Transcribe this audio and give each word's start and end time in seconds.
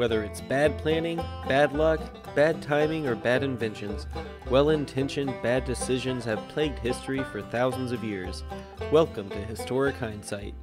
Whether 0.00 0.24
it's 0.24 0.40
bad 0.40 0.78
planning, 0.78 1.18
bad 1.46 1.74
luck, 1.74 2.00
bad 2.34 2.62
timing, 2.62 3.06
or 3.06 3.14
bad 3.14 3.42
inventions, 3.42 4.06
well 4.48 4.70
intentioned 4.70 5.34
bad 5.42 5.66
decisions 5.66 6.24
have 6.24 6.38
plagued 6.48 6.78
history 6.78 7.22
for 7.24 7.42
thousands 7.42 7.92
of 7.92 8.02
years. 8.02 8.42
Welcome 8.90 9.28
to 9.28 9.36
Historic 9.36 9.96
Hindsight. 9.96 10.54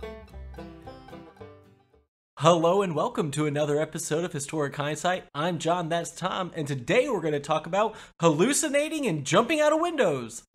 Hello 2.40 2.82
and 2.82 2.96
welcome 2.96 3.30
to 3.30 3.46
another 3.46 3.80
episode 3.80 4.24
of 4.24 4.34
Historic 4.34 4.76
Hindsight. 4.76 5.26
I'm 5.36 5.60
John, 5.60 5.90
that's 5.90 6.10
Tom, 6.10 6.52
and 6.56 6.68
today 6.68 7.08
we're 7.08 7.22
going 7.22 7.34
to 7.34 7.40
talk 7.40 7.68
about 7.68 7.94
hallucinating 8.20 9.06
and 9.06 9.24
jumping 9.24 9.62
out 9.62 9.72
of 9.72 9.80
windows. 9.80 10.46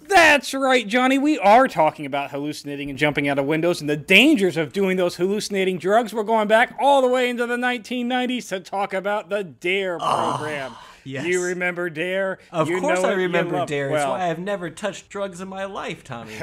That's 0.00 0.54
right, 0.54 0.86
Johnny. 0.86 1.18
We 1.18 1.38
are 1.38 1.68
talking 1.68 2.06
about 2.06 2.30
hallucinating 2.30 2.88
and 2.88 2.98
jumping 2.98 3.28
out 3.28 3.38
of 3.38 3.46
windows 3.46 3.80
and 3.80 3.90
the 3.90 3.96
dangers 3.96 4.56
of 4.56 4.72
doing 4.72 4.96
those 4.96 5.16
hallucinating 5.16 5.78
drugs. 5.78 6.14
We're 6.14 6.22
going 6.22 6.48
back 6.48 6.76
all 6.80 7.02
the 7.02 7.08
way 7.08 7.28
into 7.28 7.46
the 7.46 7.56
1990s 7.56 8.48
to 8.48 8.60
talk 8.60 8.94
about 8.94 9.28
the 9.28 9.44
DARE 9.44 9.98
program. 9.98 10.72
Ah. 10.74 10.87
Yes. 11.08 11.26
You 11.26 11.42
remember 11.42 11.90
DARE? 11.90 12.38
Of 12.52 12.68
You 12.68 12.80
course, 12.80 13.00
I 13.00 13.12
remember 13.12 13.64
Dare. 13.66 13.90
Well, 13.90 13.98
That's 13.98 14.20
why 14.20 14.30
I've 14.30 14.38
never 14.38 14.70
touched 14.70 15.08
drugs 15.08 15.40
in 15.40 15.48
my 15.48 15.64
life, 15.64 16.04
Tommy. 16.04 16.34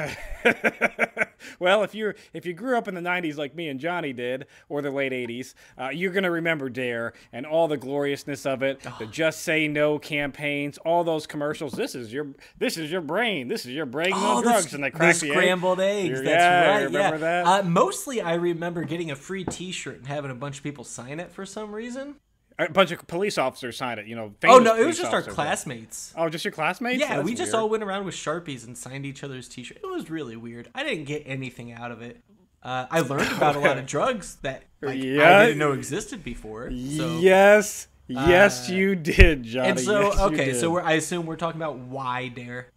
well, 1.58 1.82
if 1.82 1.94
you 1.94 2.14
if 2.32 2.46
you 2.46 2.52
grew 2.52 2.76
up 2.76 2.88
in 2.88 2.94
the 2.94 3.00
90s 3.00 3.36
like 3.36 3.54
me 3.54 3.68
and 3.68 3.78
Johnny 3.80 4.12
did, 4.12 4.46
or 4.68 4.82
the 4.82 4.90
late 4.90 5.12
80s, 5.12 5.54
uh, 5.78 5.88
you're 5.88 6.12
gonna 6.12 6.30
remember 6.30 6.68
Dare 6.68 7.12
and 7.32 7.46
all 7.46 7.68
the 7.68 7.76
gloriousness 7.76 8.46
of 8.46 8.62
it, 8.62 8.80
the 8.98 9.06
Just 9.06 9.42
Say 9.42 9.68
No 9.68 9.98
campaigns, 9.98 10.78
all 10.78 11.04
those 11.04 11.26
commercials. 11.26 11.72
This 11.72 11.94
is 11.94 12.12
your 12.12 12.28
this 12.58 12.76
is 12.76 12.90
your 12.90 13.00
brain. 13.00 13.48
This 13.48 13.66
is 13.66 13.72
your 13.72 13.86
brain 13.86 14.12
on 14.12 14.42
drugs, 14.42 14.74
and 14.74 14.82
they 14.82 14.90
the 14.90 14.96
crack 14.96 15.16
the 15.16 15.26
egg. 15.28 15.32
scrambled 15.32 15.80
eggs. 15.80 16.08
You're- 16.08 16.24
That's 16.24 16.42
yeah, 16.42 16.68
right. 16.70 16.84
Remember 16.84 17.16
yeah. 17.16 17.42
that? 17.42 17.46
Uh, 17.46 17.62
mostly, 17.68 18.20
I 18.20 18.34
remember 18.34 18.84
getting 18.84 19.10
a 19.10 19.16
free 19.16 19.44
T-shirt 19.44 19.98
and 19.98 20.06
having 20.06 20.30
a 20.30 20.34
bunch 20.34 20.58
of 20.58 20.62
people 20.62 20.84
sign 20.84 21.20
it 21.20 21.30
for 21.30 21.44
some 21.46 21.74
reason. 21.74 22.16
A 22.58 22.70
bunch 22.70 22.90
of 22.90 23.06
police 23.06 23.38
officers 23.38 23.76
signed 23.76 24.00
it. 24.00 24.06
You 24.06 24.16
know. 24.16 24.34
Oh 24.44 24.58
no, 24.58 24.76
it 24.76 24.84
was 24.86 24.96
just 24.98 25.12
our 25.12 25.22
classmates. 25.22 26.12
Oh, 26.16 26.28
just 26.28 26.44
your 26.44 26.52
classmates? 26.52 27.00
Yeah, 27.00 27.16
That's 27.16 27.24
we 27.26 27.34
just 27.34 27.52
weird. 27.52 27.62
all 27.62 27.68
went 27.68 27.82
around 27.82 28.04
with 28.04 28.14
sharpies 28.14 28.66
and 28.66 28.76
signed 28.76 29.04
each 29.06 29.22
other's 29.24 29.48
T-shirts. 29.48 29.80
It 29.82 29.86
was 29.86 30.08
really 30.10 30.36
weird. 30.36 30.68
I 30.74 30.82
didn't 30.84 31.04
get 31.04 31.22
anything 31.26 31.72
out 31.72 31.90
of 31.90 32.02
it. 32.02 32.22
Uh, 32.62 32.86
I 32.90 33.00
learned 33.00 33.30
about 33.32 33.54
a 33.56 33.60
lot 33.60 33.78
of 33.78 33.86
drugs 33.96 34.36
that 34.42 34.64
like, 34.82 35.00
Yeah. 35.02 35.38
I 35.38 35.46
didn't 35.46 35.58
know 35.58 35.72
existed 35.72 36.24
before. 36.24 36.70
So. 36.70 37.18
Yes, 37.20 37.86
yes, 38.08 38.68
Uh, 38.68 38.72
you 38.72 38.96
did, 38.96 39.44
Johnny. 39.44 39.68
And 39.68 39.78
so, 39.80 40.00
Yes, 40.02 40.18
okay, 40.18 40.52
so 40.54 40.70
we're, 40.70 40.82
I 40.82 40.92
assume 40.94 41.26
we're 41.26 41.36
talking 41.36 41.60
about 41.60 41.76
why 41.78 42.28
dare. 42.28 42.68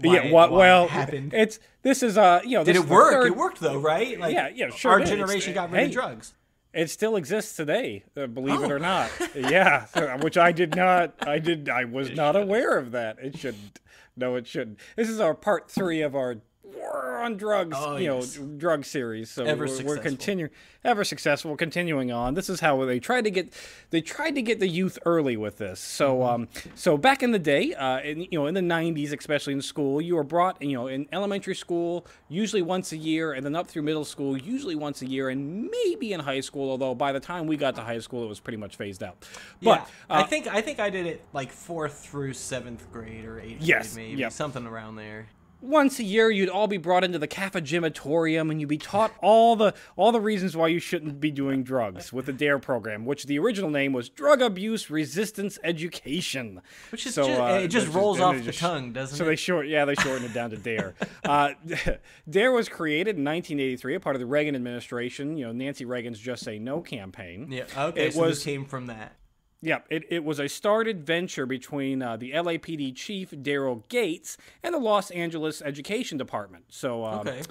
Why, 0.00 0.14
yeah, 0.24 0.32
what? 0.32 0.50
Well, 0.50 0.88
happened. 0.88 1.34
it's 1.34 1.60
this 1.82 2.02
is 2.02 2.16
uh, 2.18 2.40
you 2.44 2.56
know, 2.56 2.64
Did 2.64 2.76
this 2.76 2.82
it 2.84 2.88
work? 2.88 3.12
third- 3.12 3.26
It 3.26 3.36
worked 3.36 3.60
though, 3.60 3.76
right? 3.78 4.18
Like, 4.18 4.32
Yeah, 4.34 4.48
yeah, 4.52 4.70
sure 4.70 4.92
Our 4.92 4.98
did. 5.00 5.08
It's- 5.08 5.18
generation 5.18 5.52
got 5.54 5.70
rid 5.70 5.80
hey. 5.80 5.86
of 5.86 5.92
drugs. 5.92 6.32
It 6.72 6.88
still 6.88 7.16
exists 7.16 7.54
today, 7.54 8.02
uh, 8.16 8.26
believe 8.26 8.62
it 8.62 8.70
Oh. 8.70 8.74
or 8.74 8.78
not. 8.78 9.10
yeah, 9.34 9.86
which 10.18 10.38
I 10.38 10.52
did 10.52 10.74
not. 10.74 11.14
I 11.20 11.38
did. 11.38 11.68
I 11.68 11.84
was 11.84 12.10
not 12.10 12.34
aware 12.34 12.78
of 12.78 12.92
that. 12.92 13.18
It 13.20 13.36
shouldn't. 13.36 13.78
No, 14.16 14.36
it 14.36 14.46
shouldn't. 14.46 14.78
This 14.96 15.08
is 15.08 15.20
our 15.20 15.34
part 15.34 15.70
three 15.70 16.00
of 16.02 16.14
our 16.16 16.36
war 16.76 17.18
on 17.18 17.36
drugs. 17.36 17.76
Oh, 17.78 17.96
you 17.96 18.14
yes. 18.14 18.38
know, 18.38 18.46
drug 18.56 18.84
series. 18.84 19.30
So 19.30 19.44
Ever 19.44 19.66
we're, 19.66 19.84
we're 19.84 19.98
continuing, 19.98 20.50
ever 20.84 21.04
successful, 21.04 21.56
continuing 21.56 22.10
on. 22.12 22.34
This 22.34 22.48
is 22.50 22.60
how 22.60 22.84
they 22.84 22.98
tried 23.00 23.24
to 23.24 23.30
get. 23.30 23.52
They 23.90 24.00
tried 24.00 24.34
to 24.34 24.42
get 24.42 24.60
the 24.60 24.68
youth 24.68 24.98
early 25.06 25.36
with 25.36 25.58
this. 25.58 25.80
So, 25.80 26.12
Mm-hmm. 26.18 26.42
um, 26.42 26.48
so 26.74 26.96
back 26.96 27.22
in 27.22 27.32
the 27.32 27.38
day, 27.38 27.74
uh, 27.74 28.00
in, 28.00 28.22
you 28.22 28.38
know, 28.38 28.46
in 28.46 28.54
the 28.54 28.60
'90s, 28.60 29.12
especially 29.18 29.52
in 29.54 29.62
school, 29.62 30.00
you 30.00 30.16
were 30.16 30.24
brought, 30.24 30.60
you 30.62 30.74
know, 30.76 30.86
in 30.88 31.06
elementary 31.12 31.54
school, 31.54 32.06
usually 32.28 32.62
once 32.62 32.92
a 32.92 32.96
year, 32.96 33.32
and 33.32 33.44
then 33.44 33.54
up 33.56 33.66
through 33.68 33.82
middle 33.82 34.04
school, 34.04 34.36
usually 34.36 34.74
once 34.74 35.02
a 35.02 35.06
year, 35.06 35.28
and 35.30 35.70
maybe 35.70 36.12
in 36.12 36.20
high 36.20 36.40
school. 36.40 36.70
Although 36.70 36.94
by 36.94 37.12
the 37.12 37.20
time 37.20 37.46
we 37.46 37.56
got 37.56 37.74
to 37.76 37.82
high 37.82 37.98
school, 38.00 38.24
it 38.24 38.28
was 38.28 38.40
pretty 38.40 38.56
much 38.58 38.76
phased 38.76 39.02
out. 39.02 39.16
But 39.62 39.80
yeah, 39.80 39.84
I 40.10 40.20
uh, 40.22 40.26
think 40.26 40.46
I 40.48 40.60
think 40.60 40.80
I 40.80 40.90
did 40.90 41.06
it 41.06 41.22
like 41.32 41.50
fourth 41.52 42.00
through 42.04 42.32
seventh 42.34 42.90
grade 42.92 43.24
or 43.24 43.40
eighth 43.40 43.62
Yes, 43.62 43.94
grade, 43.94 44.08
maybe 44.10 44.20
yep. 44.20 44.32
something 44.32 44.66
around 44.66 44.96
there. 44.96 45.28
Once 45.62 45.98
a 45.98 46.02
year 46.04 46.30
you'd 46.30 46.48
all 46.48 46.66
be 46.66 46.76
brought 46.76 47.04
into 47.04 47.18
the 47.18 47.28
cafegimatorium 47.28 48.50
and 48.50 48.60
you'd 48.60 48.68
be 48.68 48.76
taught 48.78 49.12
all 49.22 49.56
the 49.56 49.72
all 49.96 50.12
the 50.12 50.20
reasons 50.20 50.56
why 50.56 50.66
you 50.68 50.78
shouldn't 50.78 51.20
be 51.20 51.30
doing 51.30 51.62
drugs 51.62 52.12
with 52.12 52.26
the 52.26 52.32
dare 52.32 52.58
program 52.58 53.04
which 53.04 53.24
the 53.26 53.38
original 53.38 53.70
name 53.70 53.92
was 53.92 54.08
drug 54.08 54.42
abuse 54.42 54.90
resistance 54.90 55.58
education 55.64 56.60
Which 56.90 57.06
is 57.06 57.14
So, 57.14 57.24
just, 57.26 57.40
uh, 57.40 57.44
it 57.62 57.68
just 57.68 57.88
rolls 57.88 58.18
and 58.18 58.24
off 58.26 58.36
the 58.36 58.42
just- 58.42 58.58
tongue, 58.58 58.92
doesn't 58.92 59.14
it? 59.14 59.18
so 59.18 59.24
they 59.24 59.36
short 59.36 59.68
yeah 59.68 59.84
they 59.84 59.94
shortened 59.94 60.26
it 60.26 60.34
down 60.34 60.50
to 60.50 60.56
dare 60.56 60.94
uh, 61.24 61.50
dare 62.28 62.52
was 62.52 62.68
created 62.68 63.16
in 63.16 63.24
1983 63.24 63.94
a 63.94 64.00
part 64.00 64.16
of 64.16 64.20
the 64.20 64.26
reagan 64.26 64.54
administration 64.54 65.36
you 65.36 65.46
know 65.46 65.52
nancy 65.52 65.84
reagan's 65.84 66.18
just 66.18 66.42
say 66.44 66.58
no 66.58 66.80
campaign 66.80 67.46
yeah. 67.50 67.64
Okay. 67.76 68.06
it 68.08 68.14
so 68.14 68.20
was 68.20 68.42
came 68.42 68.64
from 68.64 68.86
that. 68.86 69.14
Yeah, 69.62 69.78
it, 69.88 70.02
it 70.10 70.24
was 70.24 70.38
a 70.40 70.48
started 70.48 71.06
venture 71.06 71.46
between 71.46 72.02
uh, 72.02 72.16
the 72.16 72.32
LAPD 72.32 72.94
chief 72.96 73.30
Daryl 73.30 73.88
Gates 73.88 74.36
and 74.62 74.74
the 74.74 74.78
Los 74.78 75.10
Angeles 75.12 75.62
Education 75.62 76.18
Department. 76.18 76.64
So, 76.68 77.04
um, 77.04 77.20
Okay. 77.20 77.42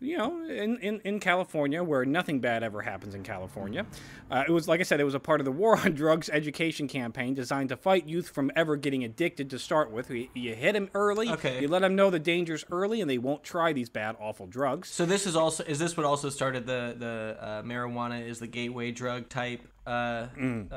you 0.00 0.16
know, 0.16 0.42
in, 0.48 0.78
in, 0.78 1.00
in 1.04 1.20
California, 1.20 1.84
where 1.84 2.06
nothing 2.06 2.40
bad 2.40 2.62
ever 2.62 2.80
happens 2.80 3.14
in 3.14 3.22
California, 3.22 3.84
uh, 4.30 4.44
it 4.48 4.50
was 4.50 4.66
like 4.66 4.80
I 4.80 4.84
said, 4.84 4.98
it 5.00 5.04
was 5.04 5.14
a 5.14 5.20
part 5.20 5.42
of 5.42 5.44
the 5.44 5.52
War 5.52 5.76
on 5.84 5.92
Drugs 5.92 6.30
education 6.30 6.88
campaign 6.88 7.34
designed 7.34 7.68
to 7.68 7.76
fight 7.76 8.06
youth 8.08 8.30
from 8.30 8.50
ever 8.56 8.76
getting 8.76 9.04
addicted 9.04 9.50
to 9.50 9.58
start 9.58 9.90
with. 9.90 10.08
You, 10.10 10.28
you 10.32 10.54
hit 10.54 10.72
them 10.72 10.88
early, 10.94 11.28
Okay. 11.28 11.60
you 11.60 11.68
let 11.68 11.82
them 11.82 11.94
know 11.94 12.08
the 12.08 12.18
dangers 12.18 12.64
early, 12.72 13.02
and 13.02 13.10
they 13.10 13.18
won't 13.18 13.44
try 13.44 13.74
these 13.74 13.90
bad, 13.90 14.16
awful 14.18 14.46
drugs. 14.46 14.88
So 14.88 15.04
this 15.04 15.26
is 15.26 15.36
also 15.36 15.62
is 15.64 15.78
this 15.78 15.94
what 15.94 16.06
also 16.06 16.30
started 16.30 16.64
the 16.66 16.94
the 16.98 17.36
uh, 17.38 17.62
marijuana 17.62 18.26
is 18.26 18.38
the 18.38 18.46
gateway 18.46 18.92
drug 18.92 19.28
type 19.28 19.60
uh, 19.86 20.28
Mm. 20.38 20.72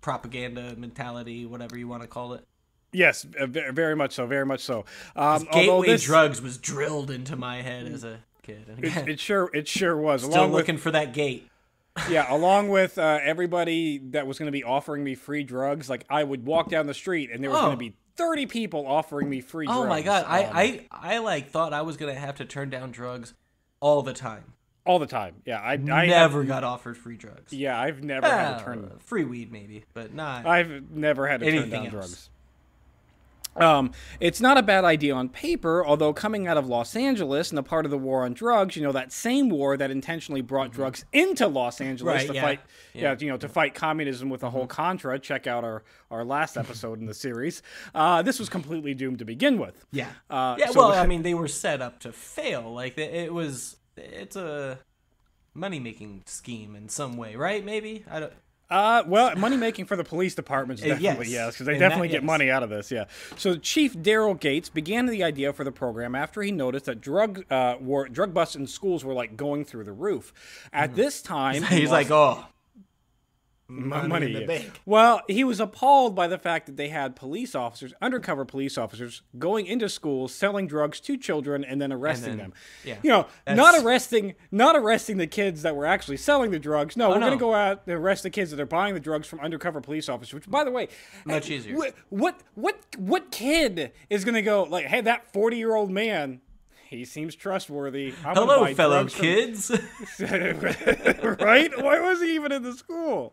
Propaganda 0.00 0.74
mentality, 0.76 1.46
whatever 1.46 1.76
you 1.78 1.88
want 1.88 2.02
to 2.02 2.08
call 2.08 2.32
it. 2.34 2.46
Yes, 2.92 3.24
uh, 3.38 3.46
very 3.46 3.94
much 3.94 4.12
so, 4.12 4.26
very 4.26 4.44
much 4.46 4.60
so. 4.60 4.84
Um, 5.14 5.46
Gateway 5.52 5.86
this, 5.86 6.04
drugs 6.04 6.42
was 6.42 6.58
drilled 6.58 7.10
into 7.10 7.36
my 7.36 7.62
head 7.62 7.86
as 7.86 8.02
a 8.02 8.18
kid. 8.42 8.66
And 8.68 8.84
it, 8.84 8.88
again, 8.88 9.08
it 9.08 9.20
sure, 9.20 9.48
it 9.54 9.68
sure 9.68 9.96
was. 9.96 10.22
still 10.22 10.34
along 10.34 10.50
with 10.50 10.60
looking 10.62 10.76
for 10.76 10.90
that 10.90 11.12
gate. 11.14 11.48
yeah, 12.08 12.32
along 12.34 12.68
with 12.68 12.98
uh, 12.98 13.18
everybody 13.22 13.98
that 14.10 14.26
was 14.26 14.38
going 14.38 14.46
to 14.46 14.52
be 14.52 14.64
offering 14.64 15.04
me 15.04 15.14
free 15.14 15.44
drugs, 15.44 15.88
like 15.88 16.04
I 16.10 16.24
would 16.24 16.44
walk 16.46 16.68
down 16.68 16.86
the 16.86 16.94
street 16.94 17.30
and 17.32 17.42
there 17.44 17.50
was 17.50 17.58
Oh. 17.60 17.66
going 17.66 17.72
to 17.72 17.76
be 17.78 17.94
30 18.16 18.46
people 18.46 18.86
offering 18.86 19.30
me 19.30 19.40
free 19.40 19.66
drugs. 19.66 19.78
Oh 19.80 19.86
my 19.86 20.02
god, 20.02 20.24
um, 20.24 20.30
I, 20.30 20.86
I 20.92 21.14
I 21.14 21.18
like 21.18 21.48
thought 21.50 21.72
I 21.72 21.82
was 21.82 21.96
gonna 21.96 22.14
have 22.14 22.34
to 22.36 22.44
turn 22.44 22.68
down 22.68 22.90
drugs 22.90 23.32
all 23.80 24.02
the 24.02 24.12
time. 24.12 24.52
All 24.90 24.98
the 24.98 25.06
time. 25.06 25.36
Yeah, 25.46 25.60
I, 25.60 25.74
I 25.74 25.76
Never 26.06 26.40
have- 26.40 26.48
got 26.48 26.64
offered 26.64 26.96
free 26.98 27.16
drugs. 27.16 27.52
yeah, 27.52 27.80
I've 27.80 28.02
never 28.02 28.26
had 28.26 28.50
to 28.50 28.56
Uh, 28.56 28.64
turn. 28.64 28.90
free 28.98 29.24
weed 29.24 29.52
maybe, 29.52 29.84
but 29.94 30.12
not. 30.12 30.46
I've 30.46 30.90
never 30.90 31.28
had 31.28 31.40
to 31.40 31.50
turn 31.50 31.70
down 31.70 31.82
else. 31.86 31.90
drugs. 31.92 32.30
Um, 33.56 33.90
it's 34.20 34.40
not 34.40 34.58
a 34.58 34.62
bad 34.62 34.84
idea 34.84 35.12
on 35.12 35.28
paper, 35.28 35.84
although 35.84 36.12
coming 36.12 36.46
out 36.46 36.56
of 36.56 36.68
Los 36.68 36.94
Angeles 36.94 37.50
and 37.50 37.58
a 37.58 37.64
part 37.64 37.84
of 37.84 37.90
the 37.90 37.98
war 37.98 38.24
on 38.24 38.32
drugs, 38.32 38.76
you 38.76 38.82
know 38.82 38.92
that 38.92 39.10
same 39.10 39.48
war 39.50 39.76
that 39.76 39.90
intentionally 39.90 40.40
brought 40.40 40.70
drugs 40.70 41.04
into 41.12 41.48
Los 41.48 41.80
Angeles 41.80 42.22
Mm-hmm. 42.22 42.28
Right, 42.28 42.28
to 42.28 42.34
yeah. 42.34 42.42
fight, 42.42 42.60
Yeah. 42.94 43.02
yeah. 43.02 43.16
you 43.18 43.28
know, 43.28 43.36
to 43.38 43.48
fight 43.48 43.74
communism 43.74 44.30
with 44.30 44.42
the 44.42 44.50
whole 44.50 44.68
Contra. 44.68 45.18
Check 45.18 45.48
out 45.48 45.64
our 45.64 45.82
our 46.12 46.24
last 46.24 46.56
episode 46.64 47.00
in 47.00 47.06
the 47.06 47.14
series. 47.14 47.60
Uh, 47.92 48.22
this 48.22 48.38
was 48.38 48.48
completely 48.48 48.94
doomed 48.94 49.18
to 49.18 49.24
begin 49.24 49.58
with. 49.58 49.84
yeah. 49.90 50.10
Uh, 50.30 50.54
yeah. 50.58 50.66
so- 50.70 50.78
well, 50.88 50.92
I 50.92 51.06
mean, 51.06 51.22
they 51.22 51.34
were 51.34 51.48
set 51.48 51.82
up 51.82 51.98
to 52.00 52.12
fail. 52.12 52.72
Like 52.72 52.96
it 52.98 53.34
was. 53.34 53.76
It's 53.96 54.36
a 54.36 54.78
money 55.54 55.80
making 55.80 56.22
scheme 56.26 56.74
in 56.76 56.88
some 56.88 57.16
way, 57.16 57.36
right? 57.36 57.64
Maybe 57.64 58.04
I 58.10 58.20
don't. 58.20 58.32
Uh, 58.70 59.02
well, 59.04 59.34
money 59.34 59.56
making 59.56 59.84
for 59.84 59.96
the 59.96 60.04
police 60.04 60.36
departments 60.36 60.80
Uh, 60.80 60.86
definitely 60.86 61.26
yes. 61.26 61.32
yes, 61.32 61.54
because 61.54 61.66
they 61.66 61.72
And 61.72 61.82
that- 61.82 61.88
definitely 61.88 62.06
get 62.08 62.22
yes. 62.22 62.26
money 62.26 62.50
out 62.52 62.62
of 62.62 62.70
this. 62.70 62.92
Yeah. 62.92 63.06
So 63.36 63.56
Chief 63.56 63.94
Daryl 63.94 64.38
Gates 64.38 64.68
began 64.68 65.06
the 65.06 65.24
idea 65.24 65.52
for 65.52 65.64
the 65.64 65.72
program 65.72 66.14
after 66.14 66.40
he 66.40 66.52
noticed 66.52 66.84
that 66.84 67.00
drug 67.00 67.44
uh, 67.50 67.78
war, 67.80 68.08
drug 68.08 68.32
busts 68.32 68.54
in 68.54 68.68
schools 68.68 69.04
were 69.04 69.12
like 69.12 69.36
going 69.36 69.64
through 69.64 69.84
the 69.84 69.92
roof. 69.92 70.32
At 70.72 70.94
this 70.94 71.20
time, 71.20 71.62
Mm. 71.64 71.66
He's 71.80 71.90
like, 71.90 72.12
oh, 72.12 72.44
money, 73.70 74.08
money 74.08 74.26
in 74.26 74.32
the 74.32 74.46
bank. 74.46 74.80
Well, 74.84 75.22
he 75.28 75.44
was 75.44 75.60
appalled 75.60 76.14
by 76.14 76.26
the 76.26 76.38
fact 76.38 76.66
that 76.66 76.76
they 76.76 76.88
had 76.88 77.14
police 77.16 77.54
officers, 77.54 77.94
undercover 78.02 78.44
police 78.44 78.76
officers, 78.76 79.22
going 79.38 79.66
into 79.66 79.88
schools 79.88 80.34
selling 80.34 80.66
drugs 80.66 81.00
to 81.00 81.16
children 81.16 81.64
and 81.64 81.80
then 81.80 81.92
arresting 81.92 82.30
then- 82.36 82.38
them. 82.38 82.52
yeah. 82.84 82.96
you 83.02 83.10
know, 83.10 83.26
not 83.48 83.82
arresting, 83.82 84.34
not 84.50 84.76
arresting 84.76 85.16
the 85.18 85.26
kids 85.26 85.62
that 85.62 85.76
were 85.76 85.86
actually 85.86 86.16
selling 86.16 86.50
the 86.50 86.58
drugs. 86.58 86.96
No, 86.96 87.08
we're 87.10 87.14
Oh, 87.16 87.18
no. 87.18 87.26
going 87.26 87.38
to 87.38 87.42
go 87.42 87.54
out 87.54 87.82
and 87.86 87.94
arrest 87.96 88.22
the 88.24 88.30
kids 88.30 88.50
that 88.50 88.60
are 88.60 88.66
buying 88.66 88.94
the 88.94 89.00
drugs 89.00 89.26
from 89.26 89.40
undercover 89.40 89.80
police 89.80 90.08
officers. 90.08 90.34
Which, 90.34 90.50
by 90.50 90.64
the 90.64 90.70
way, 90.70 90.88
Much 91.24 91.50
eh, 91.50 91.54
easier. 91.54 91.76
What 91.76 91.94
what 92.08 92.40
what, 92.54 92.76
what 92.98 93.30
kid 93.30 93.92
is 94.08 94.24
going 94.24 94.34
to 94.34 94.42
go 94.42 94.64
like, 94.64 94.86
hey, 94.86 95.00
that 95.02 95.32
forty 95.32 95.56
year 95.58 95.74
old 95.74 95.90
man? 95.90 96.40
He 96.88 97.04
seems 97.04 97.36
trustworthy. 97.36 98.14
I'm 98.24 98.34
Hello, 98.34 98.66
fellow 98.74 99.04
drugs 99.04 99.14
from-" 99.14 99.24
kids. 99.24 99.70
right? 100.20 101.70
Why 101.82 102.00
was 102.00 102.20
he 102.20 102.34
even 102.34 102.50
in 102.52 102.62
the 102.64 102.72
school? 102.72 103.32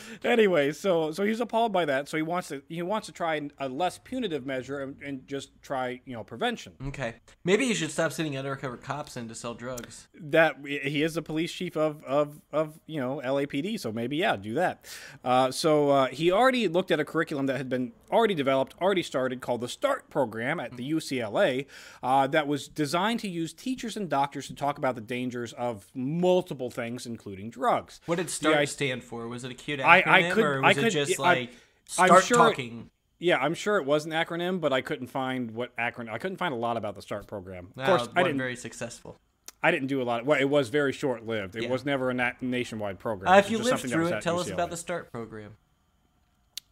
anyway, 0.23 0.71
so 0.71 1.11
so 1.11 1.23
he's 1.23 1.39
appalled 1.39 1.71
by 1.71 1.85
that. 1.85 2.07
So 2.07 2.17
he 2.17 2.23
wants 2.23 2.49
to 2.49 2.61
he 2.67 2.81
wants 2.81 3.07
to 3.07 3.13
try 3.13 3.49
a 3.59 3.69
less 3.69 3.97
punitive 3.97 4.45
measure 4.45 4.81
and, 4.81 5.01
and 5.01 5.27
just 5.27 5.51
try 5.61 6.01
you 6.05 6.13
know 6.13 6.23
prevention. 6.23 6.73
Okay. 6.87 7.15
Maybe 7.43 7.65
you 7.65 7.73
should 7.75 7.91
stop 7.91 8.11
sending 8.11 8.37
undercover 8.37 8.77
cops 8.77 9.17
in 9.17 9.27
to 9.27 9.35
sell 9.35 9.53
drugs. 9.53 10.07
That 10.19 10.57
he 10.65 11.03
is 11.03 11.15
the 11.15 11.21
police 11.21 11.51
chief 11.51 11.75
of 11.75 12.03
of 12.03 12.41
of 12.51 12.79
you 12.87 12.99
know 12.99 13.21
LAPD, 13.23 13.79
so 13.79 13.91
maybe 13.91 14.17
yeah, 14.17 14.35
do 14.35 14.53
that. 14.55 14.85
Uh, 15.23 15.51
so 15.51 15.89
uh, 15.89 16.07
he 16.07 16.31
already 16.31 16.67
looked 16.67 16.91
at 16.91 16.99
a 16.99 17.05
curriculum 17.05 17.45
that 17.47 17.57
had 17.57 17.69
been 17.69 17.93
already 18.11 18.35
developed, 18.35 18.75
already 18.81 19.03
started, 19.03 19.41
called 19.41 19.61
the 19.61 19.69
START 19.69 20.09
program 20.09 20.59
at 20.59 20.75
the 20.75 20.91
UCLA, 20.91 21.65
uh, 22.03 22.27
that 22.27 22.47
was 22.47 22.67
designed 22.67 23.19
to 23.21 23.27
use 23.27 23.53
teachers 23.53 23.95
and 23.95 24.09
doctors 24.09 24.47
to 24.47 24.55
talk 24.55 24.77
about 24.77 24.95
the 24.95 25.01
dangers 25.01 25.53
of 25.53 25.87
multiple 25.93 26.69
things, 26.69 27.05
including 27.05 27.49
drugs. 27.49 28.01
What 28.05 28.17
did 28.17 28.29
START 28.29 28.55
yeah, 28.55 28.65
stand 28.65 29.03
for? 29.03 29.27
Was 29.27 29.43
it 29.43 29.51
a 29.51 29.55
cute 29.55 29.79
acronym, 30.03 30.07
I, 30.11 30.27
I 30.27 30.31
could, 30.31 30.43
or 30.43 30.61
was 30.61 30.69
I 30.69 30.73
could, 30.73 30.83
it 30.85 30.89
just 30.91 31.19
I, 31.19 31.23
like 31.23 31.53
start 31.85 32.23
sure 32.23 32.37
talking? 32.37 32.89
Yeah, 33.19 33.37
I'm 33.37 33.53
sure 33.53 33.77
it 33.77 33.85
was 33.85 34.05
an 34.05 34.11
acronym, 34.11 34.59
but 34.59 34.73
I 34.73 34.81
couldn't 34.81 35.07
find 35.07 35.51
what 35.51 35.75
acronym. 35.77 36.11
I 36.11 36.17
couldn't 36.17 36.37
find 36.37 36.53
a 36.53 36.57
lot 36.57 36.75
about 36.77 36.95
the 36.95 37.01
START 37.01 37.27
program. 37.27 37.67
Of 37.77 37.85
course, 37.85 38.03
it 38.03 38.09
I 38.15 38.23
didn't. 38.23 38.37
very 38.39 38.55
successful. 38.55 39.19
I 39.63 39.69
didn't 39.69 39.87
do 39.89 40.01
a 40.01 40.03
lot. 40.03 40.25
Well, 40.25 40.39
it 40.39 40.49
was 40.49 40.69
very 40.69 40.91
short 40.91 41.27
lived. 41.27 41.55
It 41.55 41.63
Yeah. 41.63 41.69
was 41.69 41.85
never 41.85 42.09
a 42.09 42.15
na- 42.15 42.31
nationwide 42.41 42.97
program. 42.97 43.31
Uh, 43.31 43.37
if 43.37 43.51
you 43.51 43.59
lived 43.59 43.87
through 43.87 44.07
it, 44.07 44.21
tell 44.23 44.39
us 44.39 44.49
about 44.49 44.71
the 44.71 44.77
START 44.77 45.11
program. 45.11 45.55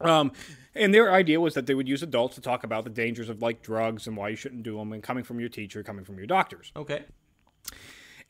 Um, 0.02 0.32
and 0.76 0.94
their 0.94 1.12
idea 1.12 1.40
was 1.40 1.54
that 1.56 1.66
they 1.66 1.76
would 1.76 1.88
use 1.88 2.02
adults 2.02 2.36
to 2.36 2.42
talk 2.42 2.64
about 2.64 2.86
the 2.86 2.90
dangers 2.90 3.30
of 3.30 3.42
like 3.42 3.62
drugs 3.62 4.08
and 4.08 4.16
why 4.16 4.30
you 4.30 4.36
shouldn't 4.36 4.64
do 4.64 4.78
them, 4.78 4.94
and 4.94 5.04
coming 5.04 5.24
from 5.24 5.40
your 5.40 5.50
teacher, 5.50 5.84
coming 5.84 6.06
from 6.06 6.18
your 6.18 6.26
doctors. 6.26 6.72
Okay. 6.76 7.04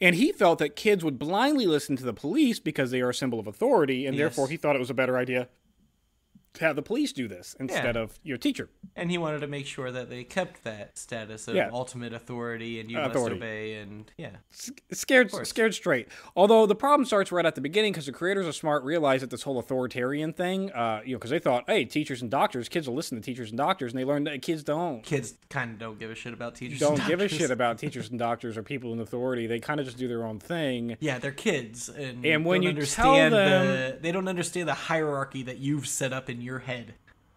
And 0.02 0.16
he 0.16 0.32
felt 0.32 0.60
that 0.60 0.76
kids 0.76 1.04
would 1.04 1.20
blindly 1.20 1.66
listen 1.66 1.96
to 1.98 2.04
the 2.04 2.14
police 2.14 2.60
because 2.60 2.92
they 2.92 3.02
are 3.02 3.10
a 3.10 3.14
symbol 3.14 3.40
of 3.40 3.48
authority, 3.48 4.06
and 4.06 4.16
Yes. 4.16 4.22
therefore 4.22 4.48
he 4.50 4.56
thought 4.58 4.76
it 4.76 4.80
was 4.80 4.90
a 4.90 4.94
better 4.94 5.18
idea 5.18 5.50
have 6.60 6.76
the 6.76 6.82
police 6.82 7.14
do 7.14 7.28
this 7.28 7.56
instead 7.60 7.96
of 7.96 8.20
your 8.24 8.38
teacher. 8.38 8.70
And 8.96 9.12
he 9.12 9.18
wanted 9.18 9.40
to 9.42 9.48
make 9.48 9.66
sure 9.66 9.92
that 9.92 10.10
they 10.10 10.24
kept 10.24 10.64
that 10.64 10.98
status 10.98 11.48
of 11.48 11.56
Yeah. 11.56 11.70
ultimate 11.72 12.12
authority 12.14 12.80
and 12.80 12.90
you 12.92 13.00
Authority. 13.00 13.36
must 13.36 13.44
obey 13.44 13.74
and 13.76 14.12
yeah. 14.18 14.32
scared 14.92 15.32
scared 15.46 15.74
straight. 15.74 16.08
Although 16.36 16.66
the 16.66 16.76
problem 16.76 17.06
starts 17.06 17.32
right 17.32 17.46
at 17.46 17.56
the 17.56 17.62
beginning 17.62 17.94
because 17.94 18.06
the 18.08 18.12
creators 18.12 18.48
are 18.48 18.52
smart, 18.52 18.84
realize 18.84 19.22
that 19.22 19.30
this 19.30 19.44
whole 19.44 19.60
authoritarian 19.60 20.34
thing, 20.34 20.72
uh, 20.72 21.02
you 21.06 21.14
know, 21.14 21.18
because 21.20 21.30
they 21.32 21.40
thought, 21.40 21.64
hey, 21.68 21.86
teachers 21.86 22.22
and 22.22 22.32
doctors, 22.32 22.68
kids 22.70 22.88
will 22.88 22.96
listen 22.96 23.18
to 23.18 23.24
teachers 23.24 23.50
and 23.50 23.58
doctors, 23.58 23.92
and 23.94 24.00
they 24.00 24.06
learned 24.06 24.28
that 24.28 24.42
kids 24.42 24.64
don't. 24.64 25.04
Kids 25.04 25.36
kind 25.50 25.72
of 25.72 25.80
don't 25.80 26.00
give 26.00 26.12
a 26.12 26.16
shit 26.16 26.34
about 26.34 26.56
teachers. 26.56 26.80
Don't 26.80 27.06
give 27.08 27.22
a 27.22 27.28
shit 27.28 27.52
about 27.52 27.78
teachers 27.80 28.10
and 28.10 28.20
doctors 28.20 28.58
or 28.58 28.64
people 28.64 28.92
in 28.94 29.00
authority. 29.00 29.48
They 29.48 29.60
kind 29.60 29.80
of 29.80 29.86
just 29.86 29.98
do 29.98 30.08
their 30.08 30.26
own 30.26 30.40
thing. 30.40 30.98
Yeah, 31.00 31.20
they're 31.20 31.32
kids, 31.32 31.90
and, 31.90 32.26
And 32.26 32.46
when 32.46 32.62
you 32.64 32.70
tell 32.70 32.76
understand 33.16 33.34
them- 33.34 33.68
the, 33.68 33.98
they 34.02 34.12
don't 34.12 34.28
understand 34.28 34.68
the 34.68 34.74
hierarchy 34.74 35.44
that 35.44 35.58
you've 35.60 35.88
set 35.88 36.12
up 36.14 36.30
in 36.30 36.39
your 36.42 36.60
head. 36.60 36.94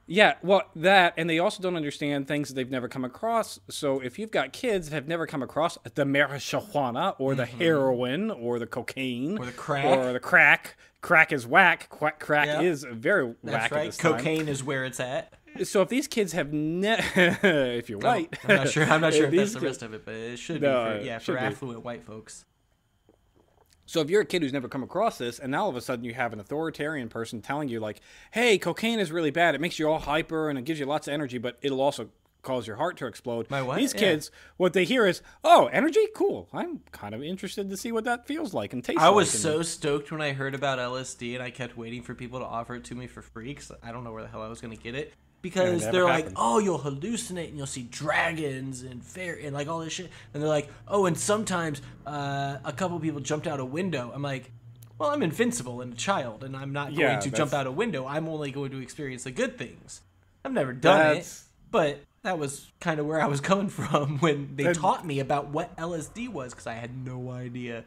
Yeah, 0.06 0.34
well, 0.42 0.62
that, 0.74 1.14
and 1.16 1.30
they 1.30 1.38
also 1.38 1.62
don't 1.62 1.76
understand 1.76 2.26
things 2.26 2.48
that 2.48 2.54
they've 2.54 2.70
never 2.70 2.88
come 2.88 3.04
across. 3.04 3.60
So 3.70 4.00
if 4.00 4.18
you've 4.18 4.32
got 4.32 4.52
kids 4.52 4.90
that 4.90 4.94
have 4.96 5.06
never 5.08 5.26
come 5.26 5.42
across 5.42 5.78
the 5.94 6.04
marijuana 6.04 7.14
or 7.18 7.34
the 7.36 7.46
heroin 7.46 8.30
or 8.30 8.58
the 8.58 8.66
cocaine 8.66 9.38
Mm-hmm. 9.38 9.42
Or 9.42 9.46
the 9.46 9.52
crack. 9.52 9.84
or 9.84 10.12
the 10.12 10.20
crack, 10.20 10.76
crack 11.02 11.32
is 11.32 11.46
whack. 11.46 11.88
Crack, 11.88 12.18
crack 12.18 12.46
Yeah. 12.48 12.60
is 12.62 12.84
very 12.90 13.34
That's 13.44 13.54
whack 13.54 13.70
right. 13.70 13.86
this 13.86 13.96
time. 13.96 14.12
Cocaine 14.18 14.48
is 14.48 14.62
where 14.64 14.84
it's 14.84 14.98
at. 15.00 15.32
So 15.64 15.82
if 15.82 15.88
these 15.88 16.08
kids 16.08 16.32
have 16.32 16.52
ne- 16.52 16.98
if 17.16 17.88
you're 17.88 17.98
white, 18.00 18.36
I'm 18.48 18.56
not 18.56 18.68
sure. 18.70 18.84
I'm 18.84 19.00
not 19.00 19.14
sure 19.14 19.26
if 19.26 19.34
that's 19.34 19.54
the 19.54 19.60
rest 19.60 19.82
of 19.82 19.94
it, 19.94 20.04
but 20.04 20.14
it 20.14 20.38
should 20.38 20.60
No, 20.62 20.94
be. 20.94 20.98
For, 21.00 21.04
yeah, 21.06 21.18
for 21.20 21.32
be. 21.34 21.38
affluent 21.38 21.84
white 21.84 22.04
folks. 22.04 22.44
So 23.92 24.00
if 24.00 24.08
you're 24.08 24.22
a 24.22 24.24
kid 24.24 24.40
who's 24.40 24.54
never 24.54 24.68
come 24.68 24.82
across 24.82 25.18
this, 25.18 25.38
and 25.38 25.52
now 25.52 25.64
all 25.64 25.68
of 25.68 25.76
a 25.76 25.82
sudden 25.82 26.02
you 26.02 26.14
have 26.14 26.32
an 26.32 26.40
authoritarian 26.40 27.10
person 27.10 27.42
telling 27.42 27.68
you 27.68 27.78
like, 27.78 28.00
"Hey, 28.30 28.56
cocaine 28.56 28.98
is 28.98 29.12
really 29.12 29.30
bad. 29.30 29.54
It 29.54 29.60
makes 29.60 29.78
you 29.78 29.86
all 29.86 29.98
hyper 29.98 30.48
and 30.48 30.58
it 30.58 30.64
gives 30.64 30.80
you 30.80 30.86
lots 30.86 31.08
of 31.08 31.12
energy, 31.12 31.36
but 31.36 31.58
it'll 31.60 31.82
also 31.82 32.08
cause 32.40 32.66
your 32.66 32.76
heart 32.76 32.96
to 32.96 33.06
explode." 33.06 33.50
My 33.50 33.60
what? 33.60 33.76
These 33.76 33.92
Yeah. 33.92 34.00
kids, 34.00 34.30
what 34.56 34.72
they 34.72 34.86
hear 34.86 35.04
is, 35.06 35.20
"Oh, 35.44 35.66
energy, 35.66 36.06
cool. 36.14 36.48
I'm 36.54 36.80
kind 36.90 37.14
of 37.14 37.22
interested 37.22 37.68
to 37.68 37.76
see 37.76 37.92
what 37.92 38.04
that 38.04 38.26
feels 38.26 38.54
like 38.54 38.72
and 38.72 38.82
tastes 38.82 38.96
like. 38.96 39.04
I 39.04 39.08
like." 39.08 39.16
was 39.16 39.34
and- 39.34 39.42
so 39.42 39.60
stoked 39.62 40.10
when 40.10 40.22
I 40.22 40.32
heard 40.32 40.54
about 40.54 40.78
LSD, 40.78 41.34
and 41.34 41.42
I 41.42 41.50
kept 41.50 41.76
waiting 41.76 42.00
for 42.02 42.14
people 42.14 42.38
to 42.38 42.46
offer 42.46 42.76
it 42.76 42.84
to 42.84 42.94
me 42.94 43.06
for 43.06 43.20
free 43.20 43.48
because 43.48 43.72
I 43.82 43.92
don't 43.92 44.04
know 44.04 44.12
where 44.14 44.22
the 44.22 44.28
hell 44.30 44.40
I 44.40 44.48
was 44.48 44.62
going 44.62 44.74
to 44.74 44.82
get 44.82 44.94
it. 44.94 45.12
Because 45.42 45.82
they're 45.90 46.04
like, 46.04 46.18
happened. 46.30 46.36
oh, 46.38 46.58
you'll 46.60 46.78
hallucinate 46.78 47.48
and 47.48 47.56
you'll 47.56 47.66
see 47.66 47.82
dragons 47.82 48.82
and 48.82 49.02
fair 49.04 49.34
and 49.42 49.52
like 49.52 49.66
all 49.68 49.80
this 49.80 49.92
shit. 49.92 50.08
And 50.32 50.42
they're 50.42 50.48
like, 50.48 50.68
oh, 50.88 51.06
and 51.06 51.18
sometimes 51.18 51.82
uh, 52.06 52.58
a 52.64 52.72
couple 52.72 52.98
people 53.00 53.20
jumped 53.20 53.46
out 53.48 53.58
a 53.58 53.64
window. 53.64 54.12
I'm 54.14 54.22
like, 54.22 54.50
well, 54.98 55.10
I'm 55.10 55.22
invincible 55.22 55.80
and 55.80 55.92
a 55.94 55.96
child, 55.96 56.44
and 56.44 56.56
I'm 56.56 56.72
not 56.72 56.92
Yeah, 56.92 57.08
going 57.08 57.20
to 57.22 57.30
jump 57.36 57.52
out 57.52 57.66
a 57.66 57.72
window. 57.72 58.06
I'm 58.06 58.28
only 58.28 58.52
going 58.52 58.70
to 58.70 58.78
experience 58.78 59.24
the 59.24 59.32
good 59.32 59.58
things. 59.58 60.00
I've 60.44 60.52
never 60.52 60.72
done 60.72 60.98
That's- 60.98 61.42
it, 61.42 61.70
but 61.72 62.00
that 62.22 62.38
was 62.38 62.70
kind 62.78 63.00
of 63.00 63.06
where 63.06 63.20
I 63.20 63.26
was 63.26 63.40
coming 63.50 63.68
from 63.68 64.18
when 64.20 64.54
they 64.54 64.62
That- 64.64 64.76
taught 64.76 65.04
me 65.04 65.18
about 65.18 65.48
what 65.48 65.74
LSD 65.76 66.28
was 66.28 66.52
because 66.52 66.68
I 66.68 66.74
had 66.74 67.04
no 67.04 67.30
idea. 67.32 67.82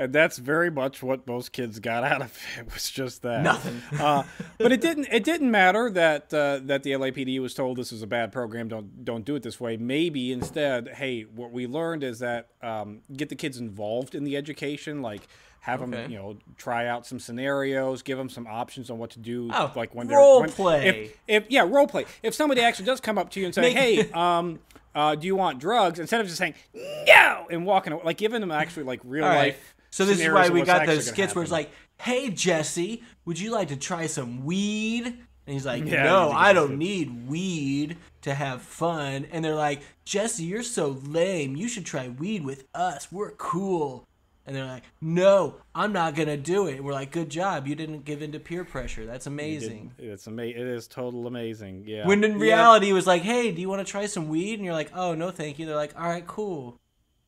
And 0.00 0.14
that's 0.14 0.38
very 0.38 0.70
much 0.70 1.02
what 1.02 1.26
most 1.26 1.52
kids 1.52 1.78
got 1.78 2.04
out 2.04 2.22
of 2.22 2.34
it. 2.56 2.64
Was 2.72 2.90
just 2.90 3.20
that 3.20 3.42
Nothing. 3.42 3.82
uh, 4.00 4.22
but 4.56 4.72
it 4.72 4.80
didn't. 4.80 5.08
It 5.12 5.24
didn't 5.24 5.50
matter 5.50 5.90
that 5.90 6.32
uh, 6.32 6.60
that 6.64 6.84
the 6.84 6.92
LAPD 6.92 7.38
was 7.38 7.52
told 7.52 7.76
this 7.76 7.92
is 7.92 8.00
a 8.00 8.06
bad 8.06 8.32
program. 8.32 8.66
Don't 8.68 9.04
don't 9.04 9.26
do 9.26 9.34
it 9.34 9.42
this 9.42 9.60
way. 9.60 9.76
Maybe 9.76 10.32
instead, 10.32 10.88
hey, 10.88 11.24
what 11.24 11.52
we 11.52 11.66
learned 11.66 12.02
is 12.02 12.20
that 12.20 12.48
um, 12.62 13.00
get 13.14 13.28
the 13.28 13.34
kids 13.36 13.58
involved 13.58 14.14
in 14.14 14.24
the 14.24 14.36
education, 14.38 15.02
like. 15.02 15.28
Have 15.64 15.82
Okay. 15.82 15.90
them, 15.90 16.10
you 16.10 16.16
know, 16.16 16.38
try 16.56 16.86
out 16.86 17.04
some 17.06 17.18
scenarios. 17.20 18.00
Give 18.00 18.16
them 18.16 18.30
some 18.30 18.46
options 18.46 18.88
on 18.88 18.96
what 18.96 19.10
to 19.10 19.18
do. 19.18 19.50
Oh, 19.52 19.70
like 19.76 19.94
when 19.94 20.08
role 20.08 20.38
they're 20.38 20.46
when, 20.46 20.50
play. 20.52 20.88
If, 20.88 21.18
if 21.28 21.50
yeah, 21.50 21.66
role 21.68 21.86
play. 21.86 22.06
If 22.22 22.32
somebody 22.32 22.62
actually 22.62 22.86
does 22.86 22.98
come 23.02 23.18
up 23.18 23.28
to 23.32 23.40
you 23.40 23.44
and 23.44 23.54
say, 23.54 23.70
"Hey, 23.74 24.10
um, 24.14 24.60
uh, 24.94 25.16
do 25.16 25.26
you 25.26 25.36
want 25.36 25.58
drugs?" 25.58 25.98
Instead 25.98 26.22
of 26.22 26.28
just 26.28 26.38
saying 26.38 26.54
no 26.74 27.46
and 27.50 27.66
walking 27.66 27.92
away, 27.92 28.02
like 28.06 28.16
giving 28.16 28.40
them 28.40 28.50
actually 28.50 28.84
like 28.84 29.00
real 29.04 29.26
right. 29.26 29.36
life. 29.48 29.74
So 29.90 30.04
this 30.04 30.20
is 30.20 30.30
why 30.32 30.48
we 30.48 30.62
got 30.62 30.86
those 30.86 31.06
skits 31.06 31.34
where 31.34 31.42
it's 31.42 31.52
like, 31.52 31.70
"Hey 31.98 32.30
Jesse, 32.30 33.02
would 33.24 33.38
you 33.38 33.50
like 33.50 33.68
to 33.68 33.76
try 33.76 34.06
some 34.06 34.44
weed?" 34.44 35.06
And 35.06 35.54
he's 35.54 35.66
like, 35.66 35.84
Yeah, 35.86 36.04
"No, 36.04 36.30
I 36.30 36.52
don't 36.52 36.78
need 36.78 37.28
weed 37.28 37.96
to 38.22 38.34
have 38.34 38.62
fun." 38.62 39.26
And 39.32 39.44
they're 39.44 39.54
like, 39.54 39.82
"Jesse, 40.04 40.44
you're 40.44 40.62
so 40.62 40.98
lame. 41.04 41.56
You 41.56 41.68
should 41.68 41.86
try 41.86 42.08
weed 42.08 42.44
with 42.44 42.66
us. 42.74 43.10
We're 43.10 43.32
cool." 43.32 44.06
And 44.46 44.56
they're 44.56 44.64
like, 44.64 44.84
"No, 45.00 45.56
I'm 45.74 45.92
not 45.92 46.14
gonna 46.14 46.36
do 46.36 46.66
it." 46.66 46.76
And 46.76 46.84
we're 46.84 46.92
like, 46.92 47.10
"Good 47.12 47.28
job. 47.28 47.66
You 47.66 47.74
didn't 47.74 48.04
give 48.04 48.22
in 48.22 48.32
to 48.32 48.40
peer 48.40 48.64
pressure. 48.64 49.06
That's 49.06 49.26
amazing." 49.26 49.92
It's 49.98 50.26
ama- 50.28 50.42
It 50.44 50.56
is 50.56 50.86
total 50.88 51.26
amazing. 51.26 51.84
Yeah. 51.86 52.06
When 52.06 52.22
in 52.24 52.32
Yeah. 52.32 52.38
reality, 52.38 52.90
it 52.90 52.94
was 52.94 53.06
like, 53.06 53.22
"Hey, 53.22 53.50
do 53.52 53.60
you 53.60 53.68
want 53.68 53.84
to 53.84 53.90
try 53.90 54.06
some 54.06 54.28
weed?" 54.28 54.54
And 54.54 54.64
you're 54.64 54.74
like, 54.74 54.90
"Oh, 54.94 55.14
no, 55.14 55.30
thank 55.30 55.58
you." 55.58 55.66
They're 55.66 55.76
like, 55.76 55.98
"All 56.00 56.08
right, 56.08 56.26
cool. 56.26 56.78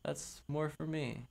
That's 0.04 0.42
more 0.48 0.70
for 0.70 0.86
me." 0.86 1.26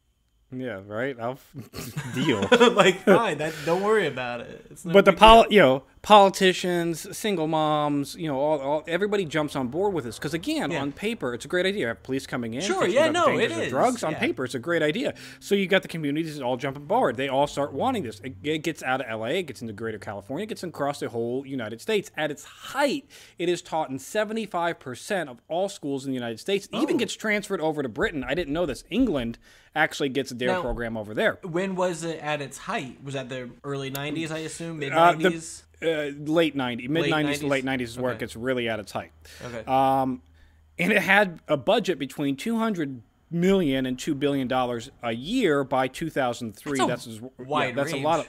Yeah. 0.52 0.82
Right. 0.86 1.18
I'll 1.20 1.40
deal. 2.14 2.42
like, 2.74 3.04
fine. 3.04 3.38
That 3.38 3.54
don't 3.66 3.82
worry 3.84 4.08
about 4.08 4.42
it. 4.42 4.66
It's 4.70 4.86
no 4.86 4.94
but 4.94 5.06
the 5.06 5.14
poli- 5.14 5.48
you 5.56 5.62
know, 5.62 5.84
politicians, 6.04 7.16
single 7.16 7.48
moms, 7.48 8.16
you 8.16 8.28
know, 8.28 8.38
all, 8.40 8.60
all 8.60 8.84
everybody 8.88 9.24
jumps 9.26 9.56
on 9.56 9.68
board 9.68 9.94
with 9.94 10.04
this 10.04 10.18
because 10.18 10.34
again, 10.34 10.72
Yeah. 10.72 10.82
on 10.82 10.92
paper, 10.92 11.34
it's 11.34 11.46
a 11.46 11.48
great 11.48 11.66
idea. 11.66 11.88
Have 11.88 12.04
police 12.04 12.26
coming 12.28 12.54
in, 12.54 12.62
Sure, 12.62 12.88
yeah, 12.88 13.10
no, 13.10 13.38
it 13.40 13.52
of 13.52 13.70
Drugs 13.70 14.04
on 14.04 14.14
yeah. 14.14 14.20
paper, 14.20 14.44
it's 14.46 14.56
a 14.56 14.60
great 14.60 14.82
idea. 14.82 15.14
So 15.40 15.56
you 15.56 15.68
got 15.68 15.82
the 15.84 15.88
communities 15.88 16.40
all 16.42 16.58
jumping 16.58 16.84
on 16.84 16.88
board. 16.88 17.18
They 17.18 17.28
all 17.30 17.48
start 17.48 17.74
wanting 17.74 18.04
this. 18.04 18.20
It, 18.22 18.36
it 18.44 18.60
gets 18.60 18.82
out 18.84 19.02
of 19.02 19.08
L.A., 19.10 19.40
it 19.40 19.44
gets 19.44 19.62
into 19.62 19.74
Greater 19.74 20.00
California, 20.00 20.44
it 20.44 20.48
gets 20.50 20.64
across 20.64 21.00
the 21.00 21.10
whole 21.10 21.46
United 21.46 21.82
States. 21.82 22.12
At 22.18 22.32
its 22.32 22.44
height, 22.44 23.06
it 23.38 23.48
is 23.50 23.62
taught 23.62 23.90
in 23.90 24.00
seventy-five 24.00 24.80
percent 24.80 25.30
of 25.30 25.40
all 25.48 25.70
schools 25.70 26.06
in 26.06 26.12
the 26.12 26.16
United 26.16 26.40
States. 26.40 26.68
Oh. 26.74 26.82
even 26.82 26.98
gets 26.98 27.14
transferred 27.14 27.62
over 27.62 27.84
to 27.84 27.90
Britain. 27.90 28.24
I 28.24 28.34
didn't 28.34 28.54
know 28.54 28.66
this. 28.66 28.84
England 28.90 29.38
actually 29.76 30.10
gets 30.10 30.32
a 30.32 30.36
DARE 30.36 30.50
Now- 30.50 30.62
program 30.62 30.98
over 30.98 31.14
there. 31.14 31.38
When 31.44 31.76
was 31.76 32.04
it 32.04 32.20
at 32.22 32.42
its 32.42 32.58
height? 32.58 33.04
Was 33.04 33.14
that 33.14 33.30
the 33.30 33.50
early 33.64 33.92
'90s? 33.92 34.32
I 34.32 34.40
assume 34.40 34.80
mid 34.80 34.92
Uh, 34.94 35.14
the- 35.14 35.30
'90s. 35.30 35.62
uh, 35.64 35.66
late 35.82 36.56
90s, 36.56 36.90
mid 36.90 37.06
90s 37.12 37.40
to 37.40 37.48
late 37.48 37.66
90s 37.66 37.82
is 37.82 38.00
where 38.00 38.14
it 38.14 38.20
gets 38.20 38.36
really 38.36 38.70
at 38.70 38.80
its 38.80 38.92
height. 38.92 39.12
okay. 39.44 39.64
Um, 39.66 40.22
and 40.80 40.92
it 40.92 41.02
had 41.02 41.40
a 41.48 41.58
budget 41.58 42.00
between 42.00 42.36
200 42.36 43.02
million 43.30 43.86
and 43.86 43.98
2 43.98 44.16
billion 44.16 44.48
dollars 44.48 44.90
a 45.04 45.12
year 45.14 45.64
by 45.64 45.88
2003. 45.88 46.78
That's 46.80 47.08
a 47.08 47.10
as- 47.10 47.22
wide 47.38 47.76
that's 47.76 47.94
range. 47.94 48.04
a 48.04 48.08
lot 48.08 48.20
of 48.22 48.28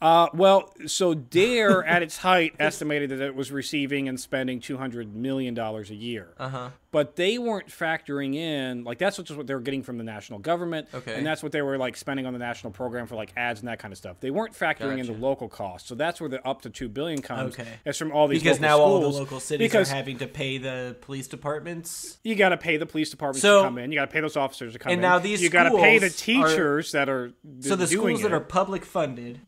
uh, 0.00 0.28
well, 0.34 0.74
so 0.86 1.14
Dare 1.14 1.82
at 1.86 2.02
its 2.02 2.18
height 2.18 2.54
estimated 2.58 3.10
that 3.10 3.20
it 3.20 3.34
was 3.34 3.50
receiving 3.50 4.08
and 4.08 4.20
spending 4.20 4.60
200 4.60 5.14
million 5.14 5.54
dollars 5.54 5.90
a 5.90 5.94
year. 5.94 6.34
Uh 6.38 6.48
huh. 6.48 6.70
But 6.92 7.16
they 7.16 7.36
weren't 7.36 7.68
factoring 7.68 8.34
in 8.34 8.84
like 8.84 8.96
that's 8.98 9.16
just 9.18 9.36
what 9.36 9.46
they 9.46 9.54
were 9.54 9.60
getting 9.60 9.82
from 9.82 9.98
the 9.98 10.04
national 10.04 10.38
government, 10.38 10.88
Okay. 10.94 11.14
and 11.14 11.26
that's 11.26 11.42
what 11.42 11.52
they 11.52 11.60
were 11.60 11.76
like 11.76 11.94
spending 11.96 12.24
on 12.24 12.32
the 12.32 12.38
national 12.38 12.72
program 12.72 13.06
for 13.06 13.16
like 13.16 13.32
ads 13.36 13.60
and 13.60 13.68
that 13.68 13.78
kind 13.78 13.92
of 13.92 13.98
stuff. 13.98 14.18
They 14.20 14.30
weren't 14.30 14.54
factoring 14.54 14.98
in 14.98 15.06
the 15.06 15.12
local 15.12 15.48
costs, 15.48 15.88
so 15.88 15.94
that's 15.94 16.20
where 16.20 16.30
the 16.30 16.46
up 16.46 16.62
to 16.62 16.70
two 16.70 16.88
billion 16.88 17.20
comes. 17.20 17.54
Okay. 17.58 17.68
It's 17.84 17.98
from 17.98 18.12
all 18.12 18.28
these 18.28 18.42
Because 18.42 18.60
now 18.60 18.78
all 18.78 19.00
the 19.00 19.08
local 19.08 19.40
cities 19.40 19.66
because 19.66 19.90
are 19.92 19.94
having 19.96 20.18
to 20.18 20.26
pay 20.26 20.56
the 20.58 20.96
police 21.02 21.28
departments. 21.28 22.18
you 22.24 22.34
got 22.34 22.50
to 22.50 22.56
pay 22.56 22.76
the 22.78 22.86
police 22.86 23.10
departments 23.10 23.42
So- 23.42 23.62
to 23.62 23.68
come 23.68 23.78
in. 23.78 23.92
You 23.92 23.98
got 23.98 24.06
to 24.06 24.12
pay 24.12 24.20
those 24.20 24.36
officers 24.36 24.72
to 24.74 24.78
come 24.78 24.92
And 24.92 24.98
in. 24.98 25.02
now 25.02 25.18
these 25.18 25.42
you 25.42 25.50
got 25.50 25.64
to 25.70 25.76
pay 25.76 25.98
the 25.98 26.08
schools 26.10 26.44
are- 26.44 26.48
teachers 26.48 26.92
that 26.92 27.08
are 27.08 27.32
So 27.60 27.76
the 27.76 27.86
schools 27.86 28.22
that 28.22 28.28
it. 28.28 28.34
are 28.34 28.40
public 28.40 28.84
funded 28.84 29.40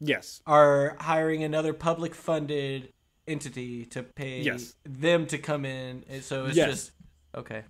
Yes. 0.00 0.40
are 0.46 0.96
hiring 0.98 1.42
another 1.44 1.72
public 1.72 2.14
funded 2.14 2.92
entity 3.28 3.84
to 3.86 4.02
pay 4.02 4.40
Yes. 4.42 4.74
them 4.84 5.26
to 5.26 5.38
come 5.38 5.64
in. 5.64 6.04
And 6.08 6.24
so 6.24 6.46
it's 6.46 6.56
Yes. 6.56 6.70
just 6.70 6.92
okay. 7.36 7.62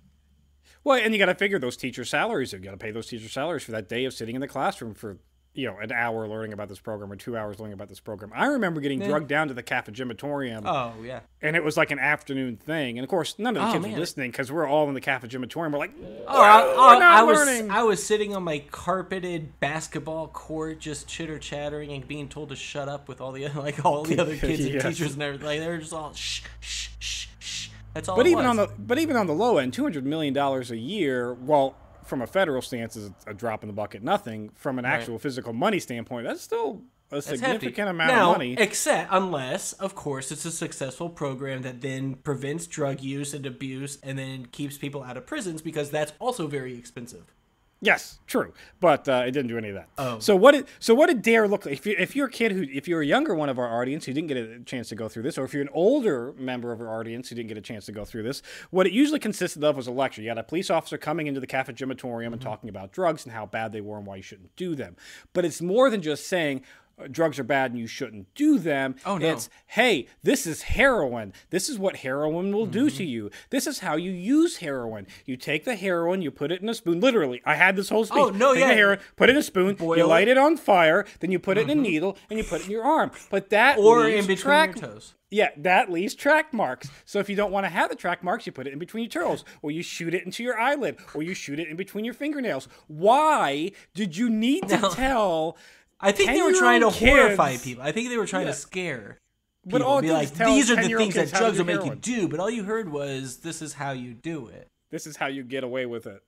Well, 0.83 0.99
and 0.99 1.13
you 1.13 1.19
got 1.19 1.27
to 1.27 1.35
figure 1.35 1.59
those 1.59 1.77
teacher 1.77 2.03
salaries. 2.05 2.53
You 2.53 2.59
got 2.59 2.71
to 2.71 2.77
pay 2.77 2.89
those 2.91 3.07
teacher 3.07 3.29
salaries 3.29 3.63
for 3.63 3.71
that 3.71 3.87
day 3.87 4.05
of 4.05 4.13
sitting 4.13 4.33
in 4.35 4.41
the 4.41 4.47
classroom 4.47 4.95
for 4.95 5.19
you 5.53 5.67
know 5.67 5.77
an 5.79 5.91
hour 5.91 6.27
learning 6.27 6.53
about 6.53 6.69
this 6.69 6.79
program 6.79 7.11
or 7.11 7.15
two 7.17 7.35
hours 7.35 7.59
learning 7.59 7.73
about 7.73 7.89
this 7.89 7.99
program. 7.99 8.31
I 8.33 8.45
remember 8.45 8.79
getting 8.79 8.99
drugged 8.99 9.27
down 9.27 9.49
to 9.49 9.53
the 9.53 9.61
cafegimatorium, 9.63 10.61
Oh 10.65 10.93
yeah. 11.03 11.19
and 11.41 11.55
it 11.55 11.63
was 11.63 11.75
like 11.75 11.91
an 11.91 11.99
afternoon 11.99 12.55
thing. 12.57 12.97
And 12.97 13.03
of 13.03 13.09
course, 13.09 13.37
none 13.37 13.57
of 13.57 13.61
the 13.63 13.69
Oh, 13.69 13.71
kids 13.73 13.83
man. 13.83 13.93
were 13.93 13.99
listening 13.99 14.31
because 14.31 14.51
we're 14.51 14.67
all 14.67 14.87
in 14.87 14.93
the 14.93 15.01
cafegimatorium. 15.01 15.71
We're 15.73 15.79
like, 15.79 15.93
Oh, 16.27 16.41
I, 16.41 16.63
we're 16.63 16.73
oh, 16.73 16.99
not 16.99 17.01
I 17.03 17.23
was 17.23 17.37
learning. 17.37 17.69
I 17.71 17.83
was 17.83 18.01
sitting 18.01 18.35
on 18.35 18.43
my 18.43 18.63
carpeted 18.71 19.59
basketball 19.59 20.27
court, 20.29 20.79
just 20.79 21.07
chitter 21.07 21.37
chattering 21.37 21.91
and 21.91 22.07
being 22.07 22.29
told 22.29 22.49
to 22.49 22.55
shut 22.55 22.87
up 22.87 23.07
with 23.09 23.19
all 23.21 23.31
the 23.31 23.47
like 23.55 23.83
all 23.85 24.03
the 24.03 24.19
other 24.19 24.37
kids 24.37 24.63
and 24.65 24.81
teachers 24.81 25.13
and 25.13 25.21
everything. 25.21 25.45
Like 25.45 25.59
they 25.59 25.67
were 25.67 25.77
just 25.79 25.93
all 25.93 26.13
shh 26.13 26.41
shh 26.61 26.87
shh 26.99 27.25
shh. 27.39 27.69
That's 27.93 28.07
all. 28.07 28.15
But 28.15 28.25
even 28.27 28.45
was. 28.45 28.51
on 28.51 28.55
the 28.55 28.67
but 28.79 28.99
even 28.99 29.17
on 29.17 29.27
the 29.27 29.33
low 29.33 29.57
end, 29.57 29.73
two 29.73 29.83
hundred 29.83 30.05
million 30.05 30.33
dollars 30.33 30.71
a 30.71 30.77
year, 30.77 31.33
well, 31.33 31.75
from 32.11 32.21
a 32.21 32.27
federal 32.27 32.61
stance 32.61 32.97
is 32.97 33.09
a 33.25 33.33
drop 33.33 33.63
in 33.63 33.67
the 33.67 33.73
bucket, 33.73 34.03
nothing. 34.03 34.49
From 34.55 34.77
an 34.77 34.83
actual 34.83 35.17
physical 35.17 35.53
money 35.53 35.79
standpoint, 35.79 36.27
that's 36.27 36.41
still 36.41 36.81
a 37.09 37.21
significant 37.21 37.87
amount 37.87 38.11
now, 38.11 38.31
of 38.31 38.37
money. 38.37 38.55
Except 38.59 39.07
unless, 39.13 39.71
of 39.71 39.95
course, 39.95 40.29
it's 40.29 40.43
a 40.43 40.51
successful 40.51 41.09
program 41.09 41.61
that 41.61 41.79
then 41.79 42.15
prevents 42.15 42.67
drug 42.67 42.99
use 42.99 43.33
and 43.33 43.45
abuse 43.45 43.97
and 44.03 44.19
then 44.19 44.45
keeps 44.45 44.77
people 44.77 45.03
out 45.03 45.15
of 45.15 45.25
prisons 45.25 45.61
because 45.61 45.89
that's 45.89 46.11
also 46.19 46.47
very 46.47 46.77
expensive. 46.77 47.33
Yes, 47.83 48.19
true, 48.27 48.53
but 48.79 49.09
uh, 49.09 49.23
it 49.25 49.31
didn't 49.31 49.47
do 49.47 49.57
any 49.57 49.69
of 49.69 49.75
that. 49.75 49.89
Oh. 49.97 50.19
So 50.19 50.35
what 50.35 50.51
did 50.51 50.67
so 50.77 50.93
what 50.93 51.07
did 51.07 51.23
Dare 51.23 51.47
look 51.47 51.65
like? 51.65 51.73
If, 51.73 51.87
you, 51.87 51.95
if 51.97 52.15
you're 52.15 52.27
a 52.27 52.31
kid 52.31 52.51
who, 52.51 52.61
if 52.71 52.87
you're 52.87 53.01
a 53.01 53.05
younger 53.05 53.33
one 53.33 53.49
of 53.49 53.57
our 53.57 53.81
audience 53.81 54.05
who 54.05 54.13
didn't 54.13 54.27
get 54.27 54.37
a 54.37 54.59
chance 54.59 54.89
to 54.89 54.95
go 54.95 55.09
through 55.09 55.23
this, 55.23 55.35
or 55.35 55.45
if 55.45 55.53
you're 55.53 55.63
an 55.63 55.69
older 55.73 56.31
member 56.37 56.71
of 56.71 56.79
our 56.79 56.99
audience 56.99 57.29
who 57.29 57.35
didn't 57.35 57.47
get 57.47 57.57
a 57.57 57.61
chance 57.61 57.87
to 57.87 57.91
go 57.91 58.05
through 58.05 58.21
this, 58.21 58.43
what 58.69 58.85
it 58.85 58.93
usually 58.93 59.17
consisted 59.17 59.63
of 59.63 59.75
was 59.75 59.87
a 59.87 59.91
lecture. 59.91 60.21
You 60.21 60.29
had 60.29 60.37
a 60.37 60.43
police 60.43 60.69
officer 60.69 60.99
coming 60.99 61.25
into 61.25 61.39
the 61.39 61.47
cafegimatorium 61.47 62.33
and 62.33 62.41
talking 62.41 62.69
about 62.69 62.91
drugs 62.91 63.25
and 63.25 63.33
how 63.33 63.47
bad 63.47 63.71
they 63.71 63.81
were 63.81 63.97
and 63.97 64.05
why 64.05 64.17
you 64.17 64.21
shouldn't 64.21 64.55
do 64.55 64.75
them. 64.75 64.95
But 65.33 65.45
it's 65.45 65.59
more 65.59 65.89
than 65.89 66.03
just 66.03 66.27
saying. 66.27 66.61
Uh, 67.03 67.07
Drugs 67.09 67.39
are 67.39 67.43
bad 67.43 67.71
and 67.71 67.79
you 67.79 67.87
shouldn't 67.87 68.33
do 68.35 68.59
them. 68.59 68.95
Oh, 69.05 69.17
no. 69.17 69.31
It's 69.33 69.49
hey, 69.67 70.07
this 70.23 70.45
is 70.45 70.61
heroin. 70.63 71.33
This 71.49 71.69
is 71.69 71.77
what 71.79 71.97
heroin 71.97 72.51
will 72.53 72.65
do 72.65 72.87
Mm-hmm. 72.87 72.97
to 72.97 73.03
you. 73.05 73.31
This 73.49 73.67
is 73.67 73.79
how 73.79 73.95
you 73.95 74.11
use 74.11 74.57
heroin. 74.57 75.07
You 75.25 75.37
take 75.37 75.65
the 75.65 75.75
heroin, 75.75 76.21
you 76.21 76.31
put 76.31 76.51
it 76.51 76.61
in 76.61 76.69
a 76.69 76.73
spoon. 76.73 76.99
Literally, 76.99 77.41
I 77.45 77.55
had 77.55 77.75
this 77.75 77.89
whole 77.89 78.05
speech. 78.05 78.17
Oh, 78.19 78.29
no, 78.29 78.53
Take 78.53 78.61
yeah. 78.61 78.73
heroin, 78.73 78.99
put 79.15 79.29
it 79.29 79.33
in 79.33 79.37
a 79.37 79.43
spoon, 79.43 79.75
Boil 79.75 79.97
you 79.97 80.05
light 80.05 80.27
it. 80.27 80.31
it 80.31 80.37
on 80.37 80.57
fire, 80.57 81.05
then 81.19 81.31
you 81.31 81.39
put 81.39 81.57
it 81.57 81.69
in 81.69 81.77
a 81.77 81.81
needle 81.81 82.17
and 82.29 82.37
you 82.39 82.43
put 82.45 82.61
it 82.61 82.65
in 82.65 82.71
your 82.71 82.83
arm. 82.83 83.11
But 83.29 83.49
that 83.51 83.77
Or 83.77 84.07
in 84.07 84.21
between 84.25 84.37
track, 84.37 84.75
your 84.81 84.89
toes. 84.91 85.13
Yeah, 85.33 85.47
that 85.57 85.89
leaves 85.89 86.13
track 86.13 86.53
marks. 86.53 86.89
So 87.05 87.19
if 87.19 87.29
you 87.29 87.37
don't 87.37 87.51
want 87.53 87.65
to 87.65 87.69
have 87.69 87.89
the 87.89 87.95
track 87.95 88.21
marks, 88.21 88.45
you 88.45 88.51
put 88.51 88.67
it 88.67 88.73
in 88.73 88.79
between 88.79 89.03
your 89.05 89.23
toes, 89.23 89.45
or 89.61 89.71
you 89.71 89.81
shoot 89.81 90.13
it 90.13 90.25
into 90.25 90.43
your 90.43 90.59
eyelid, 90.59 90.97
or 91.13 91.23
you 91.23 91.33
shoot 91.33 91.57
it 91.57 91.69
in 91.69 91.77
between 91.77 92.03
your 92.03 92.13
fingernails. 92.13 92.67
Why 92.87 93.71
did 93.93 94.17
you 94.17 94.29
need 94.29 94.67
to 94.69 94.77
No. 94.79 94.89
tell? 94.89 95.57
I 96.01 96.11
think 96.11 96.31
they 96.31 96.41
were 96.41 96.53
trying 96.53 96.81
to 96.81 96.87
10-year-old 96.87 97.19
horrify 97.19 97.57
people. 97.57 97.83
I 97.83 97.91
think 97.91 98.09
they 98.09 98.17
were 98.17 98.25
trying 98.25 98.45
Yeah. 98.47 98.53
to 98.53 98.57
scare. 98.57 99.19
But 99.63 99.77
people. 99.77 99.87
all 99.87 100.01
be 100.01 100.11
like, 100.11 100.33
these 100.33 100.71
are 100.71 100.75
the 100.75 100.89
things 100.95 101.13
that 101.13 101.27
kids 101.27 101.31
drugs 101.37 101.57
will 101.59 101.65
make 101.65 101.85
you 101.85 101.95
do. 101.95 102.27
But 102.27 102.39
all 102.39 102.49
you 102.49 102.63
heard 102.63 102.91
was, 102.91 103.37
"This 103.37 103.61
is 103.61 103.73
how 103.73 103.91
you 103.91 104.13
do 104.15 104.47
it." 104.47 104.67
This 104.89 105.05
is 105.05 105.17
how 105.17 105.27
you 105.27 105.43
get 105.43 105.63
away 105.63 105.85
with 105.85 106.07
it. 106.07 106.23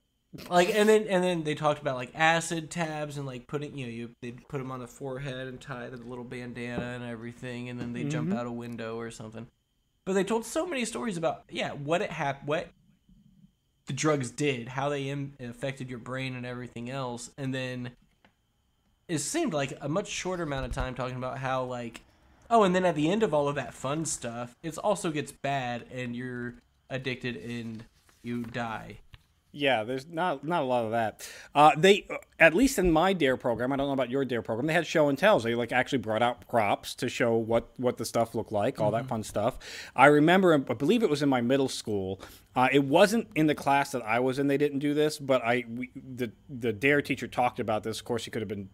like 0.50 0.70
and 0.74 0.88
then 0.90 1.06
and 1.08 1.24
then 1.24 1.44
they 1.44 1.54
talked 1.56 1.80
about 1.82 1.96
like 1.96 2.12
acid 2.16 2.72
tabs 2.72 3.18
and 3.18 3.26
like 3.28 3.46
putting 3.46 3.78
you 3.78 3.86
know 3.86 3.92
you 3.92 4.10
they 4.22 4.32
put 4.32 4.58
them 4.58 4.72
on 4.72 4.80
the 4.80 4.88
forehead 4.88 5.48
and 5.48 5.62
tie 5.62 5.88
the 5.90 5.98
little 5.98 6.24
bandana 6.24 6.86
and 6.96 7.04
everything 7.04 7.70
and 7.70 7.80
then 7.80 7.94
they 7.94 8.04
jump 8.04 8.30
Mm-hmm. 8.30 8.38
out 8.40 8.48
a 8.48 8.52
window 8.52 8.98
or 8.98 9.12
something 9.12 9.46
but 10.06 10.14
they 10.14 10.24
told 10.24 10.44
so 10.44 10.66
many 10.66 10.86
stories 10.86 11.18
about 11.18 11.44
yeah 11.52 11.74
what 11.74 12.02
it 12.02 12.10
hap- 12.12 12.44
what 12.46 12.68
the 13.86 13.94
drugs 13.94 14.32
did 14.32 14.70
how 14.70 14.90
they 14.90 15.04
Im- 15.10 15.34
affected 15.40 15.88
your 15.88 16.00
brain 16.00 16.36
and 16.36 16.48
everything 16.48 16.90
else 16.90 17.30
and 17.38 17.54
then 17.54 17.92
it 19.14 19.20
seemed 19.20 19.54
like 19.54 19.78
a 19.82 19.90
much 19.90 20.08
shorter 20.08 20.44
amount 20.44 20.66
of 20.66 20.72
time 20.72 20.96
talking 20.96 21.18
about 21.18 21.38
how 21.38 21.64
like 21.64 22.02
oh 22.50 22.64
and 22.64 22.76
then 22.76 22.86
at 22.86 22.96
the 22.96 23.10
end 23.10 23.24
of 23.24 23.34
all 23.34 23.48
of 23.48 23.56
that 23.56 23.74
fun 23.74 24.06
stuff 24.06 24.56
it 24.64 24.78
also 24.80 25.12
gets 25.12 25.32
bad 25.32 25.86
and 25.92 26.16
you're 26.16 26.56
addicted 26.90 27.36
and 27.38 27.84
you 28.24 28.44
die 28.44 28.98
Yeah, 29.56 29.84
there's 29.84 30.08
not 30.08 30.44
not 30.44 30.64
a 30.64 30.66
lot 30.66 30.86
of 30.86 30.92
that. 30.92 31.30
Uh, 31.54 31.72
they 31.78 32.08
at 32.40 32.56
least 32.56 32.80
in 32.80 32.92
my 32.92 33.14
Dare 33.14 33.38
program, 33.38 33.72
I 33.72 33.76
don't 33.76 33.86
know 33.86 33.94
about 33.94 34.10
your 34.10 34.26
Dare 34.26 34.42
program. 34.42 34.66
They 34.66 34.74
had 34.74 34.88
show 34.88 35.10
and 35.10 35.18
tells. 35.18 35.44
They 35.44 35.54
like 35.54 35.72
actually 35.72 36.00
brought 36.00 36.24
out 36.24 36.48
props 36.48 36.96
to 36.96 37.08
show 37.08 37.36
what 37.36 37.70
what 37.78 37.98
the 37.98 38.06
stuff 38.06 38.34
looked 38.34 38.52
like, 38.52 38.82
all 38.82 38.90
that 38.92 39.06
fun 39.06 39.22
stuff. 39.22 39.60
I 39.96 40.08
remember, 40.08 40.56
I 40.56 40.74
believe 40.74 41.04
it 41.04 41.10
was 41.10 41.22
in 41.22 41.30
my 41.30 41.42
middle 41.42 41.70
school. 41.70 42.20
Uh, 42.56 42.70
it 42.72 42.84
wasn't 42.84 43.28
in 43.36 43.46
the 43.46 43.54
class 43.54 43.92
that 43.92 44.02
I 44.02 44.20
was 44.20 44.40
in. 44.40 44.48
They 44.48 44.58
didn't 44.58 44.80
do 44.80 44.96
this, 44.96 45.20
but 45.20 45.44
I 45.44 45.66
we, 45.70 45.92
the 45.96 46.32
the 46.50 46.74
Dare 46.74 47.04
teacher 47.04 47.28
talked 47.28 47.60
about 47.60 47.84
this. 47.84 48.00
Of 48.00 48.06
course, 48.06 48.26
he 48.26 48.32
could 48.32 48.42
have 48.42 48.50
been 48.50 48.70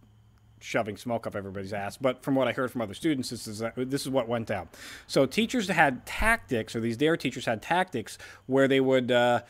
shoving 0.59 0.97
smoke 0.97 1.25
up 1.27 1.35
everybody's 1.35 1.73
ass. 1.73 1.97
But 1.97 2.23
from 2.23 2.35
what 2.35 2.47
I 2.47 2.53
heard 2.53 2.71
from 2.71 2.81
other 2.81 2.93
students, 2.93 3.29
this 3.29 3.47
is 3.47 3.63
this 3.75 4.01
is 4.01 4.09
what 4.09 4.27
went 4.27 4.47
down. 4.47 4.69
So 5.07 5.25
teachers 5.25 5.67
had 5.69 6.05
tactics, 6.05 6.75
or 6.75 6.79
these 6.79 6.97
dare 6.97 7.17
teachers 7.17 7.45
had 7.45 7.61
tactics 7.61 8.17
where 8.45 8.67
they 8.67 8.79
would. 8.79 9.11
Uh, 9.11 9.41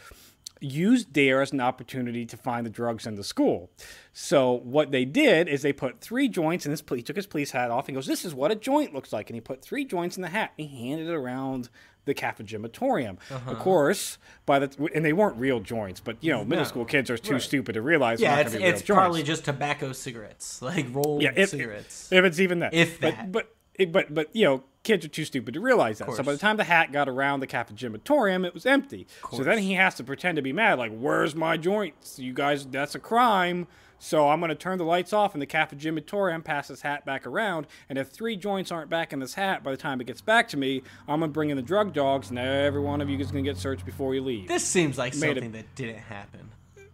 use 0.61 1.05
dare 1.05 1.41
as 1.41 1.53
an 1.53 1.61
opportunity 1.61 2.25
to 2.25 2.35
find 2.35 2.65
the 2.65 2.69
drugs 2.69 3.07
in 3.07 3.15
the 3.15 3.23
school 3.23 3.69
so 4.11 4.51
what 4.51 4.91
they 4.91 5.05
did 5.05 5.47
is 5.47 5.61
they 5.61 5.71
put 5.71 6.01
three 6.01 6.27
joints 6.27 6.65
in 6.65 6.71
this 6.71 6.83
he 6.93 7.01
took 7.01 7.15
his 7.15 7.25
police 7.25 7.51
hat 7.51 7.71
off 7.71 7.87
and 7.87 7.95
goes 7.95 8.05
this 8.05 8.25
is 8.25 8.33
what 8.33 8.51
a 8.51 8.55
joint 8.55 8.93
looks 8.93 9.13
like 9.13 9.29
and 9.29 9.35
he 9.35 9.39
put 9.39 9.61
three 9.61 9.85
joints 9.85 10.17
in 10.17 10.21
the 10.21 10.27
hat 10.27 10.51
and 10.59 10.67
he 10.67 10.89
handed 10.89 11.07
it 11.07 11.13
around 11.13 11.69
the 12.09 12.13
cafegimatorium 12.15 13.17
Uh-huh. 13.31 13.51
of 13.51 13.59
course 13.59 14.17
by 14.45 14.59
the 14.59 14.89
and 14.93 15.05
they 15.05 15.13
weren't 15.13 15.37
real 15.37 15.59
joints 15.59 15.99
but 15.99 16.17
you 16.21 16.31
know 16.31 16.43
middle 16.43 16.65
school 16.65 16.85
kids 16.85 17.09
are 17.09 17.17
too 17.17 17.39
stupid 17.39 17.73
to 17.73 17.81
realize 17.81 18.19
Yeah, 18.19 18.37
it's 18.39 18.53
it's 18.53 18.81
probably 18.81 19.23
just 19.23 19.45
tobacco 19.45 19.93
cigarettes, 19.93 20.61
like 20.69 20.87
rolled 20.91 21.21
Yeah, 21.21 21.31
if, 21.35 21.49
cigarettes. 21.49 22.11
If 22.11 22.25
it's 22.25 22.39
even 22.39 22.59
that. 22.59 22.73
If 22.73 22.99
but, 22.99 23.15
that. 23.15 23.31
But 23.31 23.55
it, 23.75 23.91
but 23.93 24.13
but 24.13 24.27
you 24.35 24.43
know, 24.45 24.63
kids 24.83 25.05
are 25.05 25.09
too 25.09 25.23
stupid 25.23 25.53
to 25.53 25.61
realize 25.61 25.99
that. 25.99 26.11
So 26.13 26.21
by 26.23 26.33
the 26.33 26.37
time 26.37 26.57
the 26.57 26.65
hat 26.65 26.91
got 26.91 27.07
around 27.07 27.39
the 27.39 27.47
cafegimatorium, 27.47 28.45
it 28.45 28.53
was 28.53 28.65
empty. 28.65 29.07
So 29.31 29.43
then 29.43 29.59
he 29.59 29.73
has 29.73 29.95
to 29.95 30.03
pretend 30.03 30.35
to 30.35 30.41
be 30.41 30.51
mad, 30.51 30.77
like, 30.79 30.91
"Where's 30.91 31.33
my 31.35 31.55
joints? 31.55 32.19
You 32.19 32.33
guys, 32.33 32.65
that's 32.65 32.95
a 32.95 32.99
crime." 32.99 33.67
So 34.01 34.29
I'm 34.29 34.39
going 34.39 34.49
to 34.49 34.55
turn 34.55 34.77
the 34.77 34.85
lights 34.85 35.11
off 35.11 35.33
in 35.33 35.39
the 35.41 35.45
cafegimatorium, 35.45 36.43
pass 36.43 36.69
this 36.69 36.81
hat 36.81 37.05
back 37.05 37.27
around, 37.27 37.67
and 37.89 37.97
if 37.97 38.07
three 38.09 38.37
joints 38.37 38.71
aren't 38.71 38.89
back 38.89 39.11
in 39.11 39.19
this 39.19 39.33
hat 39.33 39.61
by 39.63 39.71
the 39.71 39.77
time 39.77 39.99
it 39.99 40.07
gets 40.07 40.21
back 40.21 40.47
to 40.49 40.57
me, 40.57 40.83
I'm 41.07 41.19
going 41.19 41.29
to 41.31 41.33
bring 41.33 41.49
in 41.49 41.57
the 41.57 41.63
drug 41.63 41.93
dogs, 41.93 42.29
and 42.29 42.39
every 42.39 42.79
one 42.81 43.01
of 43.01 43.09
you 43.09 43.17
is 43.19 43.29
going 43.31 43.43
to 43.43 43.49
get 43.49 43.57
searched 43.57 43.85
before 43.85 44.15
you 44.15 44.21
leave. 44.21 44.47
this 44.47 44.63
seems 44.65 44.97
like 44.97 45.13
Made 45.15 45.33
something 45.35 45.51
that 45.51 45.75
didn't 45.75 45.97
happen. 45.99 46.49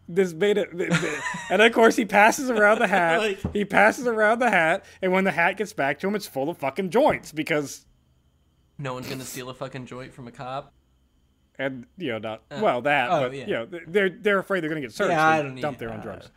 this 0.10 0.34
made 0.34 0.58
it, 0.58 0.70
and 1.52 1.62
of 1.62 1.72
course 1.74 1.96
he 1.96 2.06
passes 2.06 2.50
around 2.50 2.80
the 2.80 2.88
hat. 2.88 3.20
Like- 3.20 3.54
he 3.54 3.66
passes 3.66 4.08
around 4.08 4.40
the 4.40 4.50
hat, 4.50 4.84
and 5.02 5.12
when 5.12 5.24
the 5.26 5.32
hat 5.32 5.58
gets 5.58 5.74
back 5.74 6.00
to 6.00 6.08
him, 6.08 6.16
it's 6.16 6.28
full 6.28 6.50
of 6.50 6.58
fucking 6.58 6.90
joints 6.90 7.32
because, 7.32 7.86
No 8.80 8.94
one's 8.96 9.08
gonna 9.08 9.24
steal 9.26 9.50
a 9.50 9.54
fucking 9.54 9.86
joint 9.86 10.12
from 10.14 10.28
a 10.28 10.32
cop. 10.32 10.74
and 11.60 11.86
you 11.98 12.12
know, 12.14 12.18
not 12.18 12.42
uh, 12.52 12.60
well 12.64 12.82
that, 12.82 13.10
oh, 13.12 13.22
but 13.30 13.34
yeah. 13.36 13.46
you 13.46 13.54
know, 13.54 13.68
they're 13.88 14.10
they're 14.10 14.40
afraid 14.40 14.62
they're 14.62 14.70
gonna 14.70 14.82
get 14.82 14.92
searched. 14.92 15.12
Yeah, 15.12 15.26
I 15.28 15.42
don't 15.44 15.56
dump 15.62 15.78
their 15.78 15.90
own 15.92 15.98
I 15.98 16.00
uh, 16.00 16.04
drugs, 16.04 16.30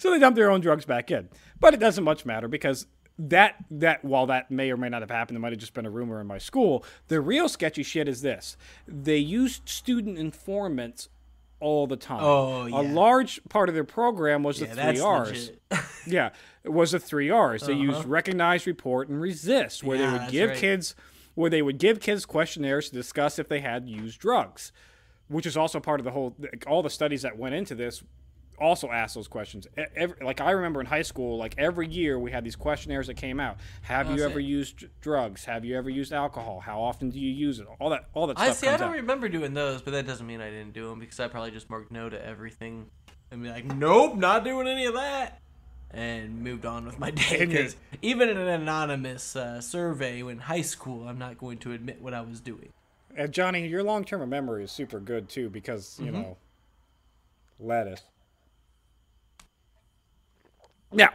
so 0.00 0.10
they 0.10 0.18
dump 0.18 0.34
their 0.34 0.50
own 0.50 0.60
drugs 0.62 0.86
back 0.86 1.10
in. 1.10 1.28
But 1.60 1.74
it 1.74 1.80
doesn't 1.80 2.04
much 2.04 2.24
matter 2.24 2.48
because 2.48 2.86
that 3.18 3.56
that 3.70 4.02
while 4.02 4.26
that 4.26 4.50
may 4.50 4.70
or 4.70 4.78
may 4.78 4.88
not 4.88 5.02
have 5.02 5.10
happened, 5.10 5.36
it 5.36 5.40
might 5.40 5.52
have 5.52 5.60
just 5.60 5.74
been 5.74 5.84
a 5.84 5.90
rumor 5.90 6.20
in 6.22 6.26
my 6.26 6.38
school. 6.38 6.84
The 7.08 7.20
real 7.20 7.48
sketchy 7.50 7.82
shit 7.82 8.08
is 8.08 8.22
this: 8.22 8.56
they 8.88 9.18
used 9.18 9.68
student 9.68 10.16
informants 10.16 11.10
all 11.60 11.86
the 11.86 11.96
time. 11.96 12.20
Oh, 12.22 12.64
yeah. 12.64 12.80
A 12.80 12.82
large 12.82 13.38
part 13.50 13.68
of 13.68 13.74
their 13.74 13.84
program 13.84 14.42
was 14.42 14.60
Yeah, 14.62 14.74
the 14.74 14.92
three 14.92 15.00
R's. 15.00 15.50
Yeah, 16.06 16.30
it 16.64 16.70
was 16.70 16.92
the 16.92 16.98
three 16.98 17.28
R's. 17.28 17.64
They 17.66 17.74
used 17.74 18.06
recognize, 18.06 18.66
report, 18.66 19.10
and 19.10 19.20
resist, 19.20 19.84
where 19.84 19.98
Uh-huh. 19.98 20.06
Yeah, 20.06 20.12
they 20.18 20.24
would 20.24 20.32
give 20.32 20.48
right. 20.48 20.58
kids 20.58 20.94
where 21.34 21.50
they 21.50 21.60
would 21.60 21.76
give 21.78 22.00
kids 22.00 22.24
questionnaires 22.24 22.88
to 22.88 22.94
discuss 22.94 23.38
if 23.38 23.48
they 23.48 23.60
had 23.60 23.86
used 23.86 24.18
drugs, 24.18 24.72
which 25.28 25.44
is 25.44 25.58
also 25.58 25.78
part 25.78 26.00
of 26.00 26.04
the 26.04 26.10
whole. 26.12 26.34
All 26.66 26.82
the 26.82 26.88
studies 26.88 27.20
that 27.20 27.36
went 27.36 27.54
into 27.54 27.74
this 27.74 28.02
also 28.60 28.90
asked 28.90 29.14
those 29.14 29.28
questions. 29.28 29.66
Every, 29.96 30.24
like 30.24 30.40
I 30.40 30.50
remember 30.52 30.80
in 30.80 30.86
high 30.86 31.02
school, 31.02 31.38
like 31.38 31.54
every 31.58 31.88
year 31.88 32.18
we 32.18 32.30
had 32.30 32.44
these 32.44 32.56
questionnaires 32.56 33.06
that 33.06 33.14
came 33.14 33.40
out. 33.40 33.56
Have 33.82 34.10
you 34.10 34.18
see. 34.18 34.24
ever 34.24 34.38
used 34.38 34.84
drugs? 35.00 35.44
Have 35.46 35.64
you 35.64 35.76
ever 35.76 35.90
used 35.90 36.12
alcohol? 36.12 36.60
How 36.60 36.80
often 36.80 37.10
do 37.10 37.18
you 37.18 37.30
use 37.30 37.58
it? 37.58 37.66
All 37.80 37.90
that, 37.90 38.06
all 38.14 38.26
that 38.26 38.38
I 38.38 38.52
see. 38.52 38.68
I 38.68 38.76
don't 38.76 38.90
out. 38.90 38.94
remember 38.94 39.28
doing 39.28 39.54
those, 39.54 39.82
but 39.82 39.92
that 39.92 40.06
doesn't 40.06 40.26
mean 40.26 40.40
I 40.40 40.50
didn't 40.50 40.72
do 40.72 40.88
them 40.88 40.98
because 40.98 41.18
I 41.18 41.28
probably 41.28 41.50
just 41.50 41.70
marked 41.70 41.90
no 41.90 42.08
to 42.08 42.24
everything 42.24 42.86
and 43.30 43.42
be 43.42 43.48
like, 43.48 43.64
nope, 43.64 44.16
not 44.16 44.44
doing 44.44 44.66
any 44.68 44.86
of 44.86 44.94
that, 44.94 45.40
and 45.90 46.42
moved 46.42 46.66
on 46.66 46.84
with 46.84 46.98
my 46.98 47.10
day. 47.10 47.46
Because 47.46 47.76
even 48.02 48.28
in 48.28 48.36
an 48.36 48.48
anonymous 48.48 49.36
uh, 49.36 49.60
survey 49.60 50.20
in 50.20 50.38
high 50.38 50.62
school, 50.62 51.08
I'm 51.08 51.18
not 51.18 51.38
going 51.38 51.58
to 51.58 51.72
admit 51.72 52.00
what 52.00 52.14
I 52.14 52.20
was 52.20 52.40
doing. 52.40 52.72
And 53.16 53.32
Johnny, 53.32 53.66
your 53.66 53.82
long 53.82 54.04
term 54.04 54.28
memory 54.28 54.64
is 54.64 54.70
super 54.70 55.00
good 55.00 55.28
too 55.28 55.50
because 55.50 55.98
you 56.00 56.12
know 56.12 56.36
lettuce. 57.58 58.02
Now, 60.92 61.10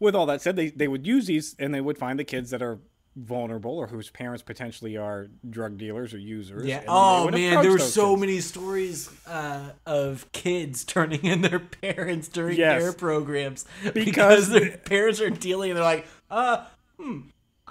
with 0.00 0.14
all 0.14 0.26
that 0.26 0.42
said, 0.42 0.56
they, 0.56 0.70
they 0.70 0.88
would 0.88 1.06
use 1.06 1.26
these 1.26 1.54
and 1.58 1.72
they 1.74 1.80
would 1.80 1.98
find 1.98 2.18
the 2.18 2.24
kids 2.24 2.50
that 2.50 2.62
are 2.62 2.78
vulnerable 3.14 3.76
or 3.76 3.88
whose 3.88 4.08
parents 4.08 4.42
potentially 4.42 4.96
are 4.96 5.28
drug 5.50 5.76
dealers 5.76 6.14
or 6.14 6.18
users. 6.18 6.64
Yeah. 6.66 6.82
Oh 6.88 7.30
man, 7.30 7.60
there 7.62 7.70
were 7.70 7.78
so 7.78 8.12
kids. 8.12 8.20
many 8.20 8.40
stories 8.40 9.10
uh, 9.26 9.72
of 9.84 10.30
kids 10.32 10.82
turning 10.86 11.24
in 11.24 11.42
their 11.42 11.58
parents 11.58 12.28
during 12.28 12.56
Yes. 12.58 12.82
their 12.82 12.92
programs 12.94 13.66
because, 13.82 13.94
Because- 13.94 14.48
their 14.50 14.78
parents 14.78 15.20
are 15.20 15.28
dealing. 15.30 15.70
and 15.72 15.76
They're 15.76 15.84
like, 15.84 16.06
uh, 16.30 16.64
hmm, 16.98 17.20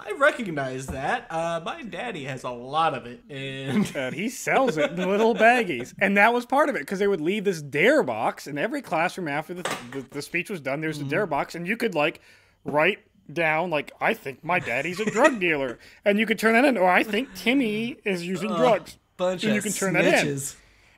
I 0.04 0.12
recognize 0.18 0.86
that. 0.88 1.26
Uh, 1.30 1.60
my 1.64 1.82
daddy 1.82 2.24
has 2.24 2.44
a 2.44 2.50
lot 2.50 2.94
of 2.94 3.06
it, 3.06 3.22
and 3.30 3.90
and 3.94 4.14
he 4.14 4.28
sells 4.28 4.76
it 4.76 4.92
in 4.92 5.08
little 5.08 5.34
baggies. 5.34 5.94
And 6.00 6.16
that 6.16 6.32
was 6.34 6.44
part 6.46 6.68
of 6.68 6.76
it 6.76 6.80
because 6.80 6.98
they 6.98 7.06
would 7.06 7.20
leave 7.20 7.44
this 7.44 7.62
dare 7.62 8.02
box 8.02 8.46
in 8.46 8.58
every 8.58 8.82
classroom 8.82 9.28
after 9.28 9.54
the, 9.54 9.62
the, 9.92 10.04
the 10.10 10.22
speech 10.22 10.50
was 10.50 10.60
done. 10.60 10.80
There's 10.80 10.98
a 10.98 11.04
dare 11.04 11.26
box, 11.26 11.54
and 11.54 11.66
you 11.66 11.76
could 11.76 11.94
like 11.94 12.20
write 12.64 12.98
down 13.32 13.70
like 13.70 13.92
I 14.00 14.14
think 14.14 14.44
my 14.44 14.58
daddy's 14.58 15.00
a 15.00 15.04
drug 15.04 15.40
dealer, 15.40 15.78
and 16.04 16.18
you 16.18 16.26
could 16.26 16.38
turn 16.38 16.54
that 16.54 16.64
in, 16.64 16.76
or 16.76 16.88
I 16.88 17.02
think 17.02 17.34
Timmy 17.34 17.98
is 18.04 18.26
using 18.26 18.48
drugs. 18.48 18.98
bunch 19.16 19.44
And 19.44 19.50
of 19.50 19.56
you 19.56 19.62
can 19.62 19.72
turn 19.72 19.94
that 19.94 20.04
in. 20.04 20.38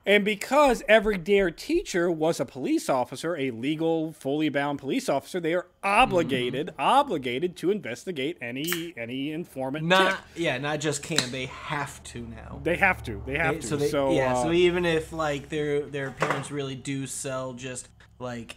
And 0.06 0.22
because 0.22 0.82
every 0.86 1.16
dare 1.16 1.50
teacher 1.50 2.10
was 2.10 2.38
a 2.38 2.44
police 2.44 2.90
officer, 2.90 3.34
a 3.36 3.50
legal, 3.50 4.12
fully 4.12 4.50
bound 4.50 4.78
police 4.78 5.08
officer, 5.08 5.40
they 5.40 5.54
are 5.54 5.66
obligated, 5.82 6.66
Mm-hmm. 6.68 6.80
obligated 6.80 7.56
to 7.56 7.70
investigate 7.70 8.36
any 8.42 8.92
any 8.98 9.32
informant. 9.32 9.86
Not 9.86 10.10
tip. 10.10 10.18
yeah, 10.36 10.58
not 10.58 10.80
just 10.80 11.02
can 11.02 11.30
they 11.30 11.46
have 11.46 12.02
to 12.04 12.20
now. 12.20 12.60
They 12.62 12.76
have 12.76 13.02
to. 13.04 13.22
They 13.24 13.38
have 13.38 13.54
They- 13.54 13.60
to. 13.62 13.66
so 13.66 13.76
they, 13.76 13.88
so 13.88 14.12
yeah, 14.12 14.34
uh, 14.34 14.42
so 14.42 14.52
even 14.52 14.84
if 14.84 15.10
like 15.12 15.48
their 15.48 15.80
their 15.82 16.10
parents 16.10 16.50
really 16.50 16.74
do 16.74 17.06
sell 17.06 17.54
just 17.54 17.88
like 18.18 18.56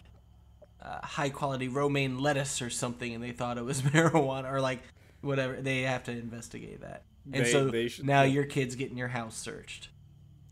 uh, 0.82 1.00
high 1.06 1.30
quality 1.30 1.70
romaine 1.70 2.20
lettuce 2.20 2.62
or 2.62 2.70
something, 2.70 3.14
and 3.16 3.24
they 3.24 3.32
thought 3.32 3.58
it 3.58 3.64
was 3.64 3.82
marijuana 3.84 4.52
or 4.52 4.60
like 4.60 4.80
whatever, 5.22 5.62
they 5.62 5.84
have 5.84 6.04
to 6.04 6.12
investigate 6.12 6.82
that. 6.82 7.04
And 7.32 7.46
They- 7.46 7.52
so 7.52 7.72
should- 7.88 8.06
now 8.06 8.24
your 8.24 8.44
kid's 8.44 8.76
getting 8.76 8.98
your 8.98 9.08
house 9.10 9.38
searched. 9.38 9.88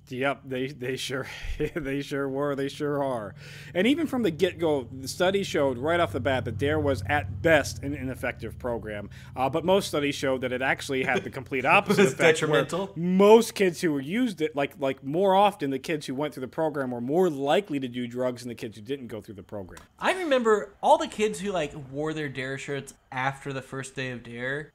Yep, 0.07 0.41
they 0.45 0.67
they 0.67 0.95
sure 0.95 1.27
they 1.75 2.01
sure 2.01 2.29
were, 2.29 2.55
they 2.55 2.69
sure 2.69 3.03
are. 3.03 3.33
And 3.73 3.87
even 3.87 4.07
from 4.07 4.23
the 4.23 4.31
get-go, 4.31 4.87
the 4.91 5.07
study 5.07 5.43
showed 5.43 5.77
right 5.77 5.99
off 5.99 6.11
the 6.11 6.19
bat 6.19 6.45
that 6.45 6.57
DARE 6.57 6.79
was 6.79 7.03
at 7.07 7.41
best 7.41 7.81
an 7.83 7.93
ineffective 7.93 8.59
program. 8.59 9.09
Uh, 9.35 9.49
but 9.49 9.65
most 9.65 9.87
studies 9.87 10.15
showed 10.15 10.41
that 10.41 10.51
it 10.51 10.61
actually 10.61 11.03
had 11.03 11.23
the 11.23 11.29
complete 11.29 11.65
opposite 11.65 12.03
was 12.03 12.13
effect. 12.13 12.39
detrimental? 12.39 12.91
Most 12.95 13.55
kids 13.55 13.81
who 13.81 13.91
were 13.91 14.01
used 14.01 14.41
it, 14.41 14.55
like 14.55 14.73
like 14.79 15.03
more 15.03 15.33
often, 15.35 15.71
the 15.71 15.79
kids 15.79 16.05
who 16.05 16.15
went 16.15 16.33
through 16.33 16.41
the 16.41 16.47
program 16.47 16.91
were 16.91 17.01
more 17.01 17.29
likely 17.29 17.79
to 17.79 17.87
do 17.87 18.07
drugs 18.07 18.43
than 18.43 18.49
the 18.49 18.55
kids 18.55 18.75
who 18.75 18.83
didn't 18.83 19.07
go 19.07 19.21
through 19.21 19.35
the 19.35 19.43
program. 19.43 19.81
I 19.99 20.13
remember 20.13 20.73
all 20.81 20.97
the 20.97 21.07
kids 21.07 21.39
who 21.39 21.51
like 21.51 21.73
wore 21.91 22.13
their 22.13 22.29
Dare 22.29 22.57
shirts 22.57 22.93
after 23.11 23.51
the 23.53 23.61
first 23.61 23.95
day 23.95 24.11
of 24.11 24.23
Dare. 24.23 24.71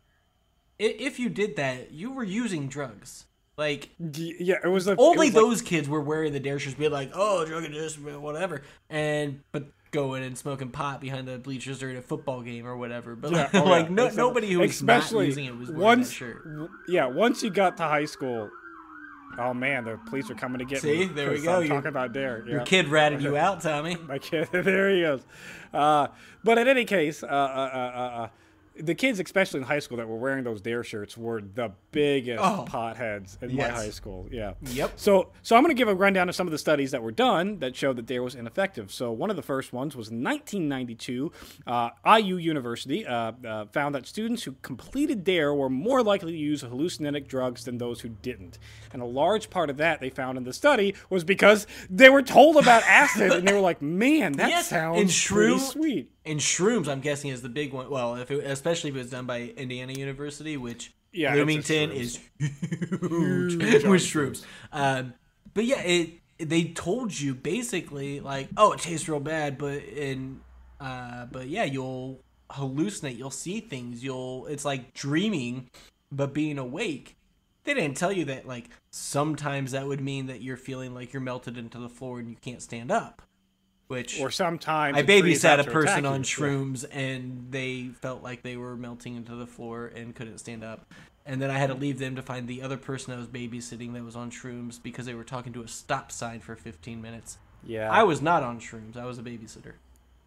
If 0.79 1.19
you 1.19 1.29
did 1.29 1.57
that, 1.57 1.93
you 1.93 2.11
were 2.11 2.25
using 2.25 2.67
drugs. 2.67 3.27
Like 3.61 3.90
Yeah, 3.99 4.55
it 4.64 4.69
was 4.69 4.88
a, 4.88 4.93
it 4.93 4.99
only 4.99 5.26
was 5.26 5.35
like- 5.35 5.35
those 5.35 5.61
kids 5.61 5.87
were 5.87 6.00
wearing 6.00 6.33
the 6.33 6.40
Dare 6.40 6.59
shirts, 6.59 6.76
being 6.76 6.90
like, 6.90 7.11
"Oh, 7.12 7.45
drug 7.45 7.62
and 7.64 8.23
whatever," 8.23 8.62
and 8.88 9.43
but 9.52 9.64
going 9.90 10.23
and 10.23 10.38
smoking 10.38 10.71
pot 10.71 10.99
behind 11.02 11.29
the 11.29 11.37
bleachers 11.37 11.79
during 11.79 11.99
a 11.99 12.00
football 12.00 12.40
game 12.40 12.67
or 12.67 12.75
whatever. 12.79 13.14
But 13.14 13.33
Yeah, 13.33 13.38
like, 13.52 13.55
oh, 13.55 13.76
yeah. 13.76 13.88
no, 13.90 14.07
a- 14.07 14.12
nobody 14.14 14.50
who 14.50 14.61
was 14.61 14.83
not 14.83 15.12
using 15.12 15.45
it 15.45 15.55
was 15.59 15.69
wearing 15.69 15.83
once, 15.83 16.09
that 16.09 16.14
shirt. 16.14 16.71
Yeah, 16.88 17.05
once 17.09 17.43
you 17.43 17.50
got 17.50 17.76
to 17.76 17.83
high 17.83 18.07
school, 18.07 18.49
oh 19.38 19.52
man, 19.52 19.85
the 19.85 19.99
police 20.09 20.31
are 20.31 20.35
coming 20.35 20.61
to 20.61 20.64
get 20.64 20.83
me. 20.83 21.02
See? 21.02 21.12
There 21.12 21.31
we 21.31 21.43
go. 21.43 21.62
Talking 21.67 21.87
about 21.88 22.14
Dare. 22.14 22.43
Your 22.49 22.61
kid 22.62 22.88
ratted 22.88 23.21
you 23.21 23.37
out, 23.37 23.61
Tommy. 23.61 23.95
My 24.09 24.19
kid, 24.19 24.49
there 24.52 24.88
he 24.88 25.02
is. 25.02 25.21
Uh, 25.75 26.07
but 26.43 26.57
in 26.57 26.67
any 26.67 26.87
case, 26.87 27.23
uh, 27.23 27.26
uh, 27.26 27.31
uh, 27.31 28.23
uh, 28.23 28.29
the 28.83 28.95
kids, 28.95 29.21
especially 29.21 29.61
in 29.61 29.67
high 29.67 29.79
school, 29.79 29.97
that 29.99 30.09
were 30.09 30.17
wearing 30.17 30.45
those 30.45 30.61
Dare 30.61 30.83
shirts 30.85 31.17
were 31.17 31.41
the 31.41 31.73
biggest 31.93 32.43
Oh. 32.43 32.65
potheads 32.69 33.41
in 33.43 33.51
Yes. 33.51 33.71
my 33.71 33.77
high 33.77 33.91
school. 33.91 34.29
Yeah. 34.31 34.55
Yep. 34.63 34.93
So, 34.97 35.31
so 35.43 35.57
I'm 35.57 35.63
going 35.63 35.75
to 35.75 35.79
give 35.79 35.89
a 35.89 35.95
rundown 35.95 36.29
of 36.29 36.35
some 36.35 36.47
of 36.47 36.51
the 36.53 36.59
studies 36.59 36.91
that 36.93 37.03
were 37.03 37.13
done 37.13 37.59
that 37.61 37.77
showed 37.77 37.97
that 37.97 38.07
Dare 38.07 38.23
was 38.23 38.35
ineffective. 38.35 38.93
So, 38.93 39.13
one 39.13 39.31
of 39.31 39.37
the 39.37 39.43
first 39.43 39.73
ones 39.73 39.95
was 39.97 40.11
1992. 40.11 41.33
Uh, 41.67 41.91
IU 42.07 42.37
University 42.37 43.07
uh, 43.07 43.33
uh, 43.47 43.67
found 43.67 43.95
that 43.95 44.07
students 44.07 44.43
who 44.45 44.52
completed 44.63 45.25
Dare 45.25 45.54
were 45.54 45.69
more 45.71 46.02
likely 46.02 46.33
to 46.33 46.39
use 46.39 46.63
hallucinogenic 46.63 47.26
drugs 47.28 47.65
than 47.65 47.78
those 47.78 48.00
who 48.00 48.09
didn't. 48.09 48.59
And 48.93 49.02
a 49.02 49.07
large 49.07 49.50
part 49.50 49.71
of 49.71 49.76
that 49.78 50.00
they 50.00 50.11
found 50.11 50.39
in 50.39 50.45
the 50.45 50.52
study 50.52 50.95
was 51.09 51.25
because 51.25 51.67
they 51.89 52.11
were 52.11 52.23
told 52.23 52.57
about 52.57 52.83
acid 52.85 53.33
and 53.33 53.47
they 53.47 53.52
were 53.52 53.61
like, 53.61 53.81
"Man, 53.83 54.33
that 54.33 54.50
Yes, 54.50 54.69
sounds 54.69 55.00
and 55.00 55.37
pretty 55.37 55.59
sweet." 55.59 56.11
And 56.30 56.38
shrooms, 56.38 56.86
I'm 56.86 57.00
guessing, 57.00 57.30
is 57.30 57.43
the 57.43 57.49
big 57.49 57.73
one. 57.73 57.90
Well, 57.90 58.14
if 58.14 58.30
it, 58.30 58.45
especially 58.45 58.90
if 58.90 58.97
it 58.97 59.00
was 59.00 59.10
done 59.10 59.26
by 59.26 59.52
Indiana 59.56 59.93
University, 59.93 60.56
which 60.56 60.93
Yeah, 61.12 61.34
Bloomington 61.34 61.90
is 61.90 62.21
huge 62.38 63.84
with 63.84 64.00
shrooms. 64.00 64.45
Um, 64.73 65.14
but 65.54 65.64
yeah, 65.64 65.80
it 65.80 66.21
they 66.38 66.64
told 66.64 67.19
you 67.19 67.34
basically 67.34 68.21
like, 68.21 68.49
oh, 68.56 68.71
it 68.73 68.78
tastes 68.78 69.08
real 69.08 69.19
bad, 69.19 69.58
but 69.58 69.82
in 69.82 70.40
uh, 70.78 71.26
but 71.26 71.49
yeah, 71.49 71.64
you'll 71.64 72.23
hallucinate, 72.50 73.19
you'll 73.19 73.32
see 73.32 73.58
things, 73.58 74.04
you'll 74.04 74.47
it's 74.47 74.64
like 74.64 74.95
dreaming, 74.95 75.69
but 76.12 76.32
being 76.32 76.58
awake. 76.58 77.16
They 77.64 77.75
didn't 77.75 77.97
tell 77.97 78.12
you 78.12 78.25
that 78.26 78.47
like 78.47 78.71
sometimes 78.93 79.73
that 79.73 79.84
would 79.84 80.00
mean 80.00 80.26
that 80.28 80.43
you're 80.43 80.56
feeling 80.56 80.95
like 80.95 81.12
you're 81.12 81.21
melted 81.21 81.58
into 81.58 81.78
the 81.78 81.88
floor 81.88 82.21
and 82.21 82.30
you 82.30 82.36
can't 82.40 82.62
stand 82.62 82.93
up. 82.93 83.21
Which 83.91 84.21
Or 84.21 84.31
sometimes 84.31 84.97
I 84.97 85.03
babysat 85.03 85.59
a 85.59 85.65
person 85.65 86.07
on 86.07 86.21
Yeah. 86.21 86.25
shrooms 86.25 86.85
and 86.93 87.49
they 87.50 87.89
felt 88.00 88.23
like 88.23 88.45
they 88.45 88.57
were 88.57 88.76
melting 88.76 89.17
into 89.17 89.35
the 89.35 89.49
floor 89.49 89.87
and 89.89 90.15
couldn't 90.15 90.39
stand 90.39 90.63
up. 90.63 90.87
And 91.26 91.43
then 91.43 91.50
I 91.50 91.59
had 91.59 91.67
to 91.71 91.75
leave 91.75 91.99
them 91.99 92.15
to 92.15 92.23
find 92.23 92.47
the 92.47 92.63
other 92.63 92.76
person 92.76 93.13
I 93.13 93.17
was 93.17 93.26
babysitting 93.26 93.93
that 93.95 94.05
was 94.05 94.15
on 94.15 94.31
shrooms 94.31 94.81
because 94.81 95.07
they 95.07 95.15
were 95.15 95.25
talking 95.25 95.53
to 95.55 95.63
a 95.63 95.67
stop 95.69 96.13
sign 96.13 96.39
for 96.39 96.55
15 96.55 97.03
minutes. 97.03 97.39
Yeah, 97.65 97.91
I 97.91 98.05
was 98.05 98.23
not 98.23 98.45
on 98.45 98.61
shrooms. 98.61 98.97
I 98.97 99.07
was 99.07 99.19
a 99.19 99.23
babysitter. 99.25 99.73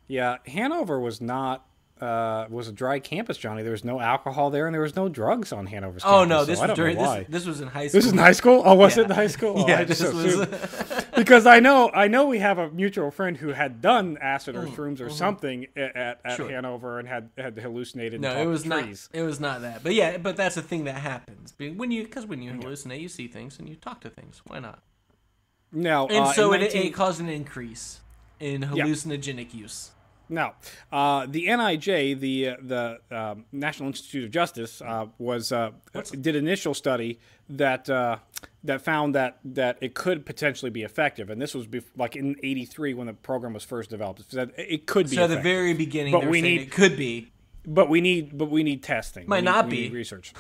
Yeah, 0.10 0.40
Hanover 0.46 1.00
was 1.00 1.22
not 1.22 1.66
uh, 2.02 2.48
was 2.50 2.68
a 2.68 2.72
dry 2.72 3.00
campus, 3.00 3.38
Johnny. 3.38 3.64
There 3.64 3.72
was 3.72 3.84
no 3.86 4.00
alcohol 4.02 4.50
there, 4.50 4.66
and 4.68 4.74
there 4.74 4.82
was 4.82 4.96
no 4.96 5.08
drugs 5.10 5.54
on 5.54 5.68
Hanover's 5.68 6.04
Oh 6.04 6.26
campus. 6.26 6.30
no, 6.30 6.46
this 6.46 6.60
I 6.60 6.68
was 6.68 6.76
during 6.76 6.98
this, 6.98 7.26
this 7.30 7.46
was 7.46 7.62
in 7.62 7.68
high 7.70 7.88
school. 7.88 7.98
This 7.98 8.06
is 8.06 8.12
in 8.12 8.18
high 8.18 8.32
school. 8.34 8.62
Oh, 8.66 8.76
was 8.76 8.98
it 8.98 9.06
in 9.06 9.12
high 9.12 9.28
school? 9.28 9.54
Oh, 9.64 9.68
yeah, 9.68 9.80
I 9.80 9.86
just 9.86 10.02
was 10.14 10.48
because 11.16 11.46
I 11.46 11.60
know 11.60 11.90
I 11.94 12.08
know 12.08 12.26
we 12.28 12.40
have 12.40 12.58
a 12.58 12.70
mutual 12.72 13.12
friend 13.12 13.38
who 13.38 13.50
had 13.50 13.82
done 13.82 14.18
acid 14.20 14.56
or 14.56 14.64
Mm, 14.64 14.76
shrooms 14.76 15.00
or 15.02 15.10
something 15.10 15.68
at, 15.76 15.96
at, 15.96 16.20
at 16.26 16.38
Sure. 16.38 16.50
Hanover 16.50 17.00
and 17.00 17.08
had 17.08 17.30
had 17.38 17.58
hallucinated. 17.58 18.20
No, 18.22 18.36
it 18.42 18.46
was 18.48 18.66
not. 18.66 18.84
trees. 18.84 19.10
It 19.14 19.22
was 19.22 19.40
not 19.40 19.62
that. 19.62 19.84
But 19.84 19.94
yeah, 19.94 20.18
but 20.18 20.36
that's 20.36 20.58
a 20.58 20.62
thing 20.62 20.86
that 20.86 20.96
happens 20.96 21.54
when 21.58 21.92
you 21.92 22.04
because 22.04 22.26
when 22.26 22.42
you 22.42 22.52
hallucinate, 22.52 23.00
you 23.02 23.10
see 23.10 23.28
things 23.28 23.60
and 23.60 23.70
you 23.70 23.76
talk 23.76 24.02
to 24.02 24.10
things. 24.10 24.42
Why 24.48 24.60
not? 24.60 24.82
No, 25.72 26.08
And 26.08 26.26
uh, 26.26 26.34
so 26.34 26.54
it, 26.54 26.60
19 26.60 26.86
it 26.88 26.90
caused 26.94 27.20
an 27.20 27.30
increase 27.30 28.02
in 28.40 28.62
hallucinogenic 28.62 29.54
use. 29.54 29.92
No, 30.34 30.54
uh, 30.92 31.28
the 31.30 31.46
NIJ, 31.46 32.20
the 32.20 32.50
uh, 32.50 32.56
the 32.62 33.00
um, 33.12 33.46
National 33.52 33.88
Institute 33.90 34.24
of 34.24 34.32
Justice, 34.32 34.82
uh, 34.82 35.06
was 35.20 35.52
uh, 35.52 35.72
did 36.20 36.36
initial 36.36 36.74
study 36.74 37.20
that 37.50 37.88
uh, 37.88 38.18
that 38.64 38.82
found 38.82 39.14
that 39.14 39.38
that 39.46 39.78
it 39.82 39.94
could 39.94 40.26
potentially 40.26 40.72
be 40.72 40.82
effective, 40.82 41.30
and 41.30 41.40
this 41.40 41.54
was 41.54 41.68
bef- 41.68 41.86
like 41.96 42.16
in 42.16 42.36
'83 42.42 42.96
when 42.96 43.06
the 43.08 43.14
program 43.14 43.54
was 43.54 43.64
first 43.64 43.92
developed. 43.92 44.22
It 44.22 44.26
said 44.32 44.52
it 44.58 44.88
could 44.88 45.08
be. 45.10 45.18
So 45.18 45.26
at 45.26 45.28
the 45.28 45.40
very 45.40 45.74
beginning, 45.76 46.14
But 46.14 46.28
we 46.28 46.42
need- 46.42 46.62
it 46.62 46.72
could 46.72 46.98
be. 46.98 47.32
but 47.66 47.88
we 47.90 48.02
need 48.02 48.36
but 48.36 48.50
we 48.50 48.64
need 48.64 48.82
testing. 48.82 49.28
Might 49.28 49.38
We 49.38 49.42
need- 49.42 49.46
not 49.46 49.66
we 49.66 49.72
be. 49.72 49.82
need 49.84 49.94
research. 49.94 50.34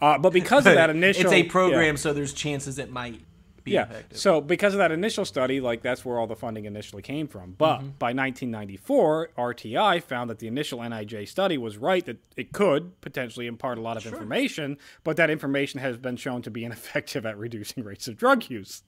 Uh, 0.00 0.18
but 0.18 0.32
because 0.32 0.66
of 0.66 0.74
that 0.74 0.90
initial, 0.90 1.22
it's 1.24 1.32
a 1.32 1.42
yeah. 1.42 1.50
program, 1.50 1.96
so 1.96 2.12
there's 2.12 2.32
chances 2.32 2.78
it 2.78 2.92
might 2.92 3.20
be 3.66 3.72
Yeah. 3.72 3.82
effective. 3.82 4.16
So 4.18 4.40
because 4.40 4.72
of 4.72 4.78
that 4.78 4.90
initial 4.92 5.24
study, 5.26 5.60
like 5.60 5.82
that's 5.82 6.04
where 6.04 6.18
all 6.18 6.26
the 6.26 6.34
funding 6.36 6.64
initially 6.64 7.02
came 7.02 7.28
from. 7.28 7.52
But 7.58 7.78
Mm-hmm. 7.80 7.88
by 7.98 8.12
1994, 8.14 9.30
RTI 9.36 10.00
found 10.02 10.30
that 10.30 10.38
the 10.38 10.46
initial 10.46 10.78
NIJ 10.80 11.26
study 11.28 11.58
was 11.58 11.76
right 11.76 12.04
that 12.06 12.18
it 12.36 12.52
could 12.52 12.98
potentially 13.02 13.46
impart 13.46 13.76
a 13.76 13.80
lot 13.82 13.96
of 13.98 14.06
information, 14.06 14.78
but 15.04 15.16
that 15.18 15.28
information 15.28 15.80
has 15.80 15.98
been 15.98 16.16
shown 16.16 16.40
to 16.42 16.50
be 16.50 16.64
ineffective 16.68 17.26
at 17.26 17.36
reducing 17.36 17.84
rates 17.84 18.08
of 18.08 18.16
drug 18.16 18.48
use. 18.48 18.82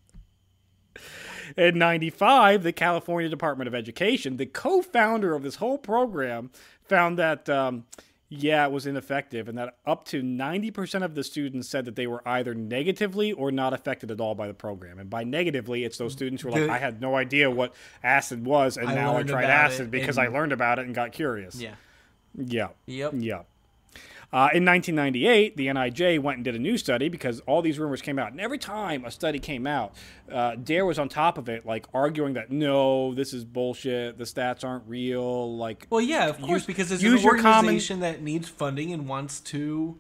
In 1.57 1.79
95, 1.79 2.63
the 2.63 2.73
California 2.73 3.29
Department 3.29 3.69
of 3.69 3.75
Education, 3.75 4.37
the 4.37 4.47
co 4.47 4.83
founder 4.83 5.35
of 5.35 5.43
this 5.43 5.57
whole 5.57 5.79
program, 5.79 6.51
found 6.83 7.19
that, 7.19 7.49
um, 7.49 7.85
yeah, 8.31 8.67
it 8.67 8.73
was 8.73 8.87
ineffective, 8.87 9.49
and 9.49 9.57
that 9.57 9.77
up 9.87 10.05
to 10.07 10.23
90% 10.23 11.03
of 11.03 11.15
the 11.15 11.25
students 11.25 11.69
said 11.69 11.87
that 11.87 11.97
they 11.97 12.07
were 12.07 12.27
either 12.29 12.55
negatively 12.55 13.33
or 13.33 13.51
not 13.51 13.73
affected 13.73 14.11
at 14.11 14.21
all 14.21 14.35
by 14.35 14.47
the 14.47 14.55
program. 14.55 14.99
And 14.99 15.09
by 15.09 15.25
negatively, 15.25 15.85
it's 15.85 15.97
those 15.97 16.13
students 16.13 16.43
who 16.43 16.49
are 16.49 16.53
like, 16.53 16.71
I 16.71 16.79
had 16.79 17.01
no 17.01 17.15
idea 17.15 17.51
what 17.51 17.75
acid 18.03 18.45
was, 18.45 18.77
and 18.77 18.89
I 18.89 18.95
now 18.95 19.17
I 19.17 19.23
tried 19.23 19.45
acid 19.45 19.91
because 19.91 20.19
I 20.19 20.27
learned 20.29 20.53
about 20.53 20.79
it 20.79 20.85
and 20.87 20.95
got 20.95 21.13
curious. 21.13 21.61
Yeah. 21.61 21.75
Yeah. 22.37 22.69
Yep. 22.87 23.13
Yeah. 23.17 23.43
Uh, 24.31 24.53
in 24.53 24.63
1998, 24.65 25.57
the 25.57 25.69
NIJ 25.69 26.19
went 26.21 26.37
and 26.37 26.45
did 26.45 26.55
a 26.55 26.59
new 26.59 26.77
study 26.77 27.09
because 27.09 27.41
all 27.47 27.63
these 27.63 27.79
rumors 27.79 28.03
came 28.03 28.19
out. 28.19 28.31
And 28.31 28.41
every 28.41 28.59
time 28.59 29.07
a 29.07 29.11
study 29.11 29.39
came 29.39 29.67
out, 29.67 29.95
uh, 30.31 30.55
Dare 30.57 30.85
was 30.85 30.99
on 30.99 31.09
top 31.09 31.39
of 31.39 31.49
it, 31.49 31.65
like 31.65 31.87
arguing 31.95 32.35
that 32.35 32.51
no, 32.51 33.15
this 33.15 33.33
is 33.33 33.47
bullshit. 33.47 34.19
The 34.19 34.25
stats 34.25 34.65
aren't 34.65 34.85
real. 34.87 35.57
Like, 35.57 35.87
Well, 35.89 36.03
yeah, 36.03 36.29
of 36.29 36.37
course, 36.41 36.51
Use- 36.51 36.67
because 36.67 36.93
it's 36.93 37.03
use 37.03 37.21
an 37.21 37.25
your 37.27 37.37
common- 37.39 37.65
organization 37.67 38.01
that 38.01 38.21
needs 38.23 38.49
funding 38.51 38.93
and 38.93 39.09
wants 39.09 39.41
to. 39.41 39.99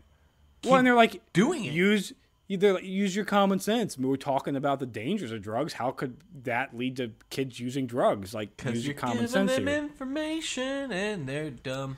well, 0.64 0.74
and 0.74 0.86
they're 0.86 0.94
like 0.94 1.22
doing 1.32 1.64
it. 1.64 1.72
Use 1.72 2.12
either 2.50 2.78
use 2.80 3.16
your 3.16 3.24
common 3.24 3.58
sense. 3.60 3.96
We 3.96 4.04
were 4.06 4.16
talking 4.18 4.56
about 4.56 4.78
the 4.78 4.86
dangers 4.86 5.32
of 5.32 5.40
drugs. 5.40 5.72
How 5.74 5.90
could 5.90 6.18
that 6.44 6.76
lead 6.76 6.96
to 6.98 7.12
kids 7.30 7.58
using 7.60 7.86
drugs? 7.86 8.34
Like, 8.34 8.56
Because 8.58 8.74
use 8.74 8.84
you're 8.86 8.92
your 8.94 9.00
common 9.00 9.16
giving 9.16 9.28
sense 9.28 9.54
them 9.54 9.66
here. 9.66 9.76
information 9.78 10.92
and 10.92 11.26
they're 11.26 11.50
dumb. 11.50 11.96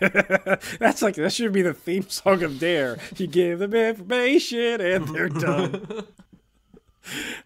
That's 0.78 1.02
like 1.02 1.14
that 1.16 1.32
should 1.32 1.52
be 1.52 1.62
the 1.62 1.74
theme 1.74 2.08
song 2.08 2.42
of 2.42 2.58
Dare. 2.58 2.98
You 3.16 3.26
give 3.26 3.58
them 3.58 3.74
information 3.74 4.80
and 4.80 5.08
they're 5.08 5.28
dumb. 5.28 6.04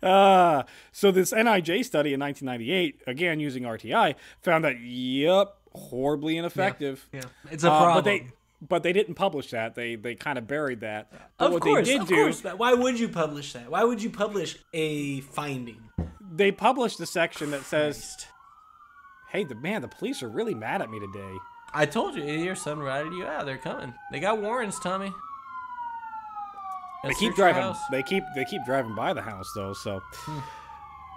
Uh, 0.03 0.65
so 0.91 1.13
this 1.13 1.33
NIJ 1.33 1.85
study 1.85 2.13
in 2.15 2.19
1998, 2.21 3.03
again 3.07 3.39
using 3.39 3.63
RTI, 3.63 4.17
found 4.41 4.65
that 4.65 4.81
yep, 4.81 5.55
horribly 5.73 6.37
ineffective. 6.37 7.09
Yeah, 7.13 7.21
it's 7.49 7.63
a 7.63 7.71
Uh, 7.71 7.79
problem. 7.79 7.95
but 7.99 8.05
they 8.05 8.27
but 8.61 8.83
they 8.83 8.93
didn't 8.93 9.15
publish 9.15 9.51
that. 9.51 9.77
They 9.77 9.95
they 9.95 10.17
kind 10.17 10.37
of 10.37 10.49
buried 10.49 10.81
that. 10.81 11.13
But 11.39 11.47
of 11.47 11.53
what 11.53 11.63
course, 11.63 11.87
they 11.87 11.93
did 11.93 12.03
of 12.03 12.09
do, 12.09 12.15
course. 12.17 12.41
That, 12.41 12.59
why 12.59 12.75
would 12.75 12.99
you 12.99 13.09
publish 13.09 13.53
that? 13.53 13.71
Why 13.71 13.85
would 13.85 14.03
you 14.03 14.11
publish 14.11 14.57
a 14.73 15.21
finding? 15.21 15.81
they 16.35 16.51
published 16.51 16.99
a 16.99 17.07
section 17.07 17.53
that 17.53 17.63
says, 17.63 17.99
Christ. 17.99 18.27
"Hey, 19.31 19.45
the 19.45 19.55
man, 19.55 19.83
the 19.83 19.89
police 19.89 20.25
are 20.25 20.29
really 20.29 20.55
mad 20.55 20.83
at 20.83 20.91
me 20.91 20.99
today." 20.99 21.37
I 21.75 21.87
told 21.87 22.15
you, 22.15 22.23
your 22.25 22.55
son 22.55 22.81
ratted 22.81 23.13
you 23.15 23.25
out. 23.27 23.47
They're 23.47 23.57
coming. 23.59 23.95
They 24.11 24.21
got 24.21 24.41
warrants, 24.41 24.79
Tommy. 24.79 25.13
They 27.05 27.15
keep 27.15 27.35
driving. 27.35 27.63
house. 27.63 27.79
They 27.91 28.03
keep 28.03 28.23
they 28.35 28.45
keep 28.45 28.65
driving 28.65 28.95
by 28.95 29.13
the 29.13 29.23
house 29.23 29.51
though. 29.55 29.73
So, 29.73 30.03
Hmm. 30.13 30.39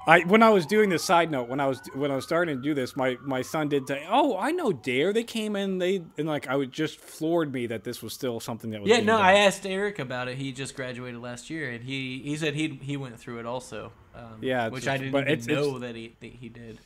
I 0.07 0.19
when 0.21 0.41
I 0.43 0.49
was 0.49 0.65
doing 0.65 0.89
this 0.89 1.03
side 1.03 1.29
note 1.29 1.47
when 1.47 1.59
I 1.59 1.67
was 1.67 1.79
when 1.93 2.09
I 2.11 2.15
was 2.15 2.23
starting 2.25 2.57
to 2.57 2.61
do 2.61 2.73
this, 2.73 2.95
my 2.95 3.17
my 3.21 3.41
son 3.43 3.69
did 3.69 3.87
say, 3.87 4.05
"Oh, 4.09 4.35
I 4.37 4.51
know 4.51 4.71
Dare. 4.73 5.13
They 5.13 5.23
came 5.23 5.55
in. 5.55 5.77
They 5.77 6.01
and 6.17 6.27
like 6.27 6.47
I 6.47 6.55
was 6.55 6.69
just 6.69 6.99
floored 6.99 7.53
me 7.53 7.67
that 7.67 7.83
this 7.83 8.01
was 8.01 8.13
still 8.13 8.39
something 8.39 8.71
that 8.71 8.81
was 8.81 8.89
Yeah, 8.89 8.97
no, 9.01 9.13
done. 9.17 9.21
I 9.21 9.33
asked 9.33 9.65
Eric 9.65 9.99
about 9.99 10.27
it. 10.27 10.37
He 10.37 10.51
just 10.51 10.75
graduated 10.75 11.21
last 11.21 11.49
year, 11.51 11.69
and 11.69 11.83
he 11.83 12.19
he 12.23 12.35
said 12.37 12.55
he 12.55 12.79
he 12.81 12.97
went 12.97 13.19
through 13.19 13.39
it 13.39 13.45
also. 13.45 13.91
Um, 14.15 14.37
Yeah, 14.41 14.69
which 14.69 14.83
it's- 14.83 14.93
I 14.93 14.97
didn't 14.97 15.15
even 15.19 15.27
it's- 15.27 15.47
know 15.47 15.77
that 15.79 15.95
he 15.95 16.15
that 16.19 16.31
he 16.31 16.49
did. 16.49 16.79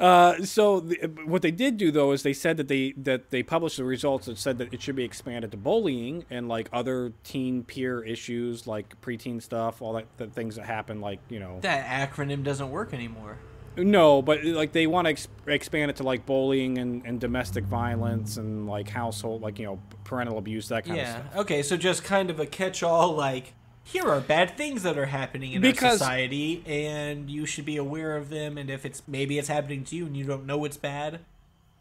Uh, 0.00 0.42
so 0.44 0.80
the, 0.80 0.96
what 1.26 1.42
they 1.42 1.50
did 1.50 1.76
do 1.76 1.90
though 1.90 2.12
is 2.12 2.22
they 2.22 2.32
said 2.32 2.56
that 2.56 2.68
they 2.68 2.92
that 2.96 3.30
they 3.30 3.42
published 3.42 3.76
the 3.76 3.84
results 3.84 4.26
and 4.28 4.38
said 4.38 4.56
that 4.58 4.72
it 4.72 4.80
should 4.80 4.96
be 4.96 5.04
expanded 5.04 5.50
to 5.50 5.56
bullying 5.56 6.24
and 6.30 6.48
like 6.48 6.68
other 6.72 7.12
teen 7.22 7.62
peer 7.62 8.02
issues 8.02 8.66
like 8.66 8.98
preteen 9.02 9.42
stuff, 9.42 9.82
all 9.82 9.92
that 9.92 10.06
the 10.16 10.26
things 10.26 10.56
that 10.56 10.64
happen 10.64 11.00
like 11.00 11.20
you 11.28 11.38
know 11.38 11.58
That 11.60 12.10
acronym 12.10 12.42
doesn't 12.42 12.70
work 12.70 12.94
anymore. 12.94 13.36
No, 13.76 14.20
but 14.20 14.44
like 14.44 14.72
they 14.72 14.86
want 14.88 15.06
to 15.06 15.10
ex- 15.10 15.28
expand 15.46 15.90
it 15.90 15.96
to 15.98 16.02
like 16.02 16.26
bullying 16.26 16.78
and, 16.78 17.06
and 17.06 17.20
domestic 17.20 17.64
violence 17.64 18.36
and 18.36 18.66
like 18.66 18.88
household, 18.88 19.42
like 19.42 19.58
you 19.60 19.64
know, 19.66 19.78
parental 20.04 20.38
abuse, 20.38 20.68
that 20.68 20.84
kind 20.86 20.98
of 20.98 21.06
Yeah. 21.06 21.12
stuff. 21.28 21.36
Okay, 21.42 21.62
so 21.62 21.76
just 21.76 22.02
kind 22.02 22.30
of 22.30 22.40
a 22.40 22.46
catch-all, 22.46 23.12
like 23.14 23.54
here 23.92 24.08
are 24.08 24.20
bad 24.20 24.56
things 24.56 24.82
that 24.82 24.96
are 24.98 25.06
happening 25.06 25.52
in 25.52 25.62
Because- 25.62 26.00
our 26.00 26.08
society, 26.08 26.62
and 26.66 27.28
you 27.30 27.46
should 27.46 27.64
be 27.64 27.76
aware 27.76 28.16
of 28.16 28.28
them. 28.30 28.56
And 28.58 28.70
if 28.70 28.84
it's 28.86 29.02
maybe 29.08 29.38
it's 29.38 29.48
happening 29.48 29.84
to 29.84 29.96
you 29.96 30.06
and 30.06 30.16
you 30.16 30.24
don't 30.24 30.46
know 30.46 30.64
it's 30.64 30.76
bad, 30.76 31.20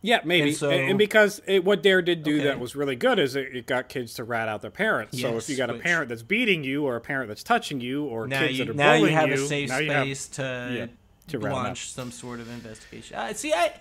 Yeah, 0.01 0.21
maybe. 0.23 0.49
And 0.49 0.57
so- 0.57 0.69
and, 0.71 0.97
because 0.97 1.41
it, 1.45 1.65
what 1.65 1.83
Dare 1.83 2.01
did 2.01 2.23
do 2.23 2.35
Okay. 2.35 2.45
that 2.45 2.59
was 2.59 2.73
really 2.75 2.95
good 2.95 3.19
is 3.19 3.35
it, 3.35 3.53
it 3.53 3.65
got 3.67 3.89
kids 3.89 4.13
to 4.13 4.23
rat 4.23 4.47
out 4.47 4.61
their 4.61 4.71
parents. 4.71 5.19
so 5.19 5.35
if 5.37 5.49
you 5.49 5.55
Yes, 5.55 5.67
got 5.67 5.69
a 5.75 5.79
parent 5.79 6.07
that's 6.09 6.23
beating 6.23 6.63
you 6.63 6.85
or 6.85 6.95
a 6.95 7.01
parent 7.01 7.27
that's 7.27 7.43
touching 7.43 7.81
you 7.81 8.05
or 8.05 8.25
now 8.25 8.39
kids 8.47 8.59
you 8.59 8.65
that 8.65 8.71
are 8.71 8.75
now 8.75 8.93
you 8.93 9.07
have 9.07 9.27
you, 9.27 9.33
a 9.33 9.37
safe 9.37 9.69
you 9.69 9.91
have- 9.91 10.03
space 10.05 10.27
to 10.29 10.41
yeah, 10.73 10.85
to 11.27 11.37
rat 11.39 11.51
'em 11.51 11.57
out. 11.59 11.63
launch 11.65 11.89
some 11.91 12.11
sort 12.11 12.39
of 12.39 12.49
investigation. 12.49 13.17
Uh, 13.17 13.33
see, 13.33 13.51
I 13.53 13.73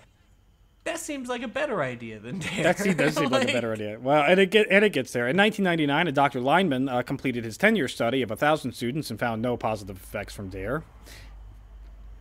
that 0.83 0.99
seems 0.99 1.29
like 1.29 1.43
a 1.43 1.47
better 1.47 1.81
idea 1.81 2.19
than 2.19 2.39
Dare. 2.39 2.63
That 2.63 2.79
seems, 2.79 2.95
does 2.95 3.15
seem 3.15 3.29
like, 3.29 3.49
a 3.49 3.53
better 3.53 3.73
idea. 3.73 3.99
Well, 3.99 4.23
and 4.23 4.39
it 4.39 4.51
get 4.51 4.67
and 4.69 4.83
it 4.83 4.93
gets 4.93 5.11
there. 5.11 5.27
In 5.27 5.37
1999, 5.37 6.07
a 6.07 6.11
Dr. 6.11 6.39
Lynam 6.39 6.91
uh, 6.91 7.01
completed 7.03 7.43
his 7.43 7.57
10-year 7.57 7.87
study 7.87 8.21
of 8.21 8.31
thousand 8.39 8.73
students 8.73 9.09
and 9.09 9.19
found 9.19 9.41
no 9.41 9.57
positive 9.57 9.97
effects 9.97 10.33
from 10.33 10.49
Dare. 10.49 10.83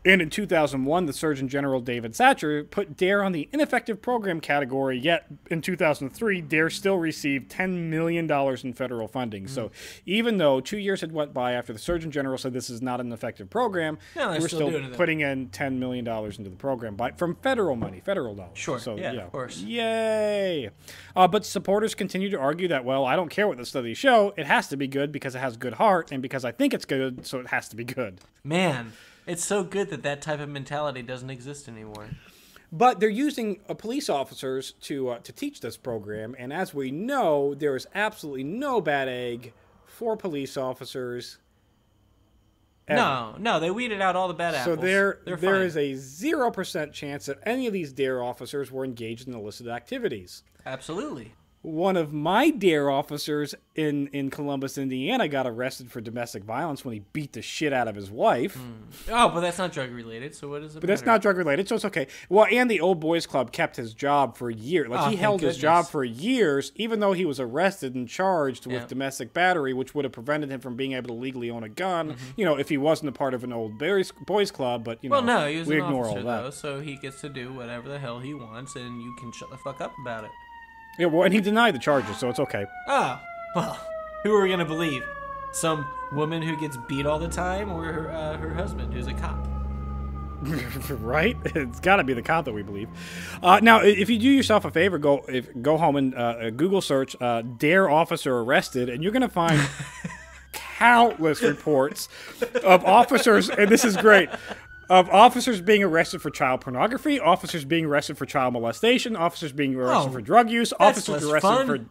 And 0.09 0.23
in 0.23 0.31
2001, 0.31 1.05
the 1.05 1.13
Surgeon 1.13 1.49
General 1.49 1.83
David 1.83 2.13
Satcher 2.13 2.69
put 2.71 2.97
DARE 2.97 3.23
on 3.23 3.33
the 3.33 3.47
ineffective 3.53 4.01
program 4.01 4.41
category, 4.41 4.99
yet 4.99 5.27
in 5.51 5.61
2003, 5.61 6.41
DARE 6.41 6.71
still 6.71 6.97
received 6.97 7.51
$10 7.53 7.91
million 7.91 8.31
in 8.65 8.73
federal 8.73 9.07
funding. 9.07 9.47
So 9.47 9.71
even 10.07 10.39
though 10.39 10.61
two 10.61 10.79
years 10.79 11.03
had 11.03 11.13
went 11.13 11.35
by 11.35 11.53
after 11.53 11.75
the 11.75 11.79
Surgeon 11.79 12.11
General 12.11 12.39
said 12.39 12.55
this 12.55 12.71
is 12.71 12.81
not 12.81 13.03
an 13.03 13.13
effective 13.13 13.51
program, 13.51 13.99
No, 14.17 14.31
we're 14.31 14.37
still 14.37 14.49
still, 14.49 14.71
doing 14.71 14.85
it, 14.85 14.91
though. 14.93 14.97
putting 14.97 15.21
in 15.21 15.51
$10 15.51 15.75
million 15.77 16.09
into 16.09 16.43
the 16.49 16.57
program 16.57 16.97
by, 16.97 17.11
from 17.11 17.35
federal 17.43 17.77
money, 17.77 18.01
federal 18.01 18.35
dollars. 18.35 18.57
Sure, 18.57 18.79
So, 18.79 18.97
yeah, 18.97 19.13
of 19.13 19.31
course. 19.33 19.59
Yay! 19.61 20.71
Uh, 21.15 21.29
but 21.29 21.45
supporters 21.45 21.95
continue 21.95 22.31
to 22.31 22.39
argue 22.39 22.69
that, 22.69 22.83
well, 22.83 23.05
I 23.05 23.15
don't 23.15 23.29
care 23.29 23.47
what 23.47 23.59
the 23.59 23.67
studies 23.67 23.99
show. 23.99 24.33
It 24.39 24.47
has 24.47 24.69
to 24.69 24.79
be 24.79 24.87
good 24.87 25.13
because 25.13 25.35
it 25.35 25.41
has 25.41 25.59
good 25.59 25.75
heart, 25.75 26.13
and 26.13 26.23
because 26.23 26.47
I 26.47 26.53
think 26.53 26.73
it's 26.73 26.87
good, 26.87 27.27
so 27.27 27.41
it 27.41 27.49
has 27.49 27.69
to 27.69 27.77
be 27.77 27.85
good. 27.85 28.23
Man, 28.43 28.93
it's 29.29 29.45
so 29.45 29.63
good 29.63 29.91
that 29.91 30.03
that 30.03 30.23
type 30.23 30.41
of 30.41 30.49
mentality 30.49 31.03
doesn't 31.03 31.31
exist 31.31 31.69
anymore. 31.69 32.09
But 32.73 33.01
they're 33.01 33.09
using 33.09 33.61
uh, 33.69 33.75
police 33.75 34.09
officers 34.11 34.73
to 34.83 35.11
uh, 35.11 35.19
to 35.21 35.33
teach 35.33 35.61
this 35.61 35.77
program, 35.77 36.35
and 36.39 36.53
as 36.53 36.75
we 36.75 36.91
know, 36.91 37.55
there 37.55 37.77
is 37.77 37.87
absolutely 37.95 38.45
no 38.45 38.81
bad 38.81 39.09
egg 39.09 39.53
for 39.87 40.17
police 40.17 40.57
officers. 40.57 41.39
ever. 42.87 42.97
No, 43.01 43.37
no, 43.39 43.59
they 43.61 43.71
weeded 43.71 44.03
out 44.03 44.17
all 44.17 44.29
the 44.29 44.35
bad 44.35 44.53
So 44.65 44.73
apples. 44.73 44.79
there, 44.85 45.19
They're 45.25 45.37
there 45.37 45.55
fine. 45.57 45.63
is 45.63 45.77
a 45.79 45.95
zero 45.95 46.51
percent 46.51 46.93
chance 46.93 47.25
that 47.27 47.39
any 47.47 47.67
of 47.67 47.73
these 47.73 47.93
dare 47.93 48.23
officers 48.23 48.71
were 48.71 48.85
engaged 48.85 49.29
in 49.29 49.35
illicit 49.35 49.67
activities. 49.69 50.43
absolutely. 50.67 51.33
One 51.63 51.97
of 51.97 52.13
my 52.13 52.51
dare 52.51 52.89
officers 52.89 53.55
in, 53.75 54.07
in 54.09 54.31
Columbus, 54.31 54.79
Indiana, 54.79 55.27
got 55.27 55.45
arrested 55.47 55.91
for 55.91 56.01
domestic 56.01 56.45
violence 56.45 56.85
when 56.85 56.95
he 56.95 57.01
beat 57.13 57.33
the 57.33 57.43
shit 57.43 57.73
out 57.73 57.89
of 57.89 57.97
his 57.97 58.11
wife. 58.11 58.57
Oh, 59.11 59.29
but 59.29 59.41
that's 59.41 59.59
not 59.59 59.73
drug 59.73 59.91
related. 59.91 60.35
So 60.37 60.49
what 60.49 60.63
is 60.63 60.77
it? 60.77 60.81
But 60.81 60.87
that's 60.87 61.05
not 61.05 61.21
drug 61.21 61.37
related, 61.37 61.69
so 61.69 61.75
it's 61.75 61.85
okay. 61.85 62.07
Well, 62.29 62.47
and 62.51 62.71
the 62.71 62.81
old 62.81 63.01
boys 63.01 63.27
club 63.27 63.51
kept 63.51 63.75
his 63.77 63.93
job 63.93 64.37
for 64.37 64.51
years. 64.51 64.89
Like 64.89 65.01
Oh, 65.01 65.05
he 65.05 65.11
thank 65.11 65.21
held 65.21 65.41
his 65.41 65.59
job 65.59 65.87
for 65.89 66.05
years, 66.05 66.71
even 66.77 67.01
though 67.01 67.13
he 67.13 67.25
was 67.25 67.41
arrested 67.41 67.95
and 67.97 68.09
charged 68.09 68.65
with 68.67 68.77
Yeah. 68.83 68.87
domestic 68.87 69.33
battery, 69.33 69.73
which 69.75 69.95
would 69.97 70.05
have 70.05 70.13
prevented 70.13 70.51
him 70.51 70.61
from 70.61 70.77
being 70.77 70.93
able 70.93 71.09
to 71.09 71.15
legally 71.15 71.51
own 71.51 71.65
a 71.65 71.69
gun. 71.69 72.11
Mm-hmm. 72.13 72.25
You 72.37 72.45
know, 72.45 72.57
if 72.57 72.69
he 72.69 72.79
wasn't 72.79 73.09
a 73.09 73.13
part 73.13 73.35
of 73.35 73.43
an 73.43 73.53
old 73.53 73.79
boys 73.79 74.13
boys 74.27 74.51
club. 74.53 74.85
But 74.85 75.03
you 75.03 75.11
know, 75.11 75.17
Well, 75.17 75.25
no, 75.25 75.49
he 75.49 75.59
was 75.59 75.67
we 75.69 75.79
an 75.81 75.85
ignore 75.87 76.05
officer 76.07 76.19
all 76.21 76.25
that. 76.25 76.43
though, 76.45 76.51
so 76.51 76.81
he 76.81 76.97
gets 76.97 77.21
to 77.23 77.29
do 77.29 77.53
whatever 77.53 77.89
the 77.89 77.99
hell 77.99 78.21
he 78.21 78.33
wants, 78.33 78.77
and 78.77 79.03
you 79.03 79.15
can 79.19 79.33
shut 79.33 79.51
the 79.51 79.57
fuck 79.59 79.81
up 79.81 79.93
about 80.03 80.23
it. 80.25 80.31
Yeah, 80.99 81.07
well, 81.07 81.23
and 81.25 81.33
he 81.33 81.41
denied 81.41 81.75
the 81.75 81.79
charges, 81.79 82.17
so 82.19 82.29
it's 82.29 82.41
okay. 82.41 82.67
Oh, 82.89 83.21
well, 83.55 83.79
who 84.25 84.35
are 84.35 84.43
we 84.43 84.49
gonna 84.49 84.65
believe? 84.65 85.05
Some 85.53 85.87
woman 86.13 86.43
who 86.43 86.57
gets 86.57 86.77
beat 86.89 87.07
all 87.07 87.19
the 87.19 87.29
time, 87.29 87.71
or 87.71 87.85
her 87.85 88.11
uh, 88.11 88.37
her 88.37 88.53
husband 88.53 88.93
who's 88.93 89.07
a 89.07 89.15
cop? 89.15 89.47
right? 91.01 91.37
It's 91.45 91.81
got 91.81 91.97
to 91.97 92.05
be 92.05 92.13
the 92.13 92.23
cop 92.23 92.45
that 92.45 92.53
we 92.53 92.63
believe. 92.63 92.89
Uh, 93.43 93.59
now, 93.61 93.81
if 93.81 94.09
you 94.09 94.19
do 94.19 94.29
yourself 94.29 94.65
a 94.65 94.71
favor, 94.71 94.97
go 94.99 95.25
if, 95.29 95.49
go 95.61 95.77
home 95.77 95.97
and 95.97 96.15
uh, 96.15 96.51
Google 96.51 96.81
search 96.81 97.17
uh, 97.21 97.43
"Dare 97.43 97.91
Officer 97.91 98.39
Arrested," 98.39 98.89
and 98.89 99.03
you're 99.03 99.13
going 99.13 99.23
to 99.23 99.29
find 99.29 99.61
countless 100.53 101.43
reports 101.43 102.09
of 102.63 102.85
officers, 102.85 103.51
and 103.51 103.69
this 103.69 103.85
is 103.85 103.97
great. 103.97 104.29
Of 104.91 105.11
officers 105.11 105.61
being 105.61 105.83
arrested 105.83 106.23
for 106.23 106.31
child 106.31 106.63
pornography, 106.63 107.21
officers 107.21 107.65
being 107.67 107.85
arrested 107.85 108.17
for 108.17 108.25
child 108.25 108.55
molestation, 108.55 109.17
officers 109.17 109.53
being 109.53 109.75
arrested 109.77 110.09
Oh, 110.09 110.13
for 110.13 110.21
drug 110.23 110.49
use, 110.49 110.73
officers 110.81 111.25
arrested 111.25 111.49
fun. 111.49 111.67
for 111.67 111.85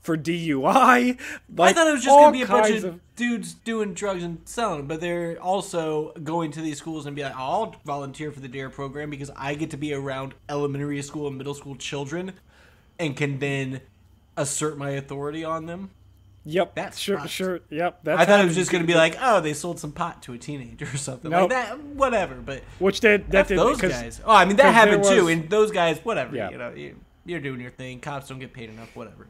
for 0.00 0.16
DUI. 0.18 1.16
I 1.58 1.72
thought 1.72 1.86
it 1.88 1.92
was 1.92 2.04
just 2.04 2.14
gonna 2.14 2.30
be 2.30 2.42
a 2.42 2.46
bunch 2.46 2.66
kinds 2.68 2.84
of, 2.84 3.00
dudes 3.16 3.54
doing 3.54 3.94
drugs 3.94 4.22
and 4.22 4.38
selling, 4.44 4.80
them, 4.80 4.86
but 4.86 5.00
they're 5.00 5.40
also 5.42 6.12
going 6.22 6.50
to 6.52 6.60
these 6.60 6.76
schools 6.76 7.06
and 7.06 7.16
be 7.16 7.22
like, 7.22 7.34
"I'll 7.34 7.74
volunteer 7.86 8.30
for 8.30 8.40
the 8.40 8.48
Dare 8.48 8.68
program 8.68 9.08
because 9.08 9.30
I 9.34 9.54
get 9.54 9.70
to 9.70 9.78
be 9.78 9.94
around 9.94 10.34
elementary 10.48 11.00
school 11.00 11.26
and 11.26 11.38
middle 11.38 11.54
school 11.54 11.74
children, 11.74 12.34
and 12.98 13.16
can 13.16 13.38
then 13.38 13.80
assert 14.36 14.76
my 14.76 14.90
authority 14.90 15.42
on 15.42 15.64
them." 15.66 15.90
Yep, 16.46 16.74
That's 16.74 16.98
sure, 16.98 17.18
fucked. 17.18 17.30
sure, 17.30 17.60
yep. 17.70 18.00
That's 18.04 18.20
I 18.20 18.24
thought 18.26 18.40
it 18.40 18.44
was 18.44 18.54
just 18.54 18.70
gonna 18.70 18.84
be 18.84 18.94
like, 18.94 19.16
"Oh, 19.20 19.40
they 19.40 19.54
sold 19.54 19.80
some 19.80 19.92
pot 19.92 20.22
to 20.24 20.34
a 20.34 20.38
teenager 20.38 20.84
or 20.92 20.98
something 20.98 21.30
Nope. 21.30 21.50
like 21.50 21.68
that." 21.68 21.82
Whatever, 21.82 22.34
but 22.34 22.62
which 22.78 23.00
did 23.00 23.30
that 23.30 23.48
did 23.48 23.58
those 23.58 23.80
guys. 23.80 24.20
Oh, 24.24 24.34
I 24.34 24.44
mean 24.44 24.56
that 24.56 24.74
happened 24.74 25.04
too, 25.04 25.28
and 25.28 25.48
those 25.48 25.70
guys, 25.70 25.98
whatever. 26.04 26.36
Yeah. 26.36 26.50
You 26.50 26.58
know, 26.58 26.70
you, 26.74 26.96
you're 27.24 27.40
doing 27.40 27.60
your 27.60 27.70
thing. 27.70 27.98
Cops 28.00 28.28
don't 28.28 28.38
get 28.38 28.52
paid 28.52 28.68
enough. 28.68 28.94
Whatever. 28.94 29.26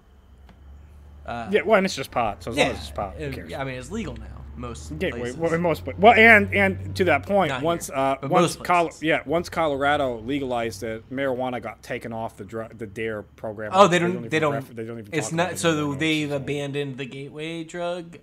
Yeah, 1.26 1.62
well, 1.64 1.76
and 1.76 1.86
it's 1.86 1.94
just 1.96 2.10
pot, 2.10 2.42
so 2.42 2.50
as 2.50 2.56
long 2.56 2.66
as 2.68 2.76
it's 2.78 2.90
pot, 2.90 3.14
who 3.16 3.26
uh, 3.28 3.32
cares? 3.32 3.52
I 3.54 3.64
mean 3.64 3.76
it's 3.76 3.90
legal 3.90 4.16
now, 4.16 4.43
most 4.56 4.98
Gateway, 4.98 5.20
places. 5.20 5.36
well, 5.38 5.58
most, 5.58 5.84
but 5.84 5.98
well, 5.98 6.14
and 6.14 6.52
and 6.54 6.94
to 6.96 7.04
that 7.04 7.26
point, 7.26 7.50
Not 7.50 7.62
once 7.62 7.86
here, 7.88 7.96
uh, 7.96 8.16
once 8.22 8.56
Col- 8.56 8.90
yeah, 9.00 9.22
once 9.26 9.48
Colorado 9.48 10.18
legalized 10.20 10.82
it, 10.82 11.08
marijuana 11.10 11.60
got 11.62 11.82
taken 11.82 12.12
off 12.12 12.36
the 12.36 12.44
dr- 12.44 12.76
the 12.78 12.86
Dare 12.86 13.22
program. 13.22 13.72
oh, 13.74 13.88
they 13.88 13.98
don't. 13.98 14.28
They 14.30 14.38
don't. 14.38 14.54
ref- 14.54 14.68
they 14.68 14.84
don't 14.84 14.98
even. 14.98 15.12
It's 15.12 15.32
not. 15.32 15.58
So 15.58 15.94
they've 15.94 16.30
so- 16.30 16.36
abandoned 16.36 16.98
the 16.98 17.06
gateway 17.06 17.64
drug 17.64 18.18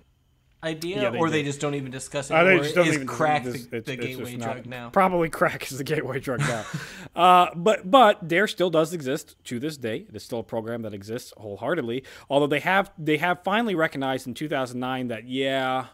idea, 0.64 1.02
Yeah, 1.02 1.10
they 1.10 1.18
or 1.18 1.28
they 1.28 1.42
just 1.42 1.60
don't 1.60 1.74
even 1.74 1.90
discuss 1.90 2.30
it. 2.30 2.34
Uh, 2.34 2.44
they 2.44 2.58
just 2.58 2.76
don't 2.76 2.86
is 2.86 2.94
even 2.94 3.06
crack 3.08 3.42
this- 3.42 3.66
the, 3.66 3.78
it's- 3.78 3.84
the 3.84 3.92
it's 3.94 4.02
gateway 4.16 4.36
not- 4.36 4.44
drug 4.52 4.66
now? 4.66 4.90
Probably 4.90 5.28
crack 5.28 5.70
is 5.72 5.78
the 5.78 5.82
gateway 5.84 6.20
drug 6.20 6.38
now. 6.38 6.64
uh, 7.16 7.48
but 7.56 7.90
but 7.90 8.28
Dare 8.28 8.46
still 8.46 8.70
does 8.70 8.92
exist 8.92 9.34
to 9.46 9.58
this 9.58 9.76
day. 9.76 10.06
It 10.08 10.14
is 10.14 10.22
still 10.22 10.38
a 10.38 10.44
program 10.44 10.82
that 10.82 10.94
exists 10.94 11.32
wholeheartedly. 11.36 12.04
Although 12.30 12.46
they 12.46 12.60
have 12.60 12.92
they 12.96 13.16
have 13.16 13.42
finally 13.42 13.74
recognized 13.74 14.28
in 14.28 14.34
2009 14.34 15.08
that 15.08 15.26
yeah. 15.26 15.86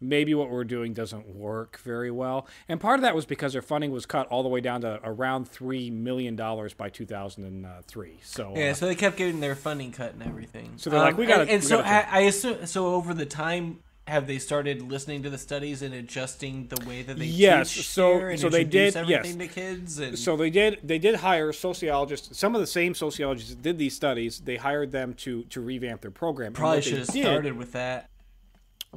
Maybe 0.00 0.34
what 0.34 0.50
we're 0.50 0.64
doing 0.64 0.92
doesn't 0.92 1.26
work 1.34 1.78
very 1.78 2.10
well, 2.10 2.46
and 2.68 2.78
part 2.78 2.98
of 2.98 3.02
that 3.02 3.14
was 3.14 3.24
because 3.24 3.54
their 3.54 3.62
funding 3.62 3.90
was 3.92 4.04
cut 4.04 4.26
all 4.28 4.42
the 4.42 4.48
way 4.50 4.60
down 4.60 4.82
to 4.82 5.00
around 5.02 5.48
three 5.48 5.90
million 5.90 6.36
dollars 6.36 6.74
by 6.74 6.90
2003. 6.90 8.18
So 8.22 8.52
Yeah, 8.54 8.70
uh, 8.70 8.74
so 8.74 8.86
they 8.86 8.94
kept 8.94 9.16
getting 9.16 9.40
their 9.40 9.54
funding 9.54 9.92
cut 9.92 10.12
and 10.12 10.22
everything. 10.22 10.66
Um, 10.66 10.78
So 10.78 10.90
they're 10.90 11.00
like, 11.00 11.16
we 11.16 11.26
gotta- 11.26 11.42
and, 11.42 11.50
and 11.50 11.62
we 11.62 11.66
so 11.68 11.80
I. 11.80 12.06
I 12.10 12.20
assume 12.20 12.66
so. 12.66 12.86
Over 12.94 13.14
the 13.14 13.26
time, 13.26 13.78
have 14.06 14.26
they 14.26 14.38
started 14.38 14.82
listening 14.82 15.22
to 15.24 15.30
the 15.30 15.38
studies 15.38 15.82
and 15.82 15.92
adjusting 15.94 16.68
the 16.68 16.84
way 16.86 17.02
that 17.02 17.18
they 17.18 17.24
Yes, 17.24 17.74
teach 17.74 17.88
so- 17.88 18.18
and 18.20 18.38
so 18.38 18.48
they 18.48 18.64
did- 18.64 18.94
yes. 18.94 18.96
everything 18.96 19.38
to 19.38 19.48
kids? 19.48 19.98
And 19.98 20.18
So 20.18 20.36
they 20.36 20.50
did 20.50 20.80
they 20.84 20.98
did 20.98 21.16
hire 21.16 21.52
sociologists. 21.52 22.38
Some 22.38 22.54
of 22.54 22.60
the 22.60 22.66
same 22.66 22.94
sociologists 22.94 23.50
that 23.50 23.62
did 23.62 23.78
these 23.78 23.96
studies. 23.96 24.40
They 24.40 24.56
hired 24.56 24.92
them 24.92 25.14
to 25.14 25.44
to 25.44 25.60
revamp 25.60 26.02
their 26.02 26.10
program. 26.10 26.52
Probably 26.52 26.82
should 26.82 26.98
have 26.98 27.06
started 27.08 27.56
with 27.56 27.72
that. 27.72 28.10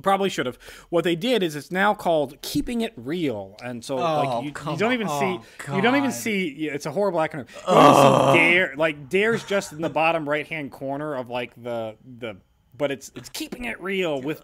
Probably 0.02 0.30
should 0.30 0.46
have. 0.46 0.58
What 0.90 1.04
they 1.04 1.16
did 1.16 1.44
is 1.44 1.56
it's 1.56 1.72
now 1.72 1.94
called 1.94 2.42
keeping 2.42 2.82
it 2.82 2.94
real, 2.96 3.58
and 3.64 3.84
so 3.84 3.98
Oh, 3.98 4.02
like 4.02 4.44
you, 4.46 4.72
you 4.72 4.78
don't 4.78 4.94
even 4.94 5.08
on. 5.08 5.20
see 5.20 5.50
Oh, 5.70 5.76
you 5.76 5.82
don't 5.82 5.96
even 5.98 6.12
see 6.12 6.48
it's 6.70 6.86
a 6.86 6.92
horrible 6.92 7.20
acronym. 7.20 7.50
You 7.68 7.74
don't 7.74 7.96
even 7.96 8.34
see 8.34 8.40
dare 8.40 8.74
like 8.78 9.10
dare's 9.10 9.44
just 9.44 9.74
in 9.74 9.82
the 9.82 9.90
bottom 9.90 10.28
right 10.28 10.48
hand 10.48 10.72
corner 10.72 11.16
of 11.16 11.30
like 11.30 11.54
the 11.62 11.96
the 12.20 12.38
but 12.78 12.92
it's 12.92 13.12
it's 13.16 13.28
keeping 13.30 13.66
it 13.66 13.82
real 13.82 14.22
with 14.22 14.42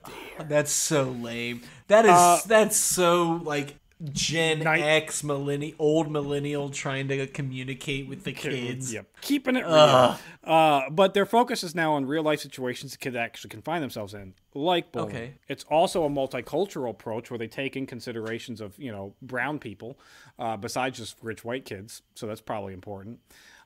That's 0.50 0.72
so 0.72 1.04
lame. 1.04 1.62
That 1.88 2.04
is 2.06 2.12
Uh, 2.12 2.40
that's 2.48 2.76
so 2.76 3.40
like 3.44 3.76
Gen 4.12 4.60
Night- 4.60 4.82
X 4.82 5.24
millennial 5.24 5.76
old 5.80 6.12
millennial 6.12 6.70
trying 6.70 7.08
to 7.08 7.28
communicate 7.28 8.08
with 8.08 8.24
the 8.26 8.34
kids. 8.34 8.94
Yep. 8.94 9.08
Keeping 9.22 9.56
it 9.56 9.66
real. 9.66 10.18
Uh, 10.44 10.90
but 10.90 11.14
their 11.14 11.26
focus 11.26 11.64
is 11.64 11.74
now 11.74 11.94
on 11.94 12.06
real 12.06 12.22
life 12.22 12.42
situations 12.42 12.92
the 12.92 12.98
kids 12.98 13.16
actually 13.16 13.50
can 13.50 13.62
find 13.62 13.82
themselves 13.82 14.14
in, 14.14 14.34
like 14.54 14.92
bullying. 14.92 15.16
Okay. 15.16 15.34
It's 15.48 15.64
also 15.66 16.04
a 16.04 16.10
multicultural 16.10 16.90
approach 16.90 17.32
where 17.32 17.38
they 17.38 17.48
take 17.48 17.76
in 17.78 17.86
considerations 17.86 18.60
of 18.60 18.78
you 18.78 18.92
know 18.92 19.16
brown 19.22 19.60
people, 19.60 19.98
uh, 20.38 20.58
besides 20.58 20.98
just 20.98 21.16
rich 21.22 21.46
white 21.46 21.64
kids. 21.66 22.02
So 22.16 22.28
that's 22.28 22.42
probably 22.42 22.74
important. 22.74 23.20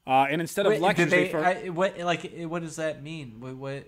Uh, 0.06 0.28
and 0.30 0.42
instead 0.42 0.66
of 0.66 0.72
Wait, 0.72 0.82
lectures, 0.82 1.10
did 1.10 1.12
they, 1.12 1.24
they 1.26 1.32
fo- 1.32 1.42
I, 1.42 1.70
what 1.70 1.98
like 2.00 2.32
what 2.44 2.62
does 2.62 2.76
that 2.78 3.04
mean? 3.04 3.40
What, 3.40 3.56
what 3.56 3.88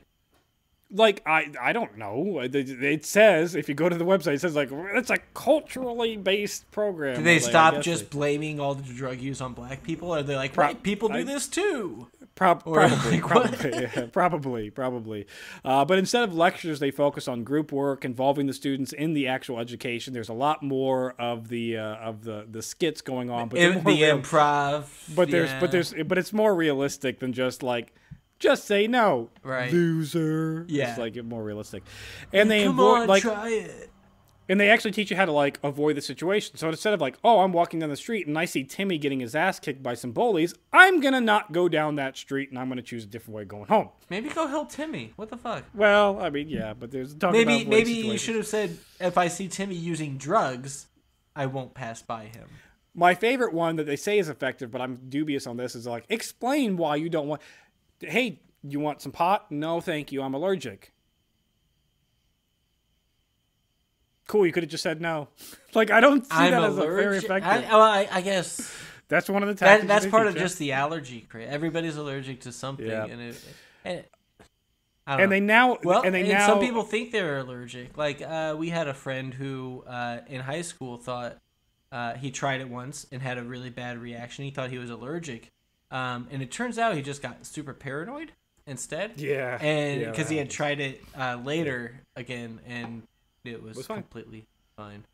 like 0.93 1.21
I 1.25 1.47
I 1.59 1.73
don't 1.73 1.97
know. 1.97 2.41
It- 2.43 3.05
says 3.05 3.55
if 3.55 3.67
you 3.69 3.75
go 3.75 3.89
to 3.89 3.95
the 3.95 4.05
website, 4.05 4.33
it 4.35 4.41
says 4.41 4.55
like 4.55 4.69
it's 4.71 5.09
a 5.09 5.17
culturally 5.33 6.17
based 6.17 6.69
program. 6.71 7.17
Do 7.17 7.23
they 7.23 7.35
Like, 7.39 7.43
stop 7.49 7.81
just 7.81 8.09
they- 8.11 8.17
blaming 8.17 8.59
all 8.59 8.75
the 8.75 8.93
drug 8.93 9.19
use 9.19 9.41
on 9.41 9.53
black 9.53 9.83
people? 9.83 10.13
Are 10.13 10.23
they 10.23 10.35
like 10.35 10.53
Pro- 10.53 10.67
white 10.67 10.83
people 10.83 11.09
do 11.09 11.15
I- 11.15 11.23
this 11.23 11.47
too? 11.47 12.07
Prob- 12.35 12.63
probably, 12.63 13.11
like, 13.19 13.21
probably, 13.27 13.71
yeah, 13.81 14.05
probably, 14.11 14.69
probably. 14.69 15.27
Uh, 15.65 15.83
but 15.85 15.99
instead 15.99 16.23
of 16.23 16.33
lectures, 16.33 16.79
they 16.79 16.89
focus 16.89 17.27
on 17.27 17.43
group 17.43 17.71
work 17.71 18.03
involving 18.05 18.47
the 18.47 18.53
students 18.53 18.93
in 18.93 19.13
the 19.13 19.27
actual 19.27 19.59
education. 19.59 20.13
There's 20.13 20.29
a 20.29 20.33
lot 20.33 20.63
more 20.63 21.13
of 21.19 21.49
the 21.49 21.77
uh, 21.77 21.95
of 21.97 22.23
the, 22.23 22.47
the 22.49 22.61
skits 22.61 23.01
going 23.01 23.29
on, 23.29 23.49
but 23.49 23.57
they're 23.59 23.73
Im- 23.73 23.83
more 23.83 23.93
the 23.93 24.01
real- 24.01 24.19
improv. 24.19 24.85
but 25.13 25.29
there's 25.29 25.49
yeah. 25.51 25.59
but 25.59 25.71
there's 25.71 25.93
but 26.05 26.17
it's 26.17 26.31
more 26.33 26.55
realistic 26.55 27.19
than 27.19 27.33
just 27.33 27.61
like 27.63 27.93
just 28.41 28.65
say 28.65 28.87
no, 28.87 29.29
Right. 29.43 29.71
loser. 29.71 30.65
Yeah. 30.67 30.89
it's 30.89 30.99
like 30.99 31.15
more 31.23 31.43
realistic, 31.43 31.83
and 32.33 32.51
they 32.51 32.63
come 32.65 32.77
avoid 32.77 33.01
on, 33.03 33.07
like 33.07 33.21
try 33.23 33.49
it. 33.49 33.89
and 34.49 34.59
they 34.59 34.69
actually 34.69 34.91
teach 34.91 35.09
you 35.11 35.15
how 35.15 35.23
to 35.25 35.31
like 35.31 35.59
avoid 35.63 35.95
the 35.95 36.01
situation. 36.01 36.57
So 36.57 36.67
instead 36.67 36.93
of 36.93 36.99
like, 36.99 37.15
oh, 37.23 37.39
I'm 37.39 37.53
walking 37.53 37.79
down 37.79 37.89
the 37.89 37.95
street 37.95 38.27
and 38.27 38.37
I 38.37 38.45
see 38.45 38.63
Timmy 38.65 38.97
getting 38.97 39.19
his 39.21 39.35
ass 39.35 39.59
kicked 39.59 39.81
by 39.81 39.93
some 39.93 40.11
bullies, 40.11 40.53
I'm 40.73 40.99
gonna 40.99 41.21
not 41.21 41.51
go 41.53 41.69
down 41.69 41.95
that 41.95 42.17
street 42.17 42.49
and 42.49 42.59
I'm 42.59 42.67
gonna 42.67 42.81
choose 42.81 43.03
a 43.03 43.07
different 43.07 43.35
way 43.35 43.41
of 43.43 43.47
going 43.47 43.65
home. 43.67 43.89
Maybe 44.09 44.27
go 44.29 44.47
help 44.47 44.69
Timmy. 44.71 45.13
What 45.15 45.29
the 45.29 45.37
fuck? 45.37 45.63
Well, 45.73 46.19
I 46.21 46.29
mean, 46.29 46.49
yeah, 46.49 46.73
but 46.73 46.91
there's 46.91 47.13
talk 47.13 47.31
Maybe 47.31 47.61
about 47.61 47.67
maybe 47.67 47.91
you 47.93 48.17
should 48.17 48.35
have 48.35 48.47
said 48.47 48.77
if 48.99 49.17
I 49.17 49.27
see 49.29 49.47
Timmy 49.47 49.75
using 49.75 50.17
drugs, 50.17 50.87
I 51.35 51.45
won't 51.45 51.73
pass 51.73 52.01
by 52.01 52.25
him. 52.25 52.49
My 52.93 53.15
favorite 53.15 53.53
one 53.53 53.77
that 53.77 53.85
they 53.85 53.95
say 53.95 54.19
is 54.19 54.27
effective, 54.27 54.69
but 54.69 54.81
I'm 54.81 54.97
dubious 55.07 55.47
on 55.47 55.55
this 55.55 55.75
is 55.75 55.87
like 55.87 56.03
explain 56.09 56.75
why 56.75 56.97
you 56.97 57.07
don't 57.09 57.27
want. 57.29 57.41
Hey, 58.01 58.39
you 58.63 58.79
want 58.79 59.01
some 59.01 59.11
pot? 59.11 59.51
No, 59.51 59.81
thank 59.81 60.11
you. 60.11 60.21
I'm 60.21 60.33
allergic. 60.33 60.91
Cool. 64.27 64.45
You 64.45 64.51
could 64.53 64.63
have 64.63 64.69
just 64.69 64.83
said 64.83 65.01
no. 65.01 65.27
Like 65.73 65.89
I 65.89 66.01
don't 66.01 66.25
see 66.25 66.31
I'm 66.33 66.51
that 66.51 66.63
as 66.63 66.77
a 66.77 66.81
very 66.81 67.05
allergic. 67.05 67.23
effective. 67.29 67.49
I, 67.49 67.67
oh, 67.71 67.79
I, 67.79 68.07
I 68.11 68.19
guess 68.19 68.75
that's 69.07 69.29
one 69.29 69.41
of 69.41 69.47
the 69.47 69.55
that, 69.63 69.87
that's 69.87 70.05
part 70.05 70.27
of 70.27 70.35
just 70.35 70.57
the 70.57 70.73
allergy. 70.73 71.25
Everybody's 71.33 71.95
allergic 71.95 72.41
to 72.41 72.51
something, 72.51 72.85
Yeah. 72.87 73.05
and 73.05 73.21
it, 73.21 73.45
and 73.85 73.99
it- 73.99 74.11
And 75.07 75.19
know. 75.21 75.27
they 75.27 75.39
now. 75.39 75.77
Well, 75.81 76.01
and 76.01 76.13
they 76.13 76.21
and 76.21 76.29
now. 76.29 76.45
some 76.45 76.59
people 76.59 76.83
think 76.83 77.11
they're 77.13 77.37
allergic. 77.37 77.97
Like 77.97 78.21
uh, 78.21 78.55
we 78.57 78.67
had 78.67 78.89
a 78.89 78.93
friend 78.93 79.33
who 79.33 79.85
uh, 79.87 80.19
in 80.27 80.41
high 80.41 80.61
school 80.61 80.97
thought 80.97 81.37
uh, 81.93 82.15
he 82.15 82.29
tried 82.31 82.59
it 82.59 82.67
once 82.67 83.07
and 83.13 83.21
had 83.21 83.37
a 83.37 83.43
really 83.43 83.69
bad 83.69 83.97
reaction. 83.97 84.43
He 84.43 84.51
thought 84.51 84.71
he 84.71 84.77
was 84.77 84.89
allergic, 84.89 85.51
um, 85.91 86.27
and 86.31 86.41
it 86.41 86.51
turns 86.51 86.77
out 86.79 86.95
he 86.95 87.01
just 87.01 87.21
got 87.21 87.45
super 87.45 87.73
paranoid 87.73 88.31
instead. 88.65 89.19
Yeah. 89.19 89.57
and 89.61 90.01
yeah, 90.01 90.09
because 90.09 90.29
he 90.29 90.37
had 90.37 90.49
tried 90.49 90.79
it 90.79 91.01
uh, 91.17 91.39
later 91.43 92.01
again, 92.15 92.59
and 92.67 93.03
it 93.43 93.61
was, 93.61 93.77
Was 93.77 93.87
fine. 93.87 93.97
completely 93.97 94.47
fine. 94.75 95.05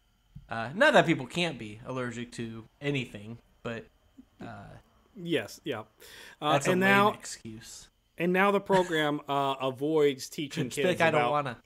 Uh, 0.50 0.70
not 0.76 0.94
that 0.94 1.06
people 1.06 1.26
can't 1.26 1.58
be 1.60 1.80
allergic 1.86 2.32
to 2.34 2.64
anything, 2.80 3.38
but 3.64 3.86
uh, 4.42 4.46
Yes. 5.20 5.60
Yeah. 5.64 5.82
Uh, 6.42 6.54
that's 6.54 6.68
a 6.68 6.72
and 6.72 6.82
lame 6.82 6.90
now, 6.92 7.12
excuse. 7.14 7.88
and 8.20 8.32
now 8.32 8.52
the 8.52 8.60
program 8.60 9.20
uh, 9.28 9.56
avoids 9.62 10.30
teaching 10.30 10.70
kids 10.70 10.88
like 10.88 11.02
I 11.02 11.10
don't 11.12 11.22
about 11.22 11.32
wanna. 11.32 11.58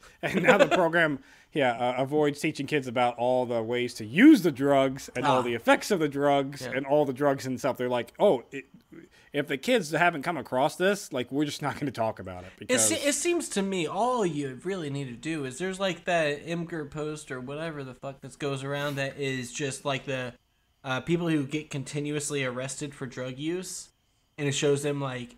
and 0.22 0.42
now 0.42 0.56
the 0.58 0.66
program 0.68 1.18
yeah 1.52 1.72
uh, 1.72 1.94
avoids 2.02 2.40
teaching 2.40 2.66
kids 2.66 2.86
about 2.86 3.16
all 3.16 3.46
the 3.46 3.62
ways 3.62 3.94
to 3.94 4.04
use 4.04 4.42
the 4.42 4.52
drugs 4.52 5.08
and 5.16 5.24
all 5.26 5.38
Ah. 5.38 5.42
the 5.42 5.54
effects 5.54 5.90
of 5.90 5.98
the 5.98 6.08
drugs 6.08 6.62
Yeah. 6.62 6.72
and 6.76 6.86
all 6.86 7.04
the 7.04 7.12
drugs 7.12 7.46
and 7.46 7.58
stuff 7.58 7.76
they're 7.76 7.88
like 7.88 8.12
oh 8.18 8.44
it, 8.52 8.66
if 9.32 9.46
the 9.46 9.56
kids 9.58 9.90
haven't 9.90 10.22
come 10.22 10.36
across 10.36 10.76
this 10.76 11.12
like 11.12 11.30
we're 11.32 11.44
just 11.44 11.62
not 11.62 11.74
going 11.74 11.86
to 11.86 11.92
talk 11.92 12.18
about 12.18 12.44
it 12.44 12.48
It, 12.48 12.58
because 12.58 12.88
se- 12.88 13.02
it 13.08 13.14
seems 13.14 13.48
to 13.50 13.62
me 13.62 13.86
all 13.86 14.24
you 14.26 14.58
really 14.64 14.90
need 14.90 15.06
to 15.08 15.14
do 15.16 15.44
is 15.44 15.58
there's 15.58 15.80
like 15.80 16.04
that 16.04 16.46
Imgur 16.46 16.90
post 16.90 17.30
or 17.30 17.40
whatever 17.40 17.82
the 17.84 17.94
fuck 17.94 18.20
that 18.20 18.38
goes 18.38 18.62
around 18.64 18.96
that 18.96 19.18
is 19.18 19.52
just 19.52 19.84
like 19.84 20.04
the 20.04 20.34
uh, 20.84 21.00
people 21.00 21.28
who 21.28 21.44
get 21.44 21.70
continuously 21.70 22.44
arrested 22.44 22.94
for 22.94 23.04
drug 23.04 23.36
use, 23.36 23.88
and 24.38 24.46
it 24.48 24.52
shows 24.52 24.82
them 24.84 25.00
like 25.00 25.36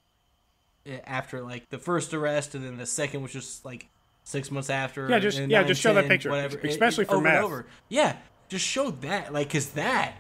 eh, 0.87 0.99
after 1.05 1.41
like 1.43 1.69
the 1.71 1.79
first 1.79 2.13
arrest 2.13 2.55
and 2.55 2.65
then 2.65 2.77
the 2.77 2.87
second 2.87 3.23
which 3.23 3.35
is 3.35 3.61
like 3.65 3.89
six 4.31 4.51
months 4.51 4.71
after. 4.71 5.09
Yeah, 5.09 5.19
just- 5.19 5.39
yeah, 5.39 5.63
just 5.65 5.81
show 5.83 5.93
that 5.95 6.07
picture, 6.09 6.31
whatever, 6.31 6.59
especially 6.59 7.03
it- 7.03 7.09
for 7.09 7.17
over 7.17 7.25
meth. 7.25 7.45
over. 7.45 7.67
Yeah, 7.89 8.17
just 8.49 8.65
show 8.67 8.91
that 9.03 9.33
like 9.33 9.51
cause 9.51 9.71
that 9.71 10.15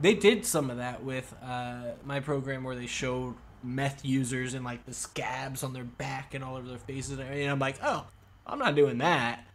they 0.00 0.14
did 0.14 0.44
some 0.44 0.70
of 0.70 0.76
that 0.78 1.02
with 1.04 1.34
uh, 1.42 1.92
my 2.04 2.20
program 2.20 2.64
where 2.64 2.74
they 2.76 2.86
showed 2.86 3.34
meth 3.62 4.04
users 4.04 4.54
and 4.54 4.64
like 4.64 4.84
the 4.86 4.92
scabs 4.94 5.62
on 5.62 5.72
their 5.72 5.84
back 5.84 6.34
and 6.34 6.42
all 6.44 6.56
over 6.56 6.68
their 6.68 6.78
faces 6.78 7.18
and. 7.18 7.50
I'm 7.50 7.58
like, 7.58 7.76
oh, 7.82 8.06
I'm 8.46 8.58
not 8.58 8.74
doing 8.74 8.98
that 8.98 9.46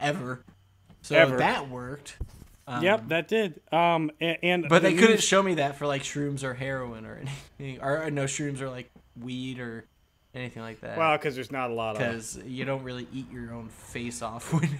ever. 0.00 0.42
So 1.02 1.16
Ever. 1.16 1.36
that 1.38 1.68
worked. 1.68 2.16
Um, 2.66 2.82
yep 2.84 3.08
that 3.08 3.28
did 3.28 3.60
um 3.72 4.10
and, 4.20 4.36
and 4.42 4.66
But 4.68 4.82
they 4.82 4.92
the 4.92 4.98
couldn't 5.00 5.14
news- 5.16 5.24
show 5.24 5.42
me 5.42 5.54
that 5.54 5.76
for 5.76 5.86
like 5.86 6.02
shrooms 6.02 6.42
or 6.44 6.52
heroin 6.54 7.06
or 7.06 7.16
anything, 7.58 7.80
or, 7.82 8.02
or 8.04 8.10
no 8.10 8.24
shrooms 8.24 8.60
or 8.60 8.68
like 8.68 8.90
weed 9.18 9.58
or 9.58 9.86
anything 10.34 10.62
like 10.62 10.80
that. 10.80 10.96
well 10.98 11.16
because 11.16 11.34
there's 11.34 11.50
not 11.52 11.70
a 11.70 11.74
lot 11.74 11.96
of 11.96 11.98
because 12.02 12.36
you 12.46 12.64
don't 12.64 12.82
really 12.82 13.06
eat 13.12 13.30
your 13.30 13.52
own 13.52 13.68
face 13.68 14.22
off 14.22 14.52
when. 14.52 14.78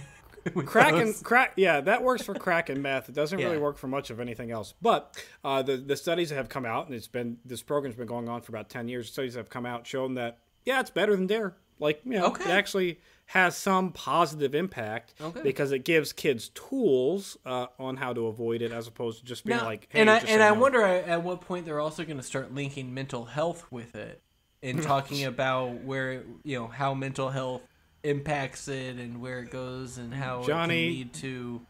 crack 0.65 0.93
and 0.93 1.21
crack 1.23 1.51
yeah 1.57 1.81
that 1.81 2.01
works 2.01 2.23
for 2.23 2.33
crack 2.33 2.69
and 2.69 2.81
meth 2.81 3.09
it 3.09 3.15
doesn't 3.15 3.39
really 3.39 3.57
work 3.57 3.77
for 3.77 3.87
much 3.87 4.09
of 4.09 4.19
anything 4.21 4.51
else 4.51 4.73
but 4.81 5.21
uh, 5.43 5.61
the, 5.61 5.75
the 5.77 5.97
studies 5.97 6.29
that 6.29 6.35
have 6.35 6.47
come 6.49 6.65
out 6.65 6.85
and 6.87 6.95
it's 6.95 7.07
been 7.09 7.37
this 7.43 7.61
program's 7.61 7.95
been 7.95 8.07
going 8.07 8.29
on 8.29 8.41
for 8.41 8.51
about 8.53 8.69
10 8.69 8.87
years 8.87 9.11
studies 9.11 9.35
have 9.35 9.49
come 9.49 9.65
out 9.65 9.85
showing 9.85 10.13
that 10.15 10.37
yeah 10.65 10.79
it's 10.79 10.89
better 10.89 11.15
than 11.15 11.27
dare 11.27 11.55
like 11.77 11.99
you 12.05 12.17
know 12.17 12.33
it 12.35 12.47
actually 12.47 12.99
has 13.25 13.55
some 13.55 13.91
positive 13.91 14.55
impact 14.55 15.13
Okay. 15.21 15.41
because 15.43 15.71
it 15.71 15.83
gives 15.85 16.13
kids 16.13 16.49
tools 16.49 17.37
uh, 17.45 17.67
on 17.77 17.97
how 17.97 18.11
to 18.13 18.25
avoid 18.27 18.61
it 18.61 18.71
as 18.71 18.87
opposed 18.87 19.19
to 19.19 19.25
just 19.25 19.45
being 19.45 19.59
Now, 19.59 19.65
like 19.65 19.87
hey, 19.91 19.99
and 20.01 20.09
I 20.09 20.17
and 20.19 20.41
I 20.41 20.49
no. 20.49 20.59
wonder 20.61 20.81
at 20.83 21.21
what 21.21 21.41
point 21.41 21.65
they're 21.65 21.79
also 21.79 22.03
going 22.05 22.17
to 22.17 22.23
start 22.23 22.55
linking 22.55 22.93
mental 22.93 23.25
health 23.25 23.65
with 23.71 23.93
it 23.95 24.23
and 24.63 24.81
talking 24.93 25.25
about 25.25 25.83
where 25.83 26.23
you 26.43 26.57
know 26.59 26.67
how 26.67 26.93
mental 26.93 27.29
health 27.29 27.61
impacts 28.03 28.67
it 28.67 28.95
and 28.97 29.21
where 29.21 29.39
it 29.39 29.51
goes 29.51 29.97
and 29.97 30.13
how 30.13 30.43
Johnny- 30.43 30.83
it 30.83 30.87
can 30.87 30.97
lead 30.97 31.13
to 31.15 31.61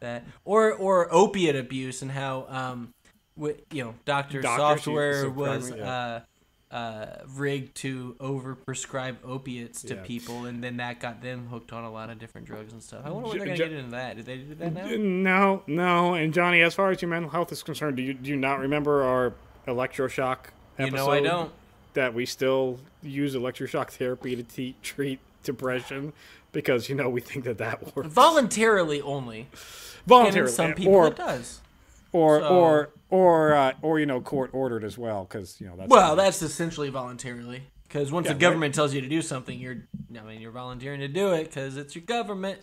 that 0.00 0.24
or 0.44 0.72
or 0.72 1.08
opiate 1.12 1.56
abuse 1.56 2.02
and 2.02 2.10
how 2.10 2.46
um 2.48 2.92
you 3.70 3.84
know 3.84 3.94
doctor 4.04 4.40
Doctors 4.40 4.82
software 4.84 5.30
was 5.30 5.70
prescribing, 5.70 5.84
uh 5.86 6.20
uh 6.70 7.06
rigged 7.34 7.74
to 7.74 8.14
over 8.20 8.54
prescribe 8.54 9.18
opiates 9.24 9.82
to 9.82 9.94
Yeah. 9.96 10.02
people 10.02 10.44
and 10.44 10.62
then 10.62 10.76
that 10.76 11.00
got 11.00 11.20
them 11.22 11.48
hooked 11.48 11.72
on 11.72 11.82
a 11.84 11.90
lot 11.90 12.10
of 12.10 12.18
different 12.20 12.46
drugs 12.46 12.72
and 12.72 12.80
stuff. 12.82 13.02
I 13.04 13.10
wonder 13.10 13.28
when 13.28 13.38
they're 13.38 13.46
gonna 13.48 13.58
Jo- 13.58 13.68
get 13.68 13.72
into 13.76 13.90
that. 13.90 14.16
Did 14.16 14.26
they 14.26 14.36
do 14.38 14.54
that 14.54 14.72
now? 14.72 14.86
No, 14.96 15.62
no. 15.66 16.14
And 16.14 16.32
Johnny, 16.32 16.62
as 16.62 16.74
far 16.74 16.90
as 16.92 17.02
your 17.02 17.08
mental 17.10 17.30
health 17.30 17.50
is 17.52 17.62
concerned, 17.62 17.96
do 17.96 18.02
you 18.04 18.14
do 18.14 18.30
you 18.30 18.36
not 18.36 18.60
remember 18.60 19.02
our 19.02 19.34
electroshock 19.66 20.38
episode? 20.78 20.84
You 20.84 20.90
know 20.92 21.10
I 21.10 21.20
don't. 21.20 21.52
That 21.94 22.14
we 22.14 22.26
still 22.26 22.78
use 23.02 23.34
electroshock 23.34 23.90
therapy 23.90 24.36
to 24.36 24.42
te- 24.42 24.76
treat 24.82 25.18
depression 25.42 26.12
because 26.52 26.88
you 26.88 26.94
know 26.94 27.08
we 27.08 27.20
think 27.20 27.44
that 27.44 27.58
that 27.58 27.96
works 27.96 28.08
Voluntarily 28.08 29.00
only. 29.02 29.40
And 29.40 29.48
voluntarily, 30.06 30.50
in 30.50 30.54
some 30.54 30.74
people 30.74 30.94
or 30.94 31.08
it 31.08 31.16
does. 31.16 31.60
or 32.12 32.40
so- 32.40 32.48
or 32.48 32.90
or 33.10 33.54
uh, 33.54 33.72
or 33.82 33.98
you 33.98 34.06
know 34.06 34.20
court 34.20 34.50
ordered 34.52 34.84
as 34.84 34.96
well 34.96 35.24
because 35.28 35.60
you 35.60 35.66
know 35.66 35.74
that's 35.76 35.88
Well, 35.90 36.16
that's 36.16 36.42
essentially 36.42 36.90
voluntarily. 36.90 37.62
Because 37.84 38.12
once 38.12 38.26
Yeah, 38.26 38.34
the 38.34 38.38
government 38.38 38.72
tells 38.72 38.94
you 38.94 39.00
to 39.00 39.08
do 39.08 39.20
something, 39.20 39.58
you're, 39.58 39.78
I 40.16 40.22
mean, 40.22 40.40
you're 40.40 40.52
volunteering 40.52 41.00
to 41.00 41.08
do 41.08 41.32
it 41.32 41.46
because 41.46 41.76
it's 41.76 41.96
your 41.96 42.04
government. 42.04 42.60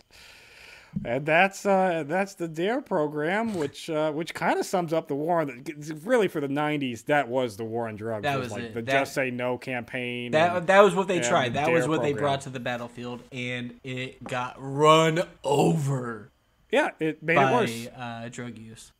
And 1.04 1.24
that's 1.26 1.64
uh, 1.66 2.04
that's 2.06 2.34
the 2.34 2.48
Dare 2.48 2.80
program, 2.80 3.54
which 3.54 3.88
uh, 3.90 4.10
which 4.12 4.34
kind 4.34 4.58
of 4.58 4.66
sums 4.66 4.92
up 4.92 5.06
the 5.08 5.14
war. 5.14 5.40
on 5.40 5.46
the- 5.64 6.00
Really, 6.04 6.28
for 6.28 6.40
the 6.40 6.48
'90s, 6.48 7.04
that 7.04 7.28
was 7.28 7.56
the 7.56 7.64
war 7.64 7.88
on 7.88 7.96
drugs. 7.96 8.22
That 8.24 8.38
was 8.38 8.50
like 8.50 8.62
it. 8.62 8.74
the 8.74 8.82
That- 8.82 8.92
Just 9.00 9.14
Say 9.14 9.30
No 9.30 9.58
campaign. 9.58 10.32
That 10.32 10.56
and- 10.56 10.66
that 10.66 10.80
was 10.80 10.94
what 10.94 11.06
they 11.08 11.20
tried. 11.20 11.50
the 11.50 11.60
That 11.60 11.70
was 11.70 11.82
DARE 11.84 11.88
what 11.90 12.02
they 12.02 12.12
brought 12.12 12.40
to 12.42 12.50
the 12.50 12.60
battlefield, 12.60 13.22
and 13.32 13.78
it 13.84 14.22
got 14.24 14.56
run 14.58 15.22
over 15.44 16.30
yeah, 16.70 16.90
it 17.00 17.22
made 17.22 17.36
by 17.36 17.50
it 17.50 17.54
worse. 17.54 17.86
uh, 17.96 18.28
drug 18.30 18.58
use. 18.58 18.92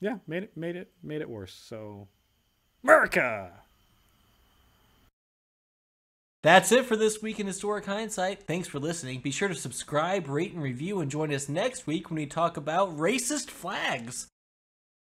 Yeah, 0.00 0.16
made 0.26 0.42
it 0.44 0.56
made 0.56 0.76
it 0.76 0.90
made 1.02 1.20
it 1.20 1.28
worse. 1.30 1.52
So, 1.54 2.08
America. 2.82 3.52
That's 6.42 6.72
it 6.72 6.86
for 6.86 6.96
this 6.96 7.22
week 7.22 7.38
in 7.38 7.46
Historic 7.46 7.86
Hindsight. 7.86 8.48
Thanks 8.48 8.66
for 8.66 8.80
listening. 8.80 9.20
Be 9.20 9.30
sure 9.30 9.46
to 9.46 9.54
subscribe, 9.54 10.28
rate, 10.28 10.52
and 10.52 10.60
review, 10.60 10.98
and 10.98 11.08
join 11.08 11.32
us 11.32 11.48
next 11.48 11.86
week 11.86 12.10
when 12.10 12.16
we 12.16 12.26
talk 12.26 12.56
about 12.56 12.96
racist 12.96 13.48
flags. 13.48 14.31